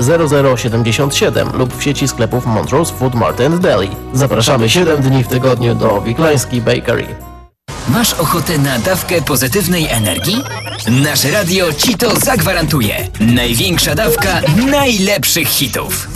0077 0.00 1.48
lub 1.54 1.76
w 1.76 1.82
sieci 1.82 2.08
sklepów 2.08 2.46
Montrose 2.46 2.94
Food 2.94 3.14
Mart 3.14 3.40
and 3.40 3.56
Deli. 3.60 3.90
Zapraszamy 4.12 4.68
7 4.68 5.02
dni 5.02 5.24
w 5.24 5.28
tygodniu 5.28 5.74
do 5.74 6.00
Wiklański 6.00 6.60
Bakery. 6.60 7.06
Masz 7.88 8.14
ochotę 8.14 8.58
na 8.58 8.78
dawkę 8.78 9.22
pozytywnej 9.22 9.88
energii? 9.88 10.42
Nasze 10.90 11.30
radio 11.30 11.72
ci 11.72 11.94
to 11.94 12.16
zagwarantuje. 12.16 13.08
Największa 13.20 13.94
dawka 13.94 14.40
najlepszych 14.70 15.48
hitów. 15.48 16.08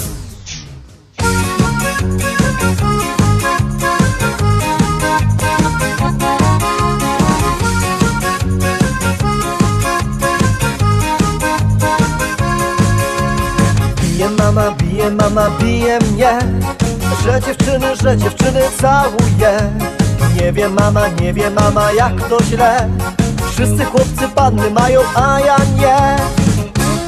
Bije 14.23 14.37
mama, 14.37 14.71
bije 14.79 15.11
mama, 15.11 15.51
bije 15.61 15.99
mnie. 15.99 16.39
Że 17.25 17.41
dziewczyny, 17.41 17.97
że 18.03 18.17
dziewczyny 18.17 18.61
całuje. 18.81 19.53
Nie 20.37 20.53
wie 20.53 20.69
mama, 20.69 21.09
nie 21.09 21.33
wie 21.33 21.51
mama 21.51 21.93
jak 21.93 22.29
to 22.29 22.43
źle. 22.43 22.89
Wszyscy 23.53 23.85
chłopcy 23.85 24.29
panny 24.35 24.71
mają, 24.71 25.01
a 25.15 25.41
ja 25.41 25.57
nie. 25.79 26.17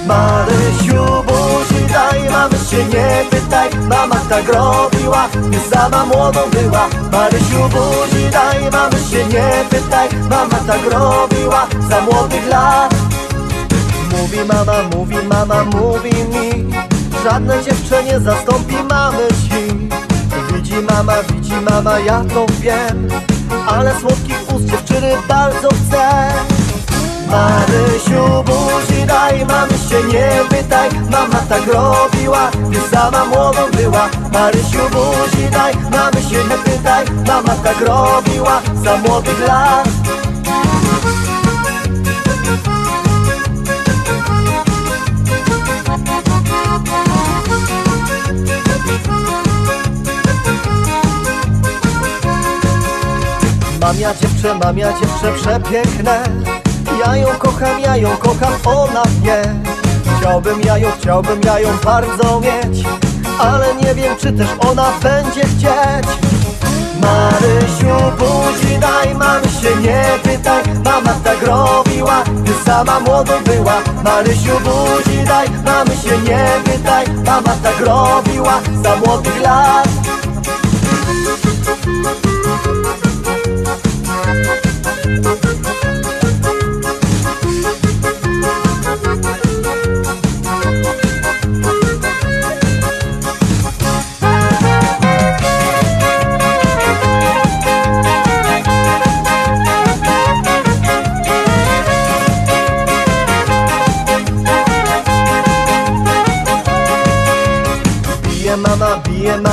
Marysiu, 0.07 1.05
buzi 1.27 1.87
daj, 1.93 2.31
mamy 2.31 2.59
się 2.71 2.85
nie 2.85 3.25
pytaj. 3.31 3.69
Mama 3.89 4.17
tak 4.29 4.49
robiła, 4.49 5.29
gdy 5.49 5.59
sama 5.75 6.07
młodą 6.07 6.41
była. 6.51 6.89
Marysiu, 7.13 7.69
buzi 7.75 8.31
daj, 8.33 8.71
mamy 8.73 8.99
się 9.11 9.25
nie 9.25 9.65
pytaj. 9.71 10.09
Mama 10.31 10.59
tak 10.67 10.83
robiła, 10.93 11.67
za 11.89 12.01
młodych 12.01 12.49
lat. 12.49 12.95
Mówi 14.11 14.39
mama, 14.49 14.75
mówi 14.97 15.17
mama, 15.29 15.65
mówi 15.65 16.11
mi 16.11 16.94
Żadne 17.25 17.63
dziewczę 17.63 18.05
nie 18.05 18.21
zastąpi 18.21 18.75
mamy 18.91 19.29
ci. 19.29 19.89
Widzi 20.55 20.75
mama, 20.75 21.13
widzi 21.23 21.53
mama, 21.71 21.99
ja 21.99 22.25
to 22.25 22.47
wiem 22.61 23.09
Ale 23.69 24.01
słodkich 24.01 24.55
ust 24.55 24.65
dziewczyny 24.65 25.13
bardzo 25.29 25.69
chcę. 25.69 26.33
Marysiu, 27.31 28.45
buzi 28.45 29.07
daj, 29.07 29.47
mamy 29.47 29.73
się 29.73 30.09
nie 30.13 30.29
pytaj. 30.49 30.89
Mama 31.11 31.41
tak 31.49 31.67
robiła, 31.67 32.51
gdy 32.51 32.81
sama 32.97 33.25
młodą 33.25 33.71
była. 33.77 34.09
Marysiu, 34.33 34.83
buzi 34.93 35.51
daj, 35.51 35.75
mamy 35.75 36.23
się 36.23 36.45
nie 36.51 36.59
pytaj. 36.59 37.05
Mama 37.27 37.55
tak 37.65 37.81
robiła, 37.81 38.61
za 38.85 38.97
młodych 38.97 39.49
lat 39.49 39.89
Mam 53.85 54.01
ja 54.01 54.15
dziewczę, 54.15 54.55
mam 54.65 54.79
ja 54.79 54.93
dziewczę 54.93 55.33
przepiękne. 55.37 56.23
Ja 57.01 57.17
ją 57.17 57.27
kocham, 57.39 57.81
ja 57.81 57.97
ją 57.97 58.17
kocham, 58.17 58.53
ona 58.65 59.03
mnie. 59.21 59.43
Chciałbym 60.19 60.61
ja 60.61 60.79
ją, 60.79 60.89
chciałbym 60.99 61.41
ja 61.45 61.59
ją 61.61 61.69
bardzo 61.85 62.41
mieć 62.41 62.85
Ale 63.39 63.75
nie 63.75 63.95
wiem, 63.95 64.17
czy 64.17 64.33
też 64.33 64.49
ona 64.69 64.93
będzie 65.03 65.41
chcieć. 65.41 66.07
Marysiu, 67.01 68.17
budzi 68.19 68.79
daj, 68.79 69.15
mamy 69.15 69.49
się 69.49 69.77
nie 69.83 70.05
pytaj. 70.23 70.63
Mama 70.85 71.15
tak 71.25 71.43
robiła, 71.43 72.25
gdy 72.25 72.53
sama 72.65 73.01
młodą 73.01 73.33
była. 73.45 73.75
Marysiu, 74.05 74.61
budzi 74.65 75.25
daj, 75.25 75.49
mamy 75.65 75.97
się 75.97 76.19
nie 76.19 76.47
pytaj. 76.65 77.07
Mama 77.27 77.57
tak 77.63 77.81
robiła, 77.81 78.61
za 78.83 78.97
młodych 78.97 79.41
lat 79.41 79.89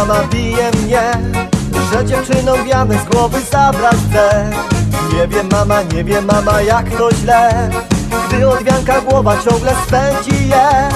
mama, 0.01 0.23
bije 0.31 0.71
mnie 0.71 1.11
Że 1.93 2.05
dziewczyną 2.05 2.63
wianek 2.63 3.01
z 3.01 3.05
głowy 3.05 3.41
zabrać 3.51 3.95
chcę 4.09 4.51
Nie 5.13 5.27
wiem 5.27 5.49
mama, 5.51 5.81
nie 5.81 6.03
wiem 6.03 6.25
mama 6.25 6.61
jak 6.61 6.89
to 6.89 7.11
źle 7.11 7.69
Gdy 8.27 8.47
od 8.47 8.63
wianka 8.63 9.01
głowa 9.01 9.37
ciągle 9.37 9.73
spędzi 9.87 10.47
je. 10.49 10.89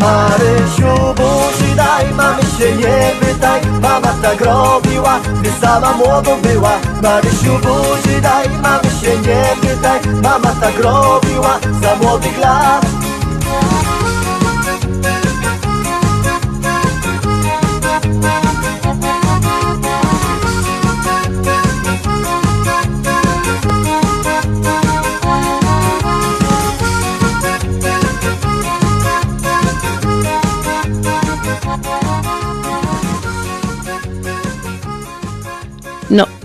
Marysiu, 0.00 1.14
buzi 1.14 1.74
daj, 1.76 2.14
mamy 2.14 2.42
się 2.42 2.76
nie 2.76 3.12
pytaj. 3.20 3.60
Mama 3.82 4.14
tak 4.22 4.40
robiła, 4.40 5.20
gdy 5.40 5.50
sama 5.60 5.92
młodą 5.92 6.40
była. 6.40 6.70
Marysiu, 7.02 7.52
buzi 7.62 8.20
daj, 8.20 8.48
mamy 8.62 8.90
się 9.00 9.18
nie 9.18 9.68
pytaj. 9.68 10.00
Mama 10.22 10.54
tak 10.60 10.78
robiła, 10.78 11.58
za 11.82 11.96
młodych 11.96 12.38
lat 12.38 13.01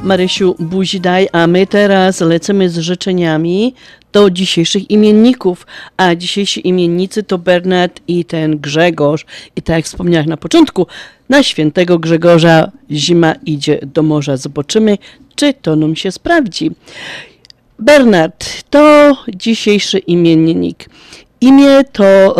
Marysiu, 0.03 0.56
buzi 0.60 0.99
daj, 0.99 1.28
a 1.32 1.48
my 1.48 1.68
teraz 1.68 2.22
lecimy 2.22 2.69
z 2.69 2.78
życzeniami 2.78 3.74
do 4.14 4.30
dzisiejszych 4.30 4.91
imienników. 4.91 5.68
A 5.98 6.15
dzisiejsi 6.15 6.68
imiennicy 6.68 7.24
to 7.24 7.38
Bernard 7.38 8.02
i 8.07 8.26
ten 8.26 8.60
Grzegorz. 8.60 9.26
I 9.56 9.61
tak 9.61 9.76
jak 9.76 9.86
wspomniałam 9.86 10.30
na 10.30 10.38
początku, 10.38 10.88
na 11.30 11.44
świętego 11.44 11.99
Grzegorza 11.99 12.72
zima 12.91 13.34
idzie 13.45 13.80
do 13.94 14.03
morza. 14.03 14.38
Zobaczymy, 14.38 14.98
czy 15.36 15.53
to 15.53 15.76
nam 15.76 15.95
się 15.95 16.11
sprawdzi. 16.11 16.72
Bernard 17.80 18.64
to 18.69 19.15
dzisiejszy 19.36 19.98
imiennik. 19.98 20.90
Imię 21.42 21.84
to, 21.92 22.36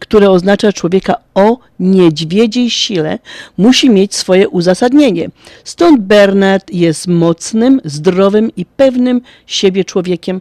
które 0.00 0.30
oznacza 0.30 0.72
człowieka 0.72 1.14
o 1.34 1.58
niedźwiedziej 1.80 2.70
sile, 2.70 3.18
musi 3.58 3.90
mieć 3.90 4.14
swoje 4.14 4.48
uzasadnienie. 4.48 5.30
Stąd 5.64 6.00
Bernard 6.00 6.72
jest 6.74 7.08
mocnym, 7.08 7.80
zdrowym 7.84 8.50
i 8.56 8.66
pewnym 8.66 9.20
siebie 9.46 9.84
człowiekiem. 9.84 10.40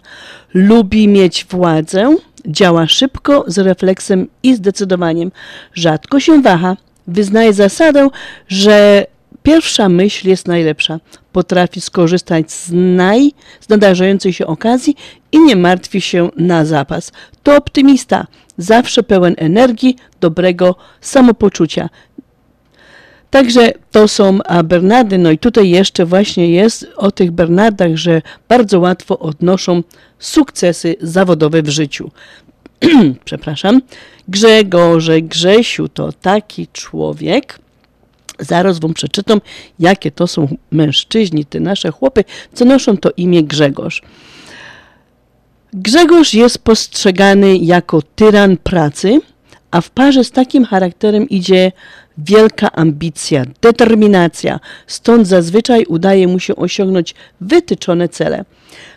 Lubi 0.53 1.07
mieć 1.07 1.45
władzę, 1.49 2.15
działa 2.45 2.87
szybko, 2.87 3.43
z 3.47 3.57
refleksem 3.57 4.27
i 4.43 4.55
zdecydowaniem. 4.55 5.31
Rzadko 5.73 6.19
się 6.19 6.41
waha. 6.41 6.77
Wyznaje 7.07 7.53
zasadę, 7.53 8.09
że 8.47 9.05
pierwsza 9.43 9.89
myśl 9.89 10.29
jest 10.29 10.47
najlepsza. 10.47 10.99
Potrafi 11.31 11.81
skorzystać 11.81 12.51
z, 12.51 12.69
naj, 12.71 13.31
z 13.59 13.69
nadarzającej 13.69 14.33
się 14.33 14.47
okazji 14.47 14.95
i 15.31 15.39
nie 15.39 15.55
martwi 15.55 16.01
się 16.01 16.29
na 16.37 16.65
zapas. 16.65 17.11
To 17.43 17.55
optymista, 17.55 18.27
zawsze 18.57 19.03
pełen 19.03 19.35
energii, 19.37 19.95
dobrego 20.21 20.75
samopoczucia. 21.01 21.89
Także 23.31 23.71
to 23.91 24.07
są 24.07 24.39
Bernardy. 24.63 25.17
No 25.17 25.31
i 25.31 25.37
tutaj 25.37 25.69
jeszcze 25.69 26.05
właśnie 26.05 26.51
jest 26.51 26.87
o 26.95 27.11
tych 27.11 27.31
Bernardach, 27.31 27.95
że 27.95 28.21
bardzo 28.49 28.79
łatwo 28.79 29.19
odnoszą 29.19 29.83
sukcesy 30.19 30.95
zawodowe 31.01 31.61
w 31.61 31.69
życiu. 31.69 32.11
Przepraszam. 33.25 33.81
Grzegorze, 34.27 35.21
Grzesiu 35.21 35.89
to 35.89 36.11
taki 36.11 36.67
człowiek, 36.73 37.59
Zaraz 38.41 38.79
wam 38.79 38.93
przeczytam, 38.93 39.41
jakie 39.79 40.11
to 40.11 40.27
są 40.27 40.47
mężczyźni, 40.71 41.45
te 41.45 41.59
nasze 41.59 41.91
chłopy, 41.91 42.23
co 42.53 42.65
noszą 42.65 42.97
to 42.97 43.09
imię 43.17 43.43
Grzegorz. 43.43 44.01
Grzegorz 45.73 46.33
jest 46.33 46.57
postrzegany 46.57 47.57
jako 47.57 48.01
tyran 48.01 48.57
pracy, 48.57 49.19
a 49.71 49.81
w 49.81 49.89
parze 49.89 50.23
z 50.23 50.31
takim 50.31 50.65
charakterem 50.65 51.29
idzie 51.29 51.71
wielka 52.17 52.71
ambicja, 52.71 53.43
determinacja, 53.61 54.59
stąd 54.87 55.27
zazwyczaj 55.27 55.85
udaje 55.85 56.27
mu 56.27 56.39
się 56.39 56.55
osiągnąć 56.55 57.15
wytyczone 57.41 58.09
cele. 58.09 58.45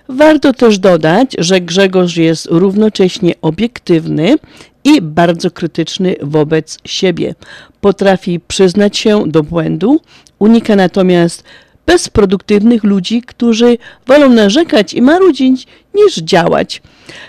Warto 0.08 0.52
też 0.52 0.78
dodać, 0.78 1.36
że 1.38 1.60
Grzegorz 1.60 2.16
jest 2.16 2.46
równocześnie 2.46 3.34
obiektywny 3.42 4.36
i 4.84 5.02
bardzo 5.02 5.50
krytyczny 5.50 6.16
wobec 6.22 6.78
siebie. 6.84 7.34
Potrafi 7.80 8.40
przyznać 8.40 8.98
się 8.98 9.22
do 9.26 9.42
błędu, 9.42 10.00
unika 10.38 10.76
natomiast 10.76 11.44
bezproduktywnych 11.86 12.84
ludzi, 12.84 13.22
którzy 13.22 13.78
wolą 14.06 14.28
narzekać 14.28 14.94
i 14.94 15.02
marudzić 15.02 15.66
niż 15.94 16.16
działać. 16.16 16.82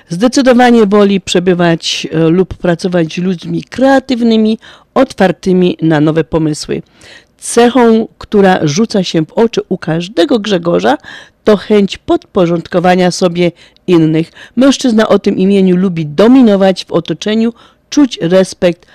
Zdecydowanie 0.10 0.86
woli 0.86 1.22
przebywać 1.22 2.08
e, 2.12 2.20
lub 2.20 2.54
pracować 2.54 3.14
z 3.14 3.18
ludźmi 3.18 3.64
kreatywnymi, 3.64 4.60
otwartymi 4.94 5.78
na 5.82 6.02
nowe 6.02 6.24
pomysły. 6.24 6.82
Cechą, 7.46 8.08
która 8.18 8.60
rzuca 8.64 9.04
się 9.04 9.26
w 9.26 9.34
oczy 9.34 9.62
u 9.70 9.78
każdego 9.78 10.40
Grzegorza, 10.40 10.98
to 11.44 11.58
chęć 11.58 11.98
podporządkowania 11.98 13.12
sobie 13.12 13.52
innych. 13.88 14.32
Mężczyzna 14.56 15.08
o 15.08 15.20
tym 15.20 15.38
imieniu 15.38 15.78
lubi 15.78 16.06
dominować 16.06 16.86
w 16.86 16.92
otoczeniu, 16.92 17.54
czuć 17.90 18.20
respekt 18.22 18.86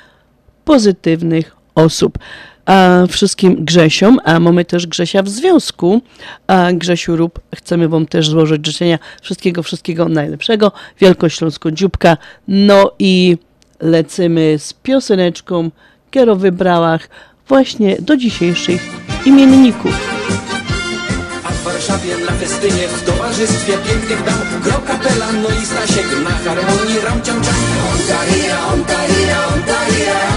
pozytywnych 0.64 1.56
osób. 1.74 2.18
A 2.66 3.06
wszystkim 3.08 3.64
Grzesiom, 3.64 4.18
a 4.24 4.40
mamy 4.40 4.64
też 4.64 4.86
Grzesia 4.86 5.22
w 5.22 5.28
związku, 5.28 6.00
a 6.46 6.72
Grzesiu 6.72 7.16
Rób, 7.16 7.40
chcemy 7.54 7.88
Wam 7.88 8.06
też 8.06 8.28
złożyć 8.28 8.66
życzenia. 8.66 8.98
Wszystkiego, 9.22 9.62
wszystkiego 9.62 10.08
najlepszego, 10.08 10.72
Wielkośląsko 11.00 11.70
dzióbka, 11.70 12.16
no 12.48 12.92
i 12.98 13.36
lecimy 13.80 14.58
z 14.58 14.72
pioseneczką, 14.72 15.70
Kiero 16.10 16.36
wybrałach 16.36 17.08
właśnie 17.50 17.96
do 18.00 18.16
dzisiejszych 18.16 18.82
imienników. 19.26 19.94
A 21.44 21.48
w 21.48 21.62
Warszawie 21.62 22.16
na 22.26 22.32
festynie 22.32 22.88
w 22.88 23.02
towarzystwie 23.02 23.72
pięknych 23.72 24.24
dam. 24.24 24.34
Gro 24.64 24.80
kapelan, 24.86 25.42
no 25.42 25.48
i 25.62 25.66
Stasiek 25.66 26.06
na 26.24 26.30
harmonii 26.30 27.00
ram 27.04 27.22
ciam 27.22 27.42
ciam 27.42 27.54
On 28.72 28.84
tarira, 28.84 30.29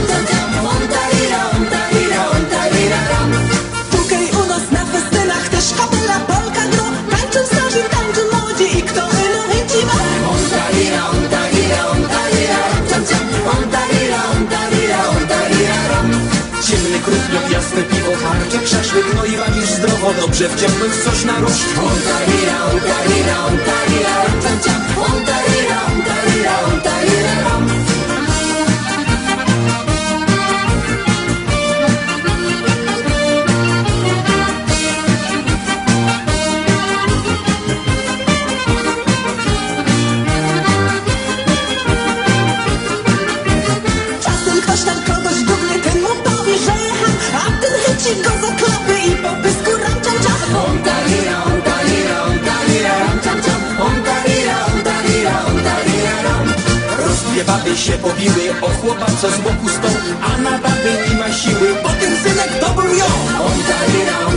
jasne 17.63 17.83
piwo, 17.83 18.15
harczek, 18.15 18.67
szaszłyk 18.67 19.05
No 19.15 19.25
i 19.25 19.37
bawisz 19.37 19.69
zdrowo, 19.69 20.13
dobrze 20.21 20.49
w 20.49 20.55
ciepłych 20.55 21.03
coś 21.03 21.25
na 21.25 21.39
róż 21.39 21.51
On 21.77 21.97
tarira, 22.07 22.65
on 22.65 22.79
tarira, 22.79 23.45
on 23.45 25.22
Baby 57.47 57.77
się 57.77 57.91
pobiły 57.91 58.61
o 58.61 58.69
chłopa, 58.69 59.05
co 59.21 59.29
z 59.31 59.37
boku 59.37 59.69
stał, 59.69 59.91
a 60.21 60.37
na 60.41 60.51
baby 60.51 61.09
nie 61.09 61.15
ma 61.15 61.31
siły, 61.33 61.75
ten 61.99 62.17
synek 62.23 62.59
to 62.59 62.69
był 62.73 62.95
ją. 62.95 63.05
On 63.45 63.57
tarira, 63.67 64.32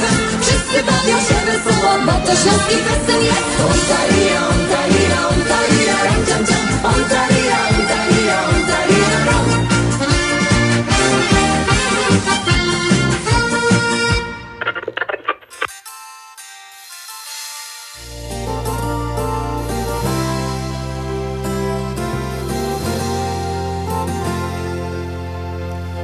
we 0.00 0.26
Wszyscy 0.40 0.82
bawią 0.84 1.18
się 1.28 1.34
wesoło, 1.46 1.92
bo 2.06 2.12
to 2.12 2.36
śląski 2.36 2.74
festyn 2.74 3.22
jest. 3.22 3.44
On 3.66 3.78
tarira, 3.88 4.48
on 4.48 4.60
tarira, 4.70 5.28
on 5.28 5.40
tarira, 5.50 6.04
ram 6.04 6.26
ciam 6.26 6.46
ciam. 6.46 6.66
On 6.84 7.04
tarira, 7.10 7.58
on 7.68 7.86
tarira, 7.90 8.38
on 8.48 8.66
tarira, 8.66 9.24
ram. 9.26 9.66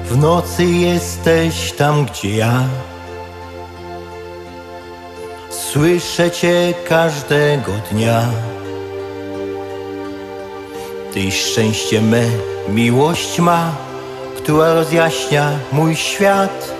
W 0.05 0.17
nocy 0.17 0.65
jesteś 0.65 1.73
tam, 1.73 2.07
gdzie 2.07 2.37
ja. 2.37 2.69
Słyszę 5.73 6.31
cię 6.31 6.75
każdego 6.89 7.73
dnia. 7.91 8.23
Tyś 11.15 11.43
szczęście 11.43 12.01
me, 12.01 12.23
miłość 12.69 13.39
ma, 13.39 13.73
która 14.37 14.75
rozjaśnia 14.75 15.51
mój 15.73 15.97
świat. 15.97 16.75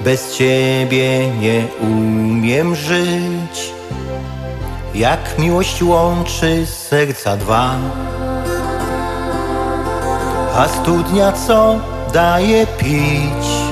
Bez 0.00 0.36
ciebie 0.36 1.30
nie 1.30 1.66
umiem 1.80 2.74
żyć. 2.74 3.72
Jak 4.94 5.38
miłość 5.38 5.82
łączy 5.82 6.66
serca 6.66 7.36
dwa. 7.36 7.74
A 10.56 10.68
studnia 10.68 11.32
co 11.32 11.80
daje 12.12 12.66
pić? 12.66 13.71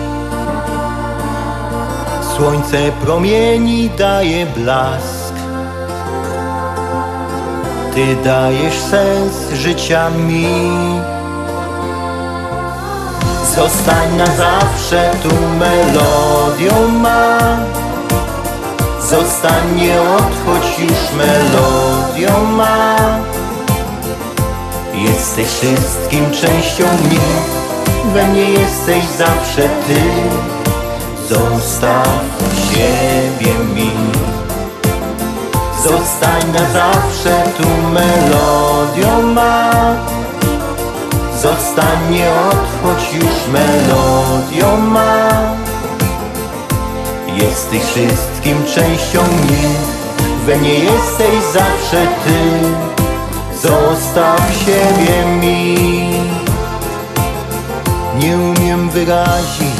Słońce 2.41 2.93
promieni 3.05 3.91
daje 3.99 4.47
blask. 4.47 5.35
Ty 7.95 8.17
dajesz 8.25 8.79
sens 8.79 9.53
życia 9.53 10.11
mi. 10.11 10.47
Zostań 13.57 14.17
na 14.17 14.27
zawsze 14.27 15.11
tu 15.23 15.29
melodią 15.59 16.89
ma. 16.89 17.39
Zostań, 19.01 19.77
nie 19.77 20.03
odchodź 20.03 20.79
już 20.79 21.13
melodią 21.17 22.45
ma. 22.45 22.97
Jesteś 24.95 25.47
wszystkim 25.47 26.31
częścią 26.31 26.85
mnie, 26.85 27.31
we 28.15 28.27
mnie 28.27 28.51
jesteś 28.51 29.05
zawsze 29.19 29.63
ty. 29.63 30.01
Zostaw 31.31 32.09
siebie 32.67 33.55
mi. 33.75 33.91
Zostań 35.85 36.53
na 36.53 36.73
zawsze 36.73 37.43
tu 37.57 37.69
melodią 37.93 39.23
ma. 39.23 39.71
Zostań, 41.43 41.99
nie 42.11 42.31
odchodź 42.31 43.15
już 43.15 43.53
melodią 43.53 44.77
ma. 44.77 45.29
Jesteś 47.27 47.83
wszystkim 47.83 48.65
częścią 48.75 49.23
mnie, 49.23 49.69
we 50.47 50.57
mnie 50.57 50.75
jesteś 50.75 51.43
zawsze 51.53 52.07
ty. 52.25 52.39
Zostaw 53.69 54.41
siebie 54.65 55.25
mi. 55.41 56.11
Nie 58.19 58.37
umiem 58.37 58.91
wyrazić, 58.91 59.80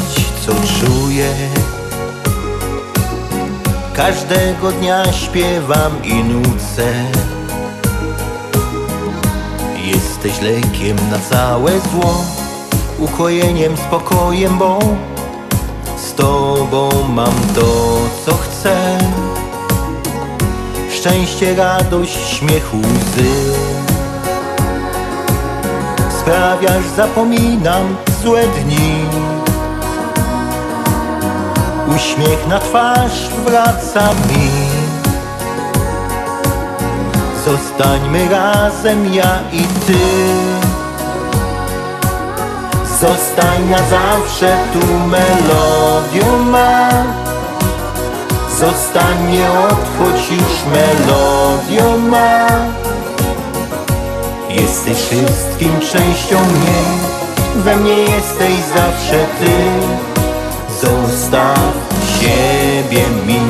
co 0.51 0.85
czuję. 0.85 1.33
Każdego 3.93 4.71
dnia 4.71 5.13
śpiewam 5.13 6.03
i 6.03 6.23
nucę. 6.23 6.93
Jesteś 9.85 10.41
lekiem 10.41 10.97
na 11.11 11.19
całe 11.19 11.71
zło, 11.71 12.23
ukojeniem, 12.99 13.77
spokojem, 13.77 14.57
bo 14.57 14.79
z 15.97 16.13
tobą 16.13 16.89
mam 17.09 17.33
to, 17.55 17.97
co 18.25 18.33
chcę. 18.33 18.97
Szczęście, 20.89 21.55
radość, 21.55 22.17
śmiech, 22.27 22.73
łzy. 22.73 23.31
Sprawiasz, 26.19 26.87
zapominam 26.97 27.95
złe 28.23 28.43
dni. 28.47 29.20
Uśmiech 31.95 32.47
na 32.47 32.59
twarz 32.59 33.29
wraca 33.45 34.09
mi. 34.13 34.49
Zostańmy 37.45 38.29
razem, 38.29 39.13
ja 39.13 39.39
i 39.53 39.63
ty. 39.63 39.97
Zostań 43.01 43.69
na 43.69 43.77
zawsze 43.77 44.57
tu 44.73 44.87
melodią 45.07 46.43
ma. 46.43 46.89
Zostań, 48.59 49.31
nie 49.31 49.51
odchodź 49.51 50.31
już 50.31 50.65
melodią 50.73 51.97
ma. 51.97 52.47
Jesteś 54.49 54.97
wszystkim 54.97 55.79
częścią 55.79 56.39
mnie, 56.39 56.81
we 57.55 57.75
mnie 57.75 57.93
jesteś 57.93 58.53
zawsze 58.75 59.25
ty. 59.39 60.10
Zostaw 60.81 61.59
siebie 62.19 63.05
mi. 63.27 63.41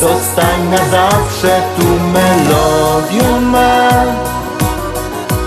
Zostań 0.00 0.68
na 0.70 0.76
zawsze 0.76 1.62
tu 1.76 1.86
melodią 2.12 3.40
ma. 3.40 3.88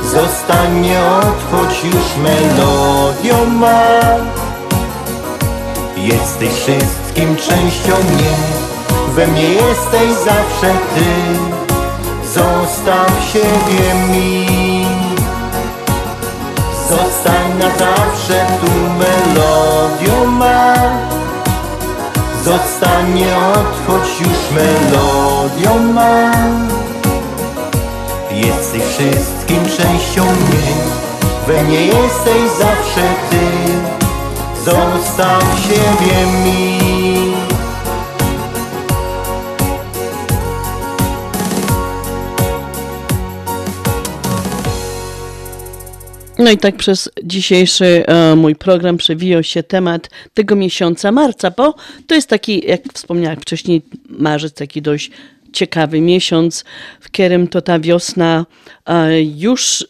Zostań, 0.03 0.81
nie 0.81 0.99
odchodź 0.99 1.83
już 1.83 2.17
melodią 2.23 3.45
ma. 3.45 3.81
Jesteś 5.97 6.49
wszystkim 6.49 7.35
częścią 7.35 7.95
mnie, 8.13 8.35
we 9.15 9.27
mnie 9.27 9.53
jesteś 9.53 10.09
zawsze 10.25 10.73
ty. 10.95 11.11
Zostaw 12.33 13.11
siebie 13.33 13.93
mi. 14.11 14.47
Zostań 16.89 17.40
na 17.61 17.69
zawsze 17.69 18.45
tu 18.61 18.71
melodią 18.99 20.25
ma. 20.25 20.73
Zostań, 22.43 23.13
nie 23.13 23.38
odchodź 23.38 24.19
już 24.19 24.39
melodią 24.55 25.93
ma. 25.93 26.31
Jesteś 28.31 28.81
wszystkim 28.83 29.65
częścią 29.77 30.23
mnie, 30.23 30.75
we 31.47 31.63
mnie 31.63 31.85
jesteś 31.85 32.51
zawsze 32.59 33.01
ty. 33.29 33.47
Zostaw 34.65 35.43
siebie 35.67 36.25
mi. 36.43 37.30
No 46.41 46.51
i 46.51 46.57
tak 46.57 46.76
przez 46.76 47.09
dzisiejszy 47.23 48.05
e, 48.07 48.35
mój 48.35 48.55
program 48.55 48.97
przewijał 48.97 49.43
się 49.43 49.63
temat 49.63 50.09
tego 50.34 50.55
miesiąca 50.55 51.11
marca, 51.11 51.51
bo 51.51 51.76
to 52.07 52.15
jest 52.15 52.30
taki, 52.30 52.68
jak 52.68 52.81
wspomniałem 52.93 53.39
wcześniej, 53.39 53.81
marzec, 54.09 54.53
taki 54.53 54.81
dość 54.81 55.11
ciekawy 55.53 56.01
miesiąc, 56.01 56.65
w 56.99 57.05
którym 57.05 57.47
to 57.47 57.61
ta 57.61 57.80
wiosna 57.80 58.45
e, 58.85 59.22
już 59.22 59.85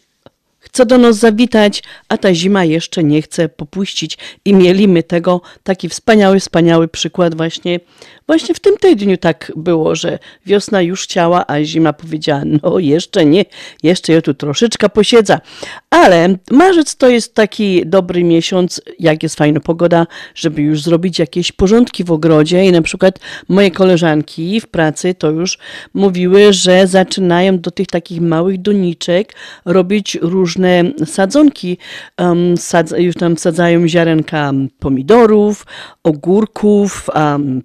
chce 0.60 0.86
do 0.86 0.98
nas 0.98 1.18
zawitać, 1.18 1.84
a 2.10 2.18
ta 2.18 2.34
zima 2.34 2.66
jeszcze 2.66 3.04
nie 3.04 3.22
chce 3.22 3.50
popuścić. 3.50 4.18
I 4.46 4.54
mielimy 4.54 5.04
tego 5.04 5.42
taki 5.64 5.90
wspaniały, 5.90 6.40
wspaniały 6.40 6.88
przykład 6.88 7.36
właśnie, 7.36 7.80
właśnie 8.28 8.56
w 8.56 8.60
tym 8.60 8.78
tygodniu 8.78 9.18
tak 9.18 9.52
było, 9.56 9.96
że 9.96 10.20
wiosna 10.46 10.82
już 10.82 11.04
chciała, 11.04 11.48
a 11.48 11.64
zima 11.64 11.94
powiedziała, 11.94 12.42
no 12.46 12.80
jeszcze 12.80 13.26
nie, 13.26 13.46
jeszcze 13.84 14.14
ja 14.14 14.22
tu 14.22 14.34
troszeczkę 14.34 14.90
posiedza. 14.90 15.42
Ale 15.90 16.36
marzec 16.52 16.96
to 16.96 17.10
jest 17.10 17.36
taki 17.36 17.86
dobry 17.86 18.24
miesiąc, 18.24 18.82
jak 19.00 19.24
jest 19.24 19.36
fajna 19.36 19.60
pogoda, 19.60 20.08
żeby 20.36 20.62
już 20.62 20.82
zrobić 20.82 21.20
jakieś 21.20 21.52
porządki 21.52 22.04
w 22.04 22.12
ogrodzie 22.12 22.66
i 22.66 22.72
na 22.72 22.82
przykład 22.82 23.20
moje 23.50 23.72
koleżanki 23.72 24.62
w 24.62 24.68
pracy 24.68 25.14
to 25.14 25.30
już 25.30 25.58
mówiły, 25.94 26.54
że 26.54 26.88
zaczynają 26.88 27.60
do 27.60 27.72
tych 27.72 27.88
takich 27.88 28.22
małych 28.22 28.62
doniczek 28.62 29.36
robić 29.66 30.18
różne 30.22 30.84
sadzonki. 31.06 31.78
Um, 32.20 32.56
już 32.98 33.16
tam 33.16 33.38
sadzają 33.38 33.88
ziarenka 33.88 34.52
pomidorów, 34.80 35.66
ogórków, 36.04 37.10
um, 37.16 37.62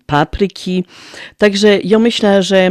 Także 1.38 1.78
ja 1.84 1.98
myślę, 1.98 2.42
że 2.42 2.70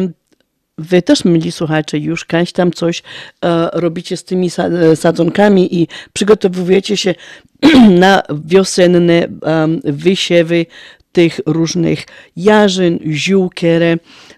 Wy 0.77 1.01
też, 1.01 1.25
mili 1.25 1.51
słuchacze, 1.51 1.97
już 1.97 2.25
kaś 2.25 2.51
tam 2.51 2.71
coś 2.71 3.03
e, 3.45 3.69
robicie 3.73 4.17
z 4.17 4.23
tymi 4.23 4.49
e, 4.57 4.95
sadzonkami 4.95 5.75
i 5.75 5.87
przygotowujecie 6.13 6.97
się 6.97 7.15
na 7.89 8.23
wiosenne 8.45 9.13
em, 9.23 9.81
wysiewy 9.83 10.65
tych 11.11 11.39
różnych 11.45 12.05
jarzyn, 12.35 12.99
ziół, 13.11 13.49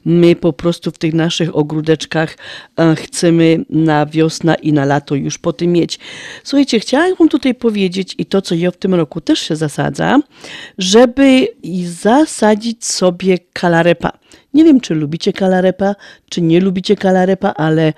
my 0.07 0.35
po 0.35 0.53
prostu 0.53 0.91
w 0.91 0.97
tych 0.97 1.13
naszych 1.13 1.55
ogródeczkach 1.55 2.37
e, 2.79 2.95
chcemy 2.95 3.65
na 3.69 4.05
wiosnę 4.05 4.55
i 4.61 4.73
na 4.73 4.85
lato 4.85 5.15
już 5.15 5.37
po 5.37 5.53
tym 5.53 5.71
mieć. 5.71 5.99
Słuchajcie, 6.43 6.79
chciałam 6.79 7.15
wam 7.15 7.29
tutaj 7.29 7.55
powiedzieć 7.55 8.15
i 8.17 8.25
to, 8.25 8.41
co 8.41 8.55
ja 8.55 8.71
w 8.71 8.77
tym 8.77 8.95
roku 8.95 9.21
też 9.21 9.39
się 9.39 9.55
zasadza, 9.55 10.19
żeby 10.77 11.47
zasadzić 11.83 12.85
sobie 12.85 13.37
kalarepa. 13.53 14.11
Nie 14.53 14.63
wiem, 14.63 14.79
czy 14.79 14.95
lubicie 14.95 15.33
kalarepa, 15.33 15.95
czy 16.29 16.41
nie 16.41 16.59
lubicie 16.59 16.95
kalarepa, 16.95 17.49
ale 17.49 17.93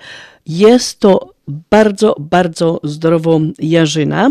jest 0.46 1.00
to 1.00 1.34
bardzo, 1.48 2.16
bardzo 2.18 2.80
zdrowo 2.84 3.40
jarzyna 3.58 4.30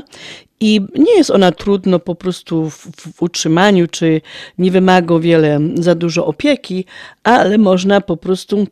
i 0.59 0.81
nie 0.95 1.17
jest 1.17 1.31
ona 1.31 1.51
trudno 1.51 1.99
po 1.99 2.15
prostu 2.15 2.69
w, 2.69 2.77
w 2.77 3.21
utrzymaniu, 3.21 3.87
czy 3.87 4.21
nie 4.57 4.71
wymaga 4.71 5.19
wiele, 5.19 5.59
za 5.75 5.95
dużo 5.95 6.25
opieki, 6.25 6.85
ale 7.23 7.57
można 7.57 8.01
po 8.01 8.17
prostu 8.17 8.67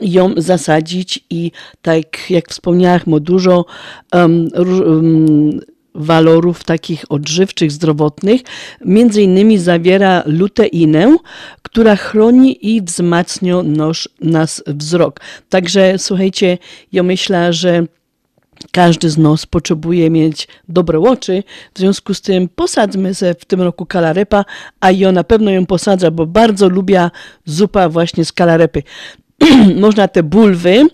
ją 0.00 0.34
zasadzić 0.36 1.24
i 1.30 1.50
tak 1.82 2.30
jak 2.30 2.48
wspomniałam, 2.48 3.00
ma 3.06 3.20
dużo 3.20 3.64
um, 4.12 4.48
um, 4.54 5.60
walorów 5.94 6.64
takich 6.64 7.04
odżywczych, 7.08 7.72
zdrowotnych. 7.72 8.40
Między 8.84 9.22
innymi 9.22 9.58
zawiera 9.58 10.22
luteinę, 10.26 11.16
która 11.62 11.96
chroni 11.96 12.74
i 12.74 12.82
wzmacnia 12.82 13.62
nasz, 13.62 14.08
nas 14.20 14.62
wzrok. 14.66 15.20
Także 15.48 15.98
słuchajcie, 15.98 16.58
ja 16.92 17.02
myślę, 17.02 17.52
że 17.52 17.86
każdy 18.72 19.10
z 19.10 19.18
nas 19.18 19.46
potrzebuje 19.46 20.10
mieć 20.10 20.48
dobre 20.68 21.00
oczy, 21.00 21.42
w 21.74 21.78
związku 21.78 22.14
z 22.14 22.20
tym 22.20 22.48
posadzmy 22.48 23.14
sobie 23.14 23.34
w 23.34 23.44
tym 23.44 23.62
roku 23.62 23.86
kalarepa, 23.86 24.44
a 24.80 24.90
ja 24.90 25.12
na 25.12 25.24
pewno 25.24 25.50
ją 25.50 25.66
posadzę, 25.66 26.10
bo 26.10 26.26
bardzo 26.26 26.68
lubię 26.68 27.10
zupa 27.44 27.88
właśnie 27.88 28.24
z 28.24 28.32
kalarepy. 28.32 28.82
Można 29.80 30.08
te 30.08 30.22
bulwy 30.22 30.86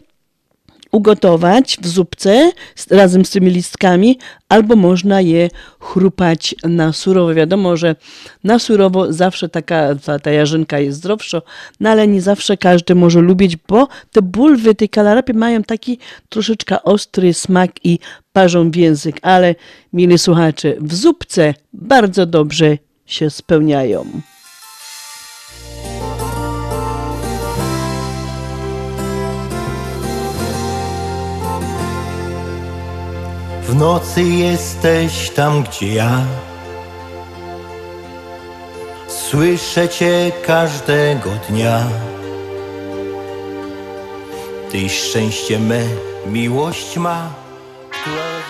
ugotować 0.92 1.76
w 1.82 1.88
zupce 1.88 2.52
razem 2.90 3.24
z 3.24 3.30
tymi 3.30 3.50
listkami, 3.50 4.18
albo 4.48 4.76
można 4.76 5.20
je 5.20 5.48
chrupać 5.80 6.54
na 6.64 6.92
surowo. 6.92 7.34
Wiadomo, 7.34 7.76
że 7.76 7.96
na 8.44 8.58
surowo 8.58 9.12
zawsze 9.12 9.48
taka 9.48 9.94
ta, 9.94 10.18
ta 10.18 10.30
jarzynka 10.30 10.78
jest 10.78 10.98
zdrowsza, 10.98 11.42
no 11.80 11.90
ale 11.90 12.08
nie 12.08 12.22
zawsze 12.22 12.56
każdy 12.56 12.94
może 12.94 13.20
lubić, 13.20 13.56
bo 13.56 13.88
te 14.12 14.22
bulwy, 14.22 14.74
tej 14.74 14.88
kalarepy 14.88 15.34
mają 15.34 15.62
taki 15.62 15.98
troszeczkę 16.28 16.82
ostry 16.82 17.34
smak 17.34 17.70
i 17.84 17.98
parzą 18.32 18.70
w 18.70 18.76
język, 18.76 19.18
ale 19.22 19.54
mili 19.92 20.18
słuchacze, 20.18 20.74
w 20.80 20.94
zupce 20.94 21.54
bardzo 21.72 22.26
dobrze 22.26 22.78
się 23.06 23.30
spełniają. 23.30 24.04
W 33.68 33.74
nocy 33.74 34.22
jesteś 34.22 35.30
tam, 35.30 35.62
gdzie 35.62 35.94
ja. 35.94 36.20
Słyszę 39.08 39.88
Cię 39.88 40.32
każdego 40.46 41.30
dnia. 41.48 41.80
Tyś 44.70 45.00
szczęście 45.02 45.58
me, 45.58 45.80
miłość 46.26 46.96
ma. 46.96 47.34
Która 47.90 48.47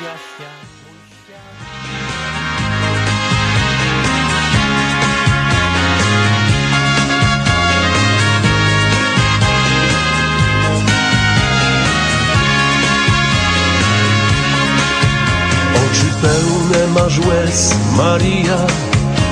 pełne 16.22 16.86
masz 16.94 17.18
łez, 17.18 17.74
Maria, 17.96 18.56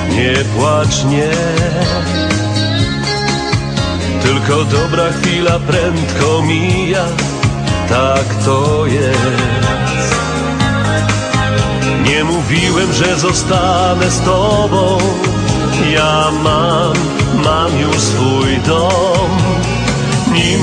nie 0.09 0.33
płacz, 0.55 1.03
nie. 1.03 1.31
Tylko 4.21 4.63
dobra 4.63 5.03
chwila 5.11 5.59
prędko 5.59 6.41
mija, 6.41 7.05
tak 7.89 8.25
to 8.45 8.85
jest. 8.85 10.17
Nie 12.03 12.23
mówiłem, 12.23 12.93
że 12.93 13.19
zostanę 13.19 14.11
z 14.11 14.19
tobą, 14.19 14.97
ja 15.93 16.31
mam, 16.43 16.93
mam 17.43 17.79
już 17.79 17.97
swój 17.97 18.57
dom. 18.65 19.29
Nim 20.33 20.61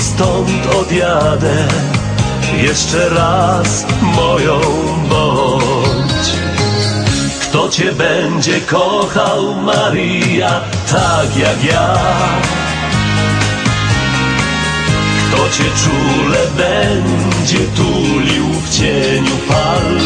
stąd 0.00 0.74
odjadę, 0.80 1.68
jeszcze 2.62 3.08
raz 3.08 3.86
moją 4.02 4.60
bądź. 5.10 5.45
Kto 7.66 7.74
cię 7.74 7.92
będzie 7.92 8.60
kochał, 8.60 9.54
Maria, 9.54 10.60
tak 10.90 11.36
jak 11.36 11.64
ja? 11.64 11.98
Kto 15.28 15.50
cię 15.50 15.64
czule 15.84 16.38
będzie 16.56 17.58
tulił 17.58 18.44
w 18.52 18.70
cieniu 18.70 19.36
pal? 19.48 19.98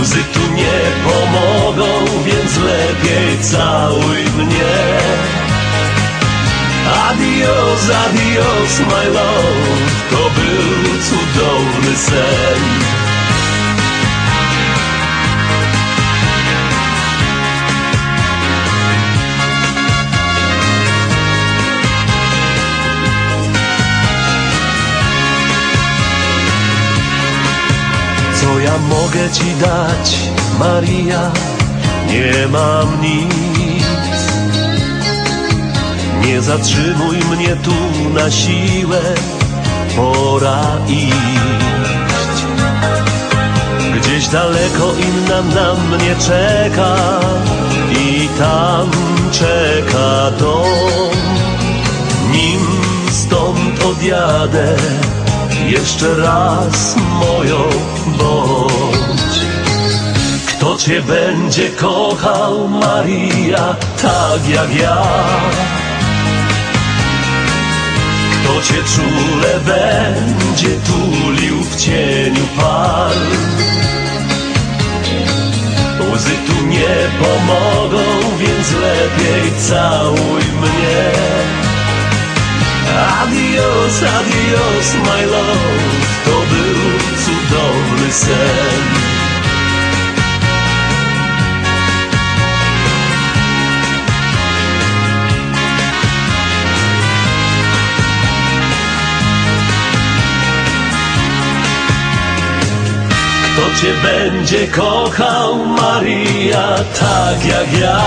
Łzy 0.00 0.24
tu 0.34 0.40
nie 0.54 0.80
pomogą, 1.04 2.06
więc 2.26 2.56
lepiej 2.56 3.38
całuj 3.42 4.22
mnie. 4.36 4.76
Adios, 7.08 7.90
adios, 8.06 8.80
my 8.80 9.08
love, 9.08 9.90
to 10.10 10.16
był 10.16 11.00
cudowny 11.02 11.96
sen. 11.96 12.99
ja 28.70 28.78
mogę 28.78 29.30
ci 29.32 29.54
dać, 29.60 30.16
Maria? 30.58 31.30
Nie 32.08 32.48
mam 32.48 33.02
nic. 33.02 34.24
Nie 36.26 36.42
zatrzymuj 36.42 37.16
mnie 37.16 37.56
tu 37.56 37.74
na 38.14 38.30
siłę, 38.30 39.00
pora 39.96 40.62
iść. 40.88 42.40
Gdzieś 43.96 44.28
daleko 44.28 44.92
inna 45.08 45.42
na 45.42 45.74
mnie 45.74 46.14
czeka 46.26 46.96
i 47.90 48.28
tam 48.38 48.90
czeka 49.32 50.30
dom. 50.38 51.16
Nim 52.32 52.60
stąd 53.10 53.84
odjadę, 53.84 54.76
jeszcze 55.70 56.14
raz 56.14 56.96
moją 56.96 57.58
bądź. 58.06 59.40
Kto 60.46 60.76
cię 60.76 61.02
będzie 61.02 61.70
kochał, 61.70 62.68
Maria, 62.68 63.76
tak 64.02 64.48
jak 64.48 64.74
ja? 64.74 65.06
Kto 68.32 68.62
cię 68.62 68.82
czule 68.94 69.60
będzie 69.60 70.68
tulił 70.68 71.64
w 71.64 71.76
cieniu 71.76 72.46
pal 72.56 73.12
Łzy 76.12 76.30
tu 76.46 76.66
nie 76.66 76.96
pomogą, 77.20 78.02
więc 78.38 78.72
lepiej 78.72 79.52
całuj 79.68 80.42
mnie 80.60 81.69
Adios, 82.90 84.02
adios, 84.02 84.94
my 84.94 85.24
love 85.26 86.00
To 86.24 86.30
był 86.30 86.80
cudowny 87.24 88.12
sen 88.12 89.10
Kto 103.60 103.80
cię 103.80 103.92
będzie 104.02 104.66
kochał, 104.66 105.66
Maria, 105.66 106.68
tak 107.00 107.46
jak 107.46 107.78
ja? 107.80 108.00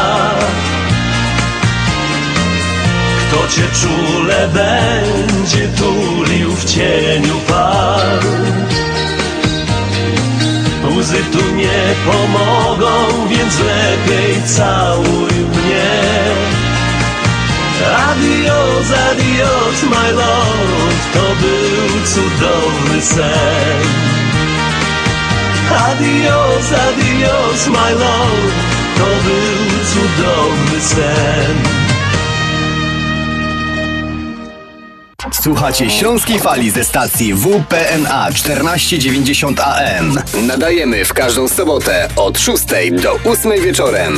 Kto 3.33 3.47
cię 3.47 3.67
czule 3.81 4.47
będzie 4.47 5.67
tulił 5.67 6.55
w 6.55 6.65
cieniu 6.65 7.35
par? 7.47 8.19
Łzy 10.97 11.23
tu 11.31 11.55
nie 11.55 11.95
pomogą, 12.05 13.27
więc 13.29 13.59
lepiej 13.59 14.43
całuj 14.45 15.31
mnie. 15.31 15.91
Adios, 18.09 18.87
adios, 19.11 19.83
my 19.83 20.11
love, 20.11 20.93
to 21.13 21.35
był 21.41 22.05
cudowny 22.05 23.01
sen. 23.01 23.83
Adios, 25.89 26.73
adios, 26.87 27.67
my 27.67 27.91
love, 27.91 28.53
to 28.97 29.05
był 29.05 29.85
cudowny 29.93 30.81
sen. 30.81 31.82
Słuchacie 35.43 35.89
Śląskiej 35.89 36.39
Fali 36.39 36.71
ze 36.71 36.83
stacji 36.83 37.33
WPNA 37.33 38.31
1490 38.31 39.59
AM. 39.59 40.19
Nadajemy 40.47 41.05
w 41.05 41.13
każdą 41.13 41.47
sobotę 41.47 42.09
od 42.15 42.39
6 42.39 42.63
do 43.01 43.31
8 43.31 43.61
wieczorem. 43.61 44.17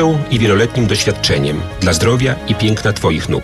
i 0.31 0.39
wieloletnim 0.39 0.87
doświadczeniem 0.87 1.61
dla 1.81 1.93
zdrowia 1.93 2.35
i 2.47 2.55
piękna 2.55 2.93
Twoich 2.93 3.29
nóg. 3.29 3.43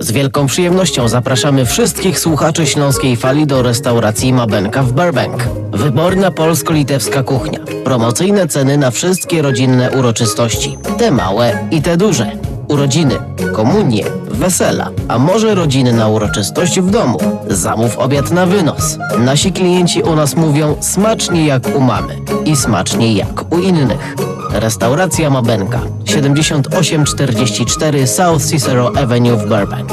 Z 0.00 0.12
wielką 0.12 0.46
przyjemnością 0.46 1.08
zapraszamy 1.08 1.66
wszystkich 1.66 2.18
słuchaczy 2.20 2.66
Śląskiej 2.66 3.16
Fali 3.16 3.46
do 3.46 3.62
restauracji 3.62 4.32
Mabenka 4.32 4.82
w 4.82 4.92
Burbank. 4.92 5.48
Wyborna 5.72 6.30
polsko-litewska 6.30 7.22
kuchnia. 7.22 7.58
Promocyjne 7.84 8.48
ceny 8.48 8.78
na 8.78 8.90
wszystkie 8.90 9.42
rodzinne 9.42 9.90
uroczystości. 9.90 10.78
Te 10.98 11.10
małe 11.10 11.68
i 11.70 11.82
te 11.82 11.96
duże. 11.96 12.30
Urodziny, 12.68 13.14
komunie, 13.52 14.04
wesela, 14.30 14.90
a 15.08 15.18
może 15.18 15.54
rodzinna 15.54 16.08
uroczystość 16.08 16.80
w 16.80 16.90
domu. 16.90 17.18
Zamów 17.48 17.98
obiad 17.98 18.30
na 18.30 18.46
wynos. 18.46 18.98
Nasi 19.18 19.52
klienci 19.52 20.02
u 20.02 20.14
nas 20.14 20.36
mówią 20.36 20.76
smacznie 20.80 21.46
jak 21.46 21.76
u 21.76 21.80
mamy 21.80 22.16
i 22.44 22.56
smacznie 22.56 23.12
jak 23.12 23.52
u 23.52 23.58
innych. 23.58 24.14
Restauracja 24.50 25.30
Mabenka 25.30 25.80
7844 26.04 28.06
South 28.06 28.50
Cicero 28.50 28.92
Avenue 28.96 29.36
w 29.36 29.48
Burbank. 29.48 29.92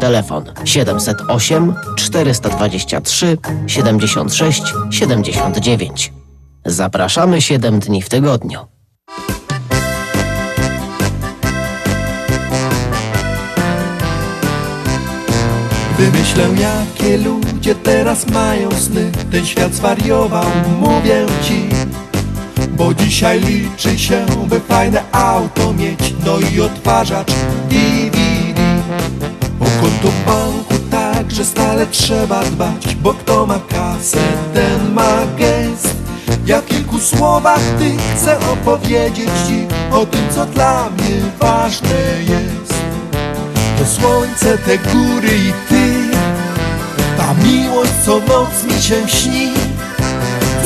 Telefon 0.00 0.44
708 0.64 1.74
423 1.96 3.38
76 3.66 4.62
79. 4.90 6.12
Zapraszamy 6.64 7.42
7 7.42 7.80
dni 7.80 8.02
w 8.02 8.08
tygodniu. 8.08 8.60
Wymyślę 15.98 16.48
jakie 16.60 17.18
ludzie 17.18 17.74
teraz 17.74 18.26
mają 18.26 18.70
sny 18.70 19.12
Ten 19.32 19.46
świat 19.46 19.74
zwariował, 19.74 20.46
mówię 20.80 21.26
ci 21.42 21.68
Bo 22.76 22.94
dzisiaj 22.94 23.40
liczy 23.40 23.98
się, 23.98 24.26
by 24.46 24.60
fajne 24.60 25.02
auto 25.12 25.72
mieć. 25.72 26.14
No 26.26 26.38
i 26.38 26.60
odtwarzacz 26.60 27.32
DVD 27.68 28.18
O 29.60 29.64
konto 29.64 30.08
banku 30.26 30.74
także 30.90 31.44
stale 31.44 31.86
trzeba 31.86 32.44
dbać 32.44 32.94
Bo 32.94 33.14
kto 33.14 33.46
ma 33.46 33.58
kasę, 33.68 34.18
ten 34.54 34.92
ma 34.94 35.16
gest. 35.38 35.94
Ja 36.46 36.60
w 36.60 36.66
kilku 36.66 36.98
słowach 36.98 37.60
ty 37.78 37.96
chcę 38.14 38.38
opowiedzieć 38.52 39.30
ci 39.48 39.66
O 39.92 40.06
tym, 40.06 40.20
co 40.34 40.46
dla 40.46 40.90
mnie 40.90 41.16
ważne 41.40 42.00
jest. 42.20 42.74
To 43.78 43.86
słońce, 43.86 44.58
te 44.58 44.78
góry 44.78 45.36
i 45.48 45.52
ty. 45.68 45.94
Ta 47.16 47.34
miłość, 47.34 47.92
co 48.04 48.18
noc 48.18 48.64
mi 48.64 48.82
się 48.82 49.08
śni 49.08 49.52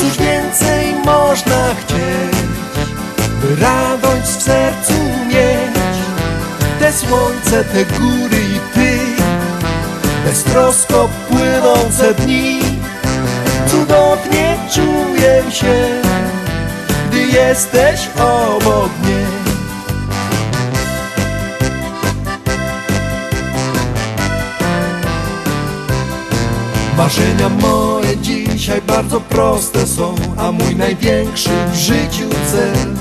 Cóż 0.00 0.18
więcej 0.18 0.94
można 1.04 1.74
chcieć 1.80 2.38
By 3.40 3.62
radość 3.62 4.22
w 4.22 4.42
sercu 4.42 4.92
mieć. 5.28 5.98
Te 6.80 6.92
słońce, 6.92 7.64
te 7.64 7.84
góry 7.84 8.40
i 8.56 8.74
ty 8.74 8.98
Beztrosko 10.24 11.08
płynące 11.28 12.14
dni. 12.14 12.60
Cudownie 13.66 14.56
czuję 14.74 15.42
się 15.52 16.02
Gdy 17.10 17.20
jesteś 17.20 18.08
obok 18.16 18.90
mnie. 19.02 19.26
Marzenia 26.96 27.48
moje 27.48 27.87
dzisiaj 28.16 28.82
bardzo 28.82 29.20
proste 29.20 29.86
są 29.86 30.14
A 30.36 30.52
mój 30.52 30.76
największy 30.76 31.50
w 31.72 31.76
życiu 31.76 32.28
cel. 32.52 32.94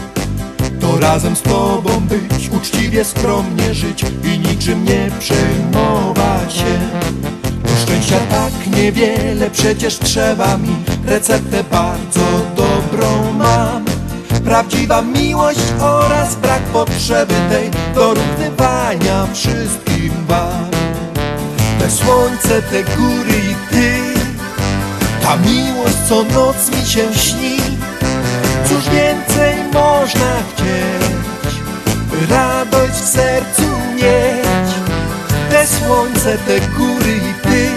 To 0.79 0.99
razem 0.99 1.35
z 1.35 1.41
Tobą 1.41 1.99
być, 1.99 2.49
uczciwie, 2.49 3.05
skromnie 3.05 3.73
żyć 3.73 4.05
I 4.23 4.39
niczym 4.39 4.85
nie 4.85 5.11
przejmować 5.19 6.53
się. 6.53 6.79
Do 7.63 7.81
szczęścia 7.83 8.19
tak 8.29 8.75
niewiele 8.77 9.49
przecież 9.49 9.99
trzeba 9.99 10.57
mi 10.57 10.75
Receptę 11.07 11.63
bardzo 11.63 12.25
dobrą 12.55 13.33
mam. 13.33 13.85
Prawdziwa 14.45 15.01
miłość 15.01 15.59
oraz 15.81 16.35
brak 16.35 16.61
potrzeby 16.63 17.33
tej 17.49 17.71
Dorównywania 17.95 19.27
wszystkim 19.33 20.11
wam. 20.27 20.67
Te 21.79 21.91
słońce, 21.91 22.61
te 22.61 22.83
góry 22.83 23.41
i 23.51 23.73
ty 23.73 24.06
Ta 25.27 25.35
miłość, 25.37 25.95
co 26.09 26.23
noc 26.23 26.69
mi 26.69 26.85
się 26.85 27.13
śni 27.13 27.57
Cóż 28.65 28.89
więcej 28.89 29.55
można 29.73 30.31
chcieć 30.53 31.07
radość 32.29 32.93
w 32.93 33.07
sercu 33.07 33.63
mieć. 33.95 34.69
Te 35.49 35.67
słońce, 35.67 36.37
te 36.37 36.59
góry 36.59 37.17
i 37.17 37.47
ty, 37.47 37.69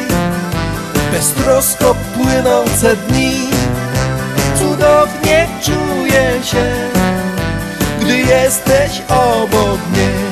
beztrosko 1.12 1.94
płynące 2.16 2.96
dni. 2.96 3.48
Cudownie 4.58 5.48
czuję 5.62 6.44
się, 6.44 6.74
gdy 8.00 8.18
jesteś 8.18 9.02
obok 9.08 9.78
mnie. 9.92 10.29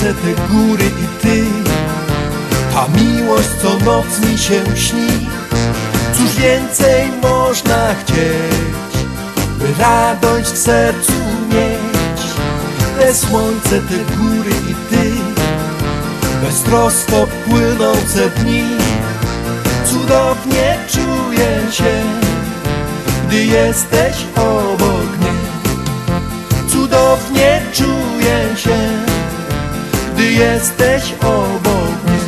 Słońce, 0.00 0.14
te 0.14 0.54
góry 0.54 0.84
i 0.84 1.22
ty. 1.22 1.44
Ta 2.74 2.88
miłość 2.88 3.48
co 3.62 3.84
noc 3.84 4.20
mi 4.20 4.38
się 4.38 4.76
śni. 4.76 5.26
Cóż 6.14 6.34
więcej 6.36 7.10
można 7.22 7.94
chcieć 7.94 9.06
By 9.58 9.82
radość 9.82 10.50
w 10.50 10.58
sercu 10.58 11.12
mieć? 11.48 12.20
Te 12.98 13.14
słońce, 13.14 13.80
te 13.80 14.16
góry 14.16 14.50
i 14.70 14.74
ty. 14.90 15.12
Beztrosko 16.42 17.26
płynące 17.48 18.30
dni. 18.30 18.64
Cudownie 19.84 20.78
czuję 20.88 21.72
się 21.72 22.02
Gdy 23.26 23.44
jesteś 23.44 24.16
obok 24.36 25.18
mnie. 25.20 25.30
Cudownie 26.68 27.62
czuję 27.72 28.56
się, 28.56 28.99
jesteś 30.40 31.14
obok 31.20 32.04
mnie. 32.06 32.20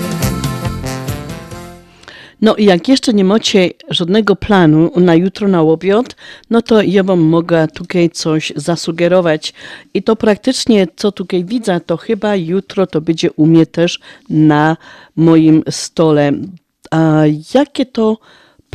No 2.41 2.57
i 2.57 2.65
jak 2.65 2.89
jeszcze 2.89 3.13
nie 3.13 3.25
macie 3.25 3.71
żadnego 3.89 4.37
planu 4.37 4.91
na 4.97 5.15
jutro 5.15 5.49
na 5.49 5.61
obiad, 5.61 6.17
no 6.51 6.63
to 6.63 6.83
ja 6.83 7.03
wam 7.03 7.21
mogę 7.21 7.69
tutaj 7.69 8.11
coś 8.11 8.53
zasugerować. 8.57 9.55
I 9.95 10.03
to 10.03 10.17
praktycznie, 10.17 10.87
co 10.97 11.13
tutaj 11.13 11.45
widzę, 11.45 11.81
to 11.81 11.97
chyba 11.97 12.37
jutro 12.37 12.87
to 12.87 13.01
będzie 13.01 13.33
u 13.33 13.47
mnie 13.47 13.67
też 13.67 14.01
na 14.29 14.77
moim 15.17 15.63
stole. 15.71 16.33
A 16.91 17.23
jakie 17.55 17.87
to 17.87 18.19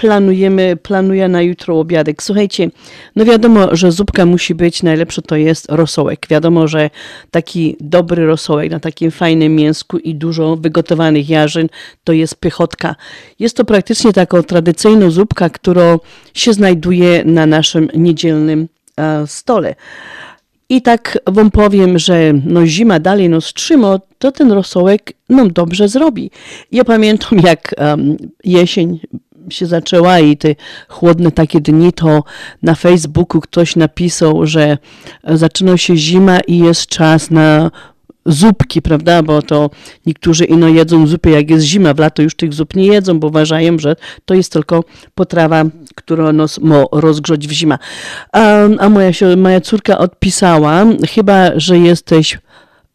planujemy, 0.01 0.77
planuję 0.83 1.27
na 1.27 1.41
jutro 1.41 1.79
obiadek. 1.79 2.23
Słuchajcie, 2.23 2.69
no 3.15 3.25
wiadomo, 3.25 3.75
że 3.75 3.91
zupka 3.91 4.25
musi 4.25 4.55
być, 4.55 4.83
najlepsze 4.83 5.21
to 5.21 5.35
jest 5.35 5.65
rosołek. 5.69 6.27
Wiadomo, 6.29 6.67
że 6.67 6.89
taki 7.31 7.75
dobry 7.79 8.25
rosołek 8.25 8.71
na 8.71 8.79
takim 8.79 9.11
fajnym 9.11 9.55
mięsku 9.55 9.97
i 9.97 10.15
dużo 10.15 10.55
wygotowanych 10.55 11.29
jarzyn 11.29 11.69
to 12.03 12.13
jest 12.13 12.35
pychotka. 12.35 12.95
Jest 13.39 13.57
to 13.57 13.65
praktycznie 13.65 14.13
taka 14.13 14.43
tradycyjna 14.43 15.09
zupka, 15.09 15.49
która 15.49 15.97
się 16.33 16.53
znajduje 16.53 17.23
na 17.25 17.45
naszym 17.45 17.89
niedzielnym 17.95 18.67
e, 18.97 19.27
stole. 19.27 19.75
I 20.69 20.81
tak 20.81 21.17
wam 21.27 21.51
powiem, 21.51 21.99
że 21.99 22.33
no 22.45 22.65
zima 22.65 22.99
dalej 22.99 23.29
nas 23.29 23.53
trzyma, 23.53 23.99
to 24.19 24.31
ten 24.31 24.51
rosołek 24.51 25.13
nam 25.29 25.53
dobrze 25.53 25.87
zrobi. 25.87 26.31
Ja 26.71 26.83
pamiętam, 26.83 27.39
jak 27.39 27.75
um, 27.77 28.17
jesień 28.43 28.99
się 29.49 29.65
zaczęła 29.65 30.19
i 30.19 30.37
te 30.37 30.55
chłodne 30.87 31.31
takie 31.31 31.61
dni, 31.61 31.93
to 31.93 32.23
na 32.61 32.75
Facebooku 32.75 33.41
ktoś 33.41 33.75
napisał, 33.75 34.45
że 34.45 34.77
zaczyna 35.23 35.77
się 35.77 35.97
zima 35.97 36.39
i 36.39 36.57
jest 36.57 36.87
czas 36.87 37.31
na 37.31 37.71
zupki, 38.27 38.81
prawda, 38.81 39.23
bo 39.23 39.41
to 39.41 39.69
niektórzy 40.05 40.45
ino 40.45 40.67
jedzą 40.67 41.07
zupy, 41.07 41.29
jak 41.29 41.49
jest 41.49 41.65
zima, 41.65 41.93
w 41.93 41.99
lato 41.99 42.21
już 42.21 42.35
tych 42.35 42.53
zup 42.53 42.75
nie 42.75 42.87
jedzą, 42.87 43.19
bo 43.19 43.27
uważają, 43.27 43.79
że 43.79 43.95
to 44.25 44.33
jest 44.33 44.53
tylko 44.53 44.83
potrawa, 45.15 45.63
która 45.95 46.33
nas 46.33 46.59
ma 46.59 46.83
rozgrzać 46.91 47.47
w 47.47 47.51
zima. 47.51 47.79
A, 48.31 48.63
a 48.79 48.89
moja, 48.89 49.11
moja 49.37 49.61
córka 49.61 49.97
odpisała, 49.97 50.85
chyba, 51.13 51.51
że 51.55 51.77
jesteś 51.77 52.37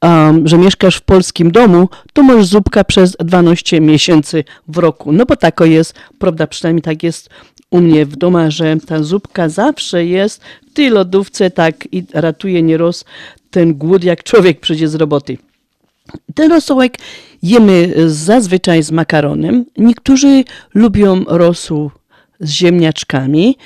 um, 0.03 0.49
że 0.49 0.59
mieszkasz 0.59 0.97
w 0.97 1.03
polskim 1.03 1.51
domu, 1.51 1.89
to 2.13 2.23
masz 2.23 2.47
zupka 2.47 2.85
przez 2.85 3.17
12 3.21 3.81
miesięcy 3.81 4.45
w 4.69 4.79
roku. 4.79 5.13
No 5.13 5.27
bo 5.27 5.37
tako 5.37 5.65
jest, 5.65 5.95
prawda, 6.19 6.47
przynajmniej 6.47 6.83
tak 6.83 7.03
jest 7.03 7.31
u 7.71 7.81
mnie 7.81 8.07
w 8.07 8.17
domu, 8.17 8.39
że 8.49 8.77
ta 8.87 9.03
zupka 9.03 9.49
zawsze 9.49 10.07
jest 10.07 10.43
w 10.71 10.73
tej 10.73 10.91
lodówce 10.91 11.51
tak 11.51 11.89
i 11.93 12.05
ratuje 12.15 12.63
nieroz 12.63 13.05
ten 13.51 13.75
głód, 13.75 14.05
jak 14.05 14.23
człowiek 14.23 14.61
przyjdzie 14.61 14.89
z 14.89 14.95
roboty. 14.95 15.39
Ten 16.35 16.53
rosołek 16.53 16.99
jemy 17.43 17.95
zazwyczaj 18.07 18.83
z 18.83 18.91
makaronem. 18.91 19.65
Niektórzy 19.79 20.45
lubią 20.75 21.25
rosół 21.29 21.91
z 22.41 22.51
ziemniaczkami. 22.51 23.57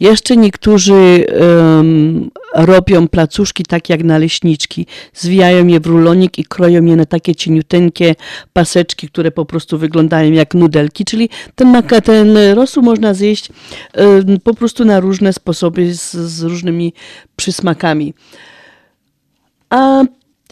Jeszcze 0.00 0.36
niektórzy 0.36 1.26
um, 1.40 2.30
robią 2.54 3.08
placuszki 3.08 3.62
tak 3.64 3.88
jak 3.88 4.04
naleśniczki. 4.04 4.86
Zwijają 5.12 5.66
je 5.66 5.80
w 5.80 5.86
rulonik 5.86 6.38
i 6.38 6.44
kroją 6.44 6.84
je 6.84 6.96
na 6.96 7.06
takie 7.06 7.34
cieniuteńkie 7.34 8.14
paseczki, 8.52 9.08
które 9.08 9.30
po 9.30 9.44
prostu 9.44 9.78
wyglądają 9.78 10.32
jak 10.32 10.54
nudelki. 10.54 11.04
Czyli 11.04 11.28
ten, 11.54 11.82
ten 12.04 12.36
rosół 12.54 12.82
można 12.82 13.14
zjeść 13.14 13.48
um, 13.96 14.40
po 14.44 14.54
prostu 14.54 14.84
na 14.84 15.00
różne 15.00 15.32
sposoby 15.32 15.94
z, 15.94 16.12
z 16.12 16.42
różnymi 16.42 16.92
przysmakami. 17.36 18.14
A 19.70 20.04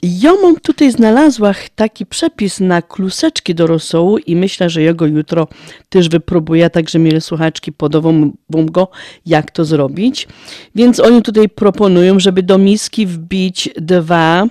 ja 0.03 0.33
mam 0.43 0.61
tutaj 0.61 0.91
znalazła 0.93 1.55
taki 1.75 2.07
przepis 2.07 2.61
na 2.61 2.83
kluseczki 2.83 3.55
do 3.55 3.67
rosołu 3.67 4.19
i 4.19 4.37
myślę, 4.37 4.71
że 4.71 4.83
jego 4.83 5.07
jutro 5.07 5.49
też 5.89 6.09
wypróbuję, 6.09 6.71
także 6.71 6.99
mieli 6.99 7.21
słuchaczki 7.21 7.73
podawą 7.73 8.33
wam 8.51 8.67
go, 8.67 8.89
jak 9.27 9.51
to 9.51 9.65
zrobić. 9.65 10.29
Więc 10.75 11.01
oni 11.01 11.23
tutaj 11.23 11.49
proponują, 11.49 12.21
żeby 12.21 12.43
do 12.43 12.59
miski 12.59 13.07
wbić 13.07 13.69
dwa 13.77 14.47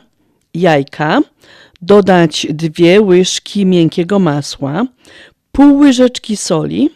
jajka, 0.53 1.21
dodać 1.81 2.47
dwie 2.49 3.01
łyżki 3.01 3.65
miękkiego 3.65 4.19
masła, 4.19 4.85
pół 5.51 5.77
łyżeczki 5.77 6.37
soli 6.37 6.89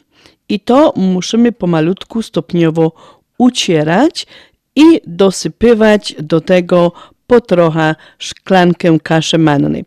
i 0.50 0.60
to 0.60 0.94
musimy 0.96 1.52
pomalutku 1.52 2.22
stopniowo 2.22 2.92
ucierać 3.38 4.28
i 4.76 5.02
dosypywać 5.08 6.16
do 6.20 6.42
tego 6.42 6.92
po 7.28 7.42
trochę 7.42 7.96
szklankę 8.20 8.98
kaszy 9.04 9.38
mannej. 9.38 9.86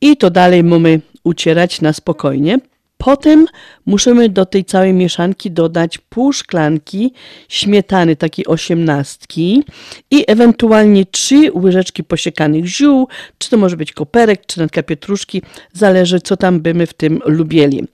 I 0.00 0.16
to 0.16 0.30
dalej 0.30 0.64
mamy 0.64 1.00
ucierać 1.24 1.80
na 1.80 1.92
spokojnie. 1.92 2.58
Potem 2.98 3.46
musimy 3.86 4.28
do 4.28 4.46
tej 4.46 4.64
całej 4.64 4.92
mieszanki 4.92 5.50
dodać 5.50 5.98
pół 5.98 6.32
szklanki 6.32 7.12
śmietany 7.48 8.16
takiej 8.16 8.46
osiemnastki 8.46 9.62
i 10.10 10.24
ewentualnie 10.26 11.06
trzy 11.06 11.50
łyżeczki 11.54 12.04
posiekanych 12.04 12.66
ziół, 12.66 13.08
czy 13.38 13.50
to 13.50 13.56
może 13.56 13.76
być 13.76 13.92
koperek, 13.92 14.46
czy 14.46 14.60
natka 14.60 14.82
pietruszki, 14.82 15.42
zależy 15.72 16.20
co 16.20 16.36
tam 16.36 16.60
bymy 16.60 16.86
w 16.86 16.94
tym 16.94 17.20
lubili. 17.24 17.84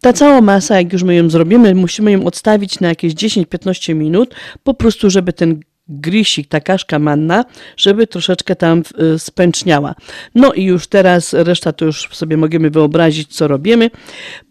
Ta 0.00 0.12
cała 0.12 0.40
masa, 0.40 0.76
jak 0.76 0.92
już 0.92 1.02
my 1.02 1.14
ją 1.14 1.30
zrobimy, 1.30 1.74
musimy 1.74 2.12
ją 2.12 2.24
odstawić 2.24 2.80
na 2.80 2.88
jakieś 2.88 3.14
10-15 3.14 3.94
minut, 3.94 4.34
po 4.64 4.74
prostu 4.74 5.10
żeby 5.10 5.32
ten 5.32 5.60
grisik, 5.88 6.48
ta 6.48 6.60
kaszka 6.60 6.98
manna, 6.98 7.44
żeby 7.76 8.06
troszeczkę 8.06 8.56
tam 8.56 8.82
y, 9.14 9.18
spęczniała. 9.18 9.94
No 10.34 10.52
i 10.52 10.64
już 10.64 10.86
teraz 10.86 11.32
reszta 11.32 11.72
to 11.72 11.84
już 11.84 12.08
sobie 12.12 12.36
możemy 12.36 12.70
wyobrazić, 12.70 13.36
co 13.36 13.48
robimy. 13.48 13.90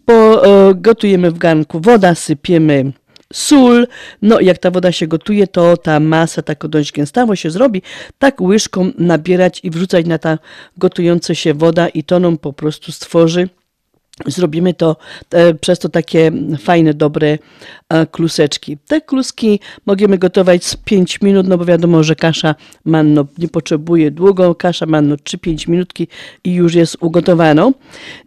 Po, 0.06 0.46
y, 0.70 0.76
gotujemy 0.76 1.32
w 1.32 1.38
garnku 1.38 1.80
woda, 1.80 2.16
sypiemy 2.16 2.92
sól. 3.34 3.88
No 4.22 4.40
jak 4.40 4.58
ta 4.58 4.72
woda 4.72 4.92
się 4.92 5.08
gotuje, 5.08 5.48
to 5.48 5.78
ta 5.78 6.00
masa 6.00 6.42
tak 6.42 6.68
dość 6.68 6.92
gęstawo 6.92 7.36
się 7.36 7.50
zrobi. 7.50 7.82
Tak 8.20 8.42
łyżką 8.42 8.92
nabierać 8.98 9.60
i 9.64 9.70
wrzucać 9.70 10.06
na 10.06 10.18
ta 10.18 10.38
gotująca 10.78 11.36
się 11.36 11.54
woda 11.54 11.88
i 11.88 12.04
to 12.04 12.20
nam 12.20 12.38
po 12.38 12.54
prostu 12.54 12.92
stworzy 12.92 13.50
Zrobimy 14.26 14.74
to 14.74 14.96
e, 15.32 15.54
przez 15.54 15.80
to 15.80 15.90
takie 15.90 16.32
fajne, 16.60 16.94
dobre 16.94 17.38
e, 17.90 18.06
kluseczki. 18.06 18.78
Te 18.88 19.02
kluski 19.02 19.60
możemy 19.86 20.18
gotować 20.18 20.66
z 20.66 20.76
5 20.76 21.22
minut, 21.22 21.48
no 21.48 21.58
bo 21.58 21.66
wiadomo, 21.66 22.04
że 22.04 22.16
kasza 22.16 22.56
manno 22.86 23.26
nie 23.38 23.48
potrzebuje 23.48 24.12
długo. 24.12 24.56
Kasza 24.56 24.86
manno 24.86 25.16
3-5 25.16 25.70
minutki 25.70 26.08
i 26.44 26.54
już 26.54 26.74
jest 26.74 26.98
ugotowana. 27.00 27.72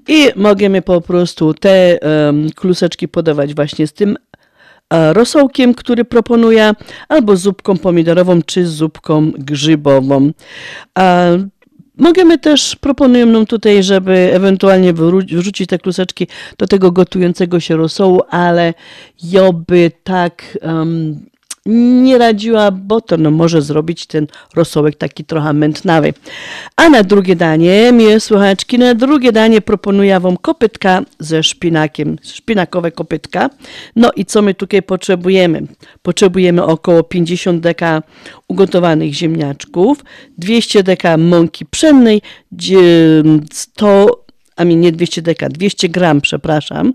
I 0.09 0.29
możemy 0.37 0.83
po 0.83 1.01
prostu 1.01 1.55
te 1.55 1.99
um, 2.03 2.51
kluseczki 2.51 3.09
podawać 3.09 3.55
właśnie 3.55 3.87
z 3.87 3.93
tym 3.93 4.17
e, 4.91 5.13
rosołkiem, 5.13 5.75
który 5.75 6.05
proponuję, 6.05 6.73
albo 7.09 7.37
zupką 7.37 7.77
pomidorową, 7.77 8.43
czy 8.43 8.67
zupką 8.67 9.33
grzybową. 9.39 10.31
Możemy 11.99 12.39
też, 12.39 12.77
proponuję 12.77 13.27
nam 13.27 13.47
tutaj, 13.47 13.83
żeby 13.83 14.13
ewentualnie 14.13 14.93
wrzucić 15.33 15.69
te 15.69 15.79
kluseczki 15.79 16.27
do 16.59 16.67
tego 16.67 16.93
gotującego 16.93 17.61
się 17.61 17.77
rosołu, 17.77 18.21
ale 18.31 18.75
joby 19.23 19.91
tak 20.05 20.59
um, 20.63 21.21
nie 21.69 22.19
radziła, 22.19 22.71
bo 22.71 23.01
to 23.01 23.17
no, 23.17 23.31
może 23.31 23.63
zrobić 23.63 24.07
ten 24.07 24.27
rosołek 24.55 24.97
taki 24.97 25.25
trochę 25.25 25.53
mętnawy. 25.53 26.15
A 26.77 26.89
na 26.89 27.03
drugie 27.03 27.37
danie, 27.37 27.93
miłe 27.93 28.21
słuchaczki, 28.21 28.79
na 28.79 28.95
drugie 28.95 29.33
danie 29.33 29.61
proponuję 29.61 30.21
Wam 30.21 30.37
kopytka 30.37 31.03
ze 31.19 31.43
szpinakiem, 31.43 32.17
szpinakowe 32.23 32.93
kopytka. 32.93 33.51
No 33.97 34.11
i 34.17 34.25
co 34.25 34.43
my 34.43 34.55
tutaj 34.55 34.83
potrzebujemy? 34.83 35.63
Potrzebujemy 36.03 36.65
około 36.65 37.03
50 37.03 37.61
deka 37.63 38.03
ugotowanych 38.49 39.15
ziemniaczków, 39.15 40.05
200 40.39 40.83
deka 40.83 41.17
mąki 41.17 41.67
pszennej, 41.67 42.23
dzie- 42.53 43.23
100 43.53 44.28
a 44.59 44.65
mi 44.65 44.77
nie 44.77 44.93
200 44.93 45.23
deka, 45.23 45.49
200 45.49 45.89
gram, 45.89 46.21
przepraszam, 46.21 46.93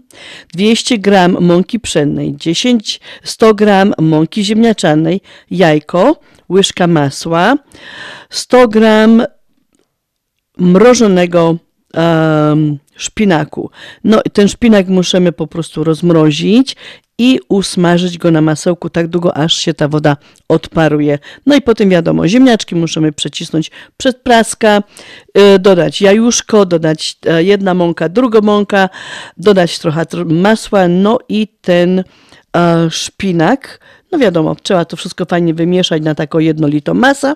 200 0.53 0.97
gram 0.97 1.37
mąki 1.41 1.79
pszennej, 1.79 2.35
10, 2.37 2.99
100 3.23 3.53
gram 3.53 3.93
mąki 3.99 4.43
ziemniaczanej, 4.43 5.21
jajko, 5.51 6.19
łyżka 6.49 6.87
masła, 6.87 7.55
100 8.29 8.67
gram 8.67 9.23
mrożonego 10.57 11.55
em, 11.93 12.79
szpinaku. 12.95 13.69
No 14.03 14.21
i 14.25 14.29
ten 14.29 14.47
szpinak 14.47 14.87
musimy 14.87 15.31
po 15.31 15.47
prostu 15.47 15.83
rozmrozić 15.83 16.75
i 17.17 17.39
usmażyć 17.49 18.17
go 18.17 18.31
na 18.31 18.41
masełku 18.41 18.89
tak 18.89 19.07
długo, 19.07 19.37
aż 19.37 19.53
się 19.53 19.73
ta 19.73 19.87
woda 19.87 20.17
odparuje. 20.49 21.19
No 21.45 21.55
i 21.55 21.61
potem 21.61 21.89
wiadomo, 21.89 22.27
ziemniaczki 22.27 22.75
musimy 22.75 23.11
przecisnąć 23.11 23.71
przed 23.97 24.17
praska, 24.17 24.83
y, 25.55 25.59
dodać 25.59 26.01
jajuszko, 26.01 26.65
dodać 26.65 27.17
e, 27.25 27.43
jedna 27.43 27.73
mąka, 27.73 28.09
druga 28.09 28.41
mąka, 28.41 28.89
dodać 29.37 29.79
trochę 29.79 30.01
tr- 30.01 30.41
masła, 30.41 30.87
no 30.87 31.19
i 31.29 31.47
ten 31.61 32.03
e, 32.57 32.87
szpinak. 32.91 33.79
No 34.11 34.19
wiadomo, 34.19 34.55
trzeba 34.63 34.85
to 34.85 34.97
wszystko 34.97 35.25
fajnie 35.25 35.53
wymieszać 35.53 36.03
na 36.03 36.15
taką 36.15 36.39
jednolitą 36.39 36.93
masę 36.93 37.35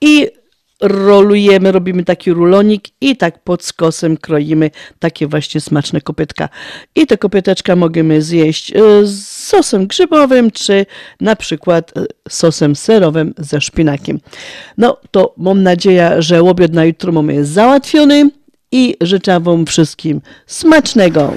i 0.00 0.39
rolujemy, 0.80 1.72
robimy 1.72 2.04
taki 2.04 2.32
rulonik 2.32 2.88
i 3.00 3.16
tak 3.16 3.38
pod 3.38 3.64
skosem 3.64 4.16
kroimy 4.16 4.70
takie 4.98 5.26
właśnie 5.26 5.60
smaczne 5.60 6.00
kopytka. 6.00 6.48
I 6.94 7.06
te 7.06 7.18
kopyteczka 7.18 7.76
możemy 7.76 8.22
zjeść 8.22 8.72
e, 8.72 9.06
z 9.06 9.26
sosem 9.26 9.86
grzybowym, 9.86 10.50
czy 10.50 10.86
na 11.20 11.36
przykład 11.36 11.92
e, 11.96 12.04
sosem 12.28 12.76
serowym 12.76 13.34
ze 13.38 13.60
szpinakiem. 13.60 14.20
No 14.78 14.96
to 15.10 15.34
mam 15.36 15.62
nadzieję, 15.62 16.12
że 16.18 16.40
obiad 16.40 16.72
na 16.72 16.84
jutro 16.84 17.12
mamy 17.12 17.44
załatwiony 17.44 18.30
i 18.72 18.96
życzę 19.00 19.40
Wam 19.40 19.66
wszystkim 19.66 20.20
smacznego. 20.46 21.32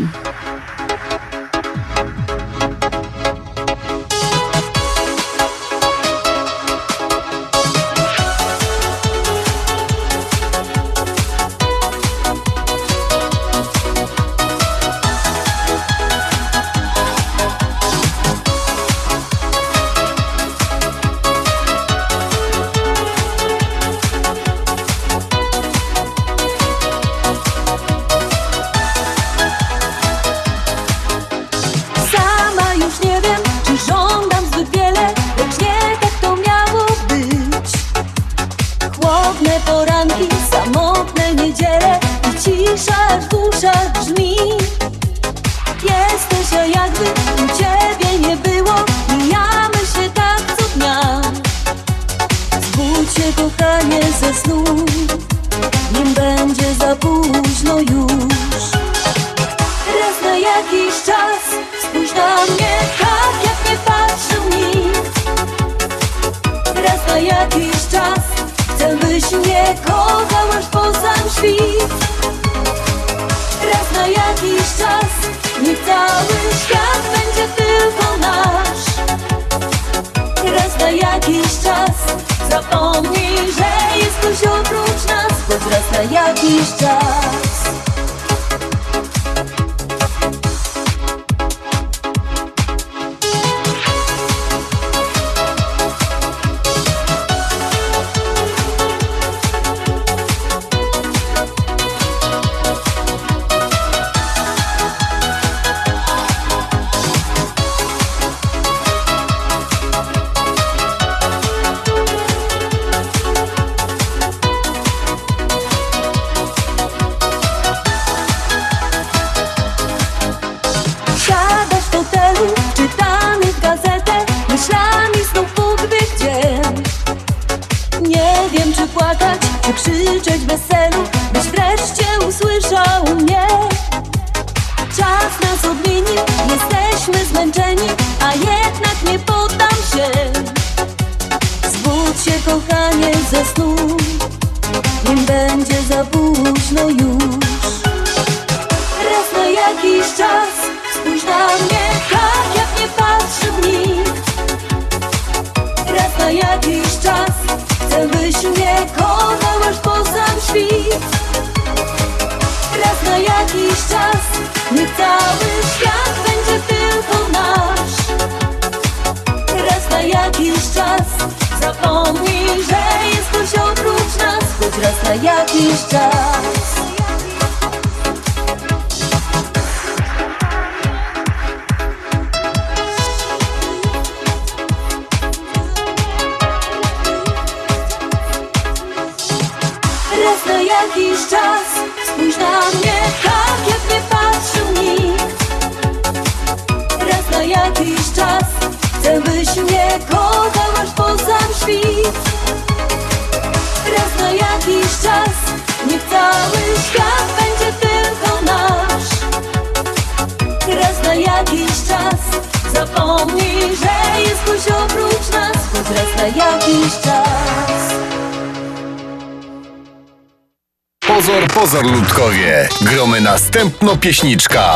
Pieśniczka. 224.03 224.73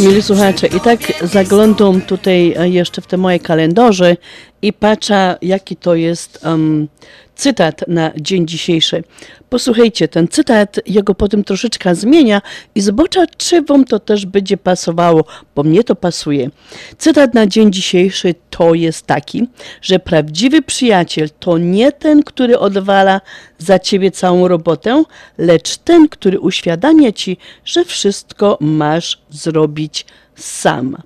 Mili 0.00 0.22
słuchacze, 0.22 0.66
i 0.66 0.80
tak 0.80 1.00
zaglądam 1.22 2.00
tutaj 2.00 2.54
e, 2.56 2.68
jeszcze 2.68 3.02
w 3.02 3.06
te 3.06 3.16
moje 3.16 3.38
kalendarze 3.38 4.16
i 4.62 4.72
patrzę, 4.72 5.36
jaki 5.42 5.76
to 5.76 5.94
jest 5.94 6.44
em, 6.44 6.88
cytat 7.34 7.84
na 7.88 8.12
dzień 8.16 8.46
dzisiejszy. 8.46 9.04
Posłuchajcie, 9.50 10.08
ten 10.08 10.28
cytat, 10.28 10.80
jego 10.86 11.14
potem 11.14 11.44
troszeczkę 11.44 11.94
zmienia 11.94 12.42
i 12.74 12.80
zobaczę, 12.80 13.26
czy 13.36 13.62
wam 13.62 13.84
to 13.84 13.98
też 13.98 14.26
będzie 14.26 14.56
pasowało, 14.56 15.24
bo 15.54 15.62
mnie 15.62 15.84
to 15.84 15.94
pasuje. 15.94 16.50
Cytat 16.98 17.34
na 17.34 17.46
dzień 17.46 17.72
dzisiejszy 17.72 18.34
to 18.50 18.74
jest 18.74 19.06
taki, 19.06 19.48
że 19.82 19.98
prawdziwy 19.98 20.62
przyjaciel 20.62 21.28
to 21.40 21.58
nie 21.58 21.92
ten, 21.92 22.22
który 22.22 22.58
odwala 22.58 23.20
za 23.58 23.78
ciebie 23.78 24.10
całą 24.10 24.48
robotę, 24.48 25.04
lecz 25.38 25.76
ten, 25.76 26.08
który 26.08 26.40
uświadamia 26.40 27.12
ci, 27.12 27.36
że 27.64 27.84
wszystko 27.84 28.58
masz 28.60 29.22
zrobić 29.30 30.06
sam. 30.36 30.96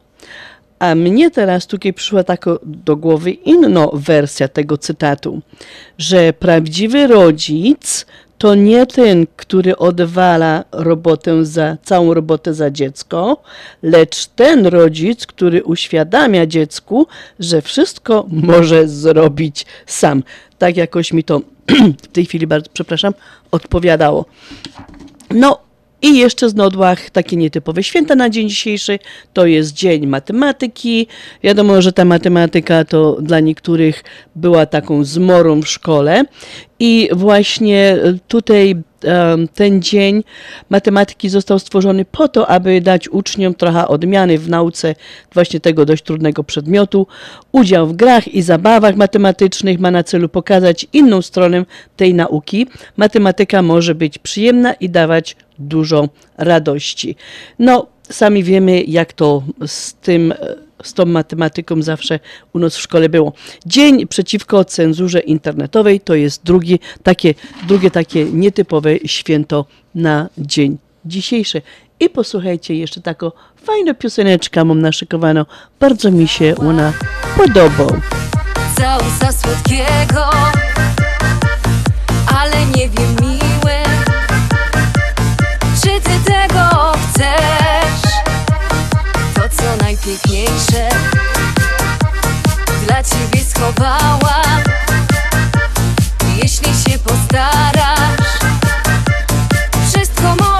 A 0.78 0.94
mnie 0.94 1.30
teraz 1.30 1.66
tutaj 1.66 1.92
przyszła 1.92 2.24
taka 2.24 2.50
do 2.62 2.96
głowy 2.96 3.30
inna 3.30 3.88
wersja 3.92 4.48
tego 4.48 4.78
cytatu, 4.78 5.40
że 5.98 6.32
prawdziwy 6.32 7.06
rodzic 7.06 8.06
to 8.38 8.54
nie 8.54 8.86
ten, 8.86 9.26
który 9.36 9.76
odwala 9.76 10.64
robotę 10.72 11.44
za, 11.44 11.76
całą 11.82 12.14
robotę 12.14 12.54
za 12.54 12.70
dziecko, 12.70 13.42
lecz 13.82 14.26
ten 14.26 14.66
rodzic, 14.66 15.26
który 15.26 15.64
uświadamia 15.64 16.46
dziecku, 16.46 17.06
że 17.40 17.62
wszystko 17.62 18.26
może 18.28 18.88
zrobić 18.88 19.66
sam. 19.86 20.22
Tak 20.58 20.76
jakoś 20.76 21.12
mi 21.12 21.24
to 21.24 21.40
w 22.02 22.06
tej 22.06 22.26
chwili 22.26 22.46
bardzo, 22.46 22.70
przepraszam, 22.72 23.14
odpowiadało. 23.50 24.24
No, 25.30 25.64
i 26.04 26.18
jeszcze 26.18 26.48
z 26.50 26.54
nodłach 26.54 27.10
takie 27.10 27.36
nietypowe 27.36 27.82
święta 27.82 28.14
na 28.14 28.30
dzień 28.30 28.48
dzisiejszy. 28.48 28.98
To 29.32 29.46
jest 29.46 29.72
dzień 29.72 30.06
matematyki. 30.06 31.06
Wiadomo, 31.42 31.82
że 31.82 31.92
ta 31.92 32.04
matematyka 32.04 32.84
to 32.84 33.16
dla 33.22 33.40
niektórych 33.40 34.04
była 34.36 34.66
taką 34.66 35.04
zmorą 35.04 35.62
w 35.62 35.68
szkole. 35.68 36.24
I 36.86 37.08
właśnie 37.12 37.98
tutaj 38.28 38.76
em, 39.04 39.48
ten 39.48 39.82
dzień 39.82 40.24
matematyki 40.70 41.28
został 41.28 41.58
stworzony 41.58 42.04
po 42.04 42.28
to, 42.28 42.48
aby 42.48 42.80
dać 42.80 43.08
uczniom 43.08 43.54
trochę 43.54 43.88
odmiany 43.88 44.38
w 44.38 44.48
nauce 44.48 44.94
właśnie 45.34 45.60
tego 45.60 45.86
dość 45.86 46.02
trudnego 46.02 46.44
przedmiotu. 46.44 47.06
Udział 47.52 47.86
w 47.86 47.92
grach 47.92 48.28
i 48.28 48.42
zabawach 48.42 48.96
matematycznych 48.96 49.78
ma 49.78 49.90
na 49.90 50.04
celu 50.04 50.28
pokazać 50.28 50.86
inną 50.92 51.22
stronę 51.22 51.64
tej 51.96 52.14
nauki. 52.14 52.66
Matematyka 52.96 53.62
może 53.62 53.94
być 53.94 54.18
przyjemna 54.18 54.72
i 54.72 54.90
dawać 54.90 55.36
dużo 55.58 56.08
radości. 56.38 57.16
No, 57.58 57.86
sami 58.10 58.42
wiemy, 58.42 58.82
jak 58.82 59.12
to 59.12 59.42
z 59.66 59.94
tym, 59.94 60.32
e, 60.32 60.36
z 60.84 60.94
tą 60.94 61.04
matematyką 61.06 61.82
zawsze 61.82 62.20
u 62.52 62.58
nas 62.58 62.76
w 62.76 62.80
szkole 62.80 63.08
było. 63.08 63.32
Dzień 63.66 64.06
przeciwko 64.06 64.64
cenzurze 64.64 65.20
internetowej 65.20 66.00
to 66.00 66.14
jest 66.14 66.44
drugi, 66.44 66.78
takie, 67.02 67.34
drugie 67.68 67.90
takie 67.90 68.24
nietypowe 68.24 68.98
święto 69.06 69.66
na 69.94 70.28
dzień 70.38 70.78
dzisiejszy. 71.04 71.62
I 72.00 72.10
posłuchajcie 72.10 72.74
jeszcze 72.74 73.00
taką 73.00 73.30
fajną 73.64 73.94
pioseneczkę 73.94 74.64
mam 74.64 74.80
naszykowaną. 74.80 75.44
Bardzo 75.80 76.10
mi 76.10 76.28
się 76.28 76.54
ona 76.56 76.92
podoba. 77.36 77.86
całusa 78.76 79.32
słodkiego 79.32 80.30
Ale 82.26 82.66
nie 82.76 82.88
wiem 82.88 83.23
najpiękniejsze 90.06 90.88
Dla 92.86 93.02
ciebie 93.02 93.44
schowałam. 93.44 94.62
Jeśli 96.42 96.68
się 96.68 96.98
postarasz 96.98 98.38
Wszystko 99.88 100.22
możesz 100.22 100.53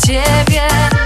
ciebie 0.00 0.99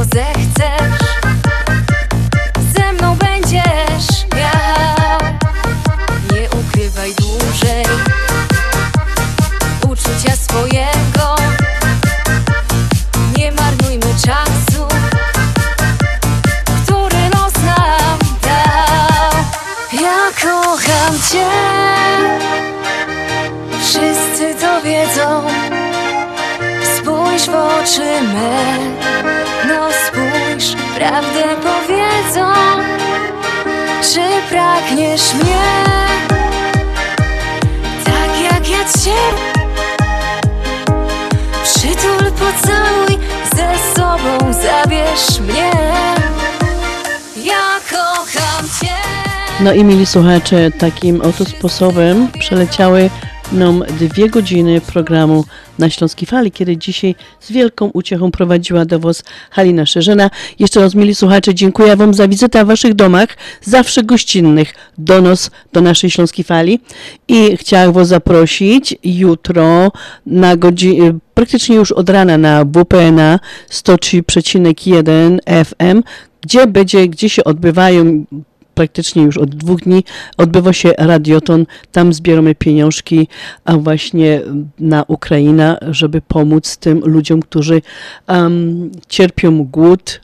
Jeśli 0.00 0.39
w 27.50 27.54
oczy 27.54 28.22
me 28.34 28.78
No 29.68 29.88
spójrz, 30.06 30.76
prawdę 30.96 31.44
powiedzą. 31.62 32.52
Czy 34.02 34.20
pragniesz 34.50 35.34
mnie? 35.34 35.84
Tak 38.04 38.42
jak 38.42 38.68
ja 38.68 38.84
cię. 39.02 39.20
Przytul, 41.64 42.32
pocałuj 42.32 43.18
Ze 43.56 44.00
sobą 44.00 44.52
zabierz 44.52 45.40
mnie. 45.40 45.70
Ja 47.44 47.80
kocham 47.90 48.64
cię. 48.80 48.94
No 49.60 49.72
i 49.72 49.84
mili 49.84 50.06
słuchacze, 50.06 50.70
takim 50.70 51.20
oto 51.20 51.44
sposobem 51.44 52.28
przeleciały 52.38 53.10
nam 53.52 53.84
dwie 54.00 54.28
godziny 54.28 54.80
programu 54.80 55.44
na 55.78 55.90
Śląskiej 55.90 56.26
Fali, 56.26 56.52
kiedy 56.52 56.76
dzisiaj 56.76 57.14
z 57.40 57.52
wielką 57.52 57.90
uciechą 57.94 58.30
prowadziła 58.30 58.84
do 58.84 58.98
Was 58.98 59.24
Halina 59.50 59.86
Szerzena. 59.86 60.30
Jeszcze 60.58 60.80
raz, 60.80 60.94
mili 60.94 61.14
słuchacze, 61.14 61.54
dziękuję 61.54 61.96
Wam 61.96 62.14
za 62.14 62.28
wizytę 62.28 62.64
w 62.64 62.68
Waszych 62.68 62.94
domach, 62.94 63.28
zawsze 63.62 64.02
gościnnych, 64.02 64.74
donos 64.98 65.50
do 65.72 65.80
naszej 65.80 66.10
Śląskiej 66.10 66.44
Fali. 66.44 66.80
I 67.28 67.56
chciałam 67.56 67.92
Was 67.92 68.08
zaprosić 68.08 68.94
jutro 69.04 69.92
na 70.26 70.56
godzinę, 70.56 71.18
praktycznie 71.34 71.76
już 71.76 71.92
od 71.92 72.10
rana 72.10 72.38
na 72.38 72.64
WPNA 72.64 73.38
103,1 73.70 75.38
FM, 75.64 76.02
gdzie 76.40 76.66
będzie, 76.66 77.08
gdzie 77.08 77.28
się 77.28 77.44
odbywają 77.44 78.24
praktycznie 78.80 79.22
już 79.22 79.38
od 79.38 79.54
dwóch 79.54 79.80
dni 79.80 80.04
odbywa 80.36 80.72
się 80.72 80.92
radioton. 80.98 81.66
Tam 81.92 82.12
zbieramy 82.12 82.54
pieniążki 82.54 83.28
a 83.64 83.76
właśnie 83.76 84.40
na 84.78 85.04
Ukrainę, 85.08 85.78
żeby 85.90 86.20
pomóc 86.20 86.76
tym 86.76 87.00
ludziom, 87.04 87.42
którzy 87.42 87.82
um, 88.28 88.90
cierpią 89.08 89.64
głód, 89.64 90.20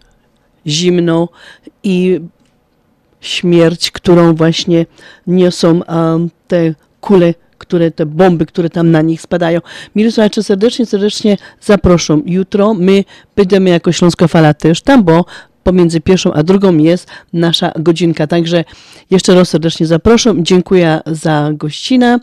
zimno 0.66 1.28
i 1.82 2.20
śmierć, 3.20 3.90
którą 3.90 4.34
właśnie 4.34 4.86
niosą 5.26 5.80
um, 5.88 6.30
te 6.48 6.74
kule 7.00 7.34
które 7.58 7.90
te 7.90 8.06
bomby, 8.06 8.46
które 8.46 8.70
tam 8.70 8.90
na 8.90 9.02
nich 9.02 9.20
spadają. 9.20 9.60
Mili 9.94 10.12
słuchacze, 10.12 10.42
serdecznie, 10.42 10.86
serdecznie 10.86 11.36
zaproszą. 11.60 12.22
Jutro 12.26 12.74
my 12.74 13.04
będziemy 13.36 13.70
jako 13.70 13.92
Śląska 13.92 14.28
Fala 14.28 14.54
też 14.54 14.82
tam, 14.82 15.04
bo 15.04 15.24
pomiędzy 15.66 16.00
pierwszą 16.00 16.32
a 16.32 16.42
drugą 16.42 16.76
jest 16.76 17.08
nasza 17.32 17.72
godzinka. 17.78 18.26
Także 18.26 18.64
jeszcze 19.10 19.34
raz 19.34 19.48
serdecznie 19.48 19.86
zapraszam. 19.86 20.44
Dziękuję 20.44 21.00
za 21.06 21.50
gościnę. 21.52 22.18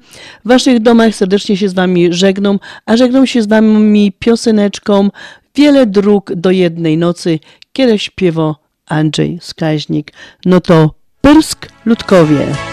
W 0.46 0.48
Waszych 0.48 0.80
domach 0.80 1.16
serdecznie 1.16 1.58
się 1.58 1.70
z 1.70 1.74
Wami 1.74 2.14
żegnam, 2.14 2.60
a 2.86 2.98
żegnam 2.98 3.28
się 3.28 3.42
z 3.42 3.48
Wami 3.48 4.12
pioseneczką 4.20 5.10
Wiele 5.56 5.86
dróg 5.86 6.34
do 6.36 6.52
jednej 6.52 6.98
nocy, 6.98 7.40
kiedy 7.74 8.00
śpiewa 8.00 8.56
Andrzej 8.86 9.40
Skaźnik. 9.42 10.12
No 10.46 10.62
to 10.62 10.94
Pyrsk 11.22 11.68
Ludkowie. 11.86 12.73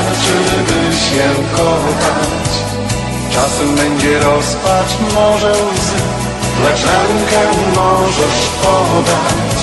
Wystarczy, 0.00 0.32
by 0.66 0.96
się 0.96 1.56
kochać. 1.56 2.50
Czasem 3.32 3.76
będzie 3.76 4.18
rozpacz, 4.18 4.92
może 5.14 5.52
łzy 5.52 6.00
Lecz 6.64 6.84
rękę 6.84 7.40
możesz 7.76 8.48
podać. 8.62 9.58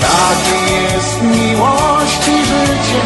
Takie 0.00 0.72
jest 0.94 1.22
miłość 1.22 2.28
i 2.28 2.44
życie. 2.44 3.02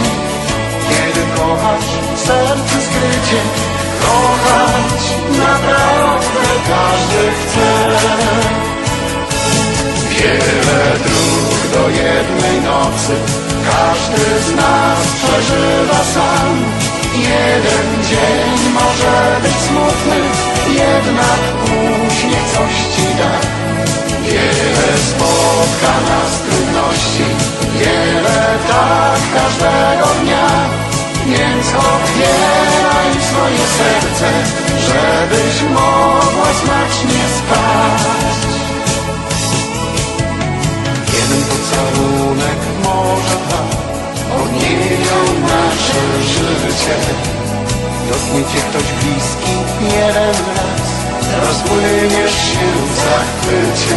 Kiedy 0.88 1.26
kochasz 1.36 1.84
w 2.14 2.18
sercu 2.18 2.76
skrycie 2.86 3.40
Kochać 4.00 5.02
naprawdę 5.38 6.40
każdy 6.68 7.32
chce. 7.38 7.88
Wiele 10.10 10.98
dróg 11.04 11.72
do 11.72 11.88
jednej 11.90 12.60
nocy 12.60 13.46
Każdy 13.70 14.24
z 14.46 14.54
nas 14.54 14.98
przeżywa 15.18 16.04
sam. 16.14 16.64
Jeden 17.14 18.04
dzień 18.10 18.72
może 18.74 19.40
być 19.42 19.56
smutny 19.68 20.16
Jednak 20.68 21.40
uśmiech 22.06 22.46
coś 22.54 22.74
ci 22.96 23.06
da. 23.18 23.32
Wiele 24.22 24.88
spotka 25.10 25.92
nas 26.10 26.32
trudności 26.42 27.24
Wiele 27.78 28.58
tak 28.68 29.20
każdego 29.34 30.06
dnia. 30.22 30.48
Więc 31.26 31.66
otwieraj 31.66 33.10
swoje 33.28 33.64
serce 33.78 34.28
Żebyś 34.86 35.62
mogła 35.62 36.50
smacznie 36.62 37.22
spać 37.38 38.55
może 43.16 43.38
odmienią 44.42 45.18
nasze 45.52 46.02
życie. 46.32 46.96
Dotknie 48.08 48.40
cię 48.50 48.60
ktoś 48.68 48.88
bliski 49.00 49.54
jeden 49.82 50.36
raz, 50.56 50.88
rozpłyniesz 51.48 52.36
się 52.50 52.66
w 52.86 52.94
zachwycie. 53.04 53.96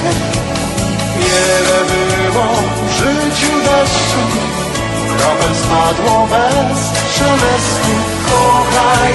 Wiele 1.20 1.80
było 1.90 2.46
w 2.88 2.92
życiu 2.92 3.54
deszczu, 3.66 4.22
kropel 5.18 5.56
spadło 5.56 6.28
bez 6.28 6.80
szelestu. 7.16 7.94
Kochaj 8.30 9.14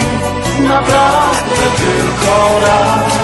naprawdę 0.61 1.57
tylko 1.77 2.61
raz. 2.67 3.15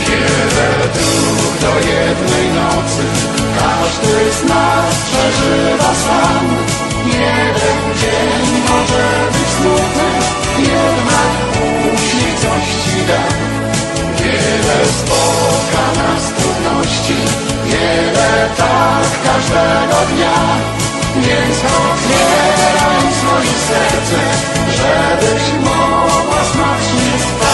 Wiele 0.00 0.88
dróg 0.94 1.60
do 1.60 1.78
jednej 1.90 2.48
nocy 2.52 3.19
Każdy 3.60 4.32
z 4.32 4.44
nas 4.48 4.94
przeżywa 5.06 5.92
sam. 6.04 6.46
Jeden 7.06 7.80
dzień 8.00 8.46
może 8.68 9.06
być 9.32 9.48
smutny. 9.58 10.08
Jednak 10.58 11.32
uśmiech 11.94 12.38
coś 12.40 12.66
ci 12.84 13.06
da. 13.08 13.22
Wiele 14.18 14.78
spotka 14.98 15.84
nas 16.02 16.22
trudności. 16.36 17.16
Wiele 17.66 18.48
tak 18.56 19.08
każdego 19.24 19.96
dnia. 20.14 20.80
Więc 21.16 21.58
otwieraj 21.58 23.12
swoje 23.20 23.56
serce 23.68 24.20
Żebyś 24.76 25.52
mogła 25.64 26.44
smacznie 26.52 27.12
spać 27.18 27.49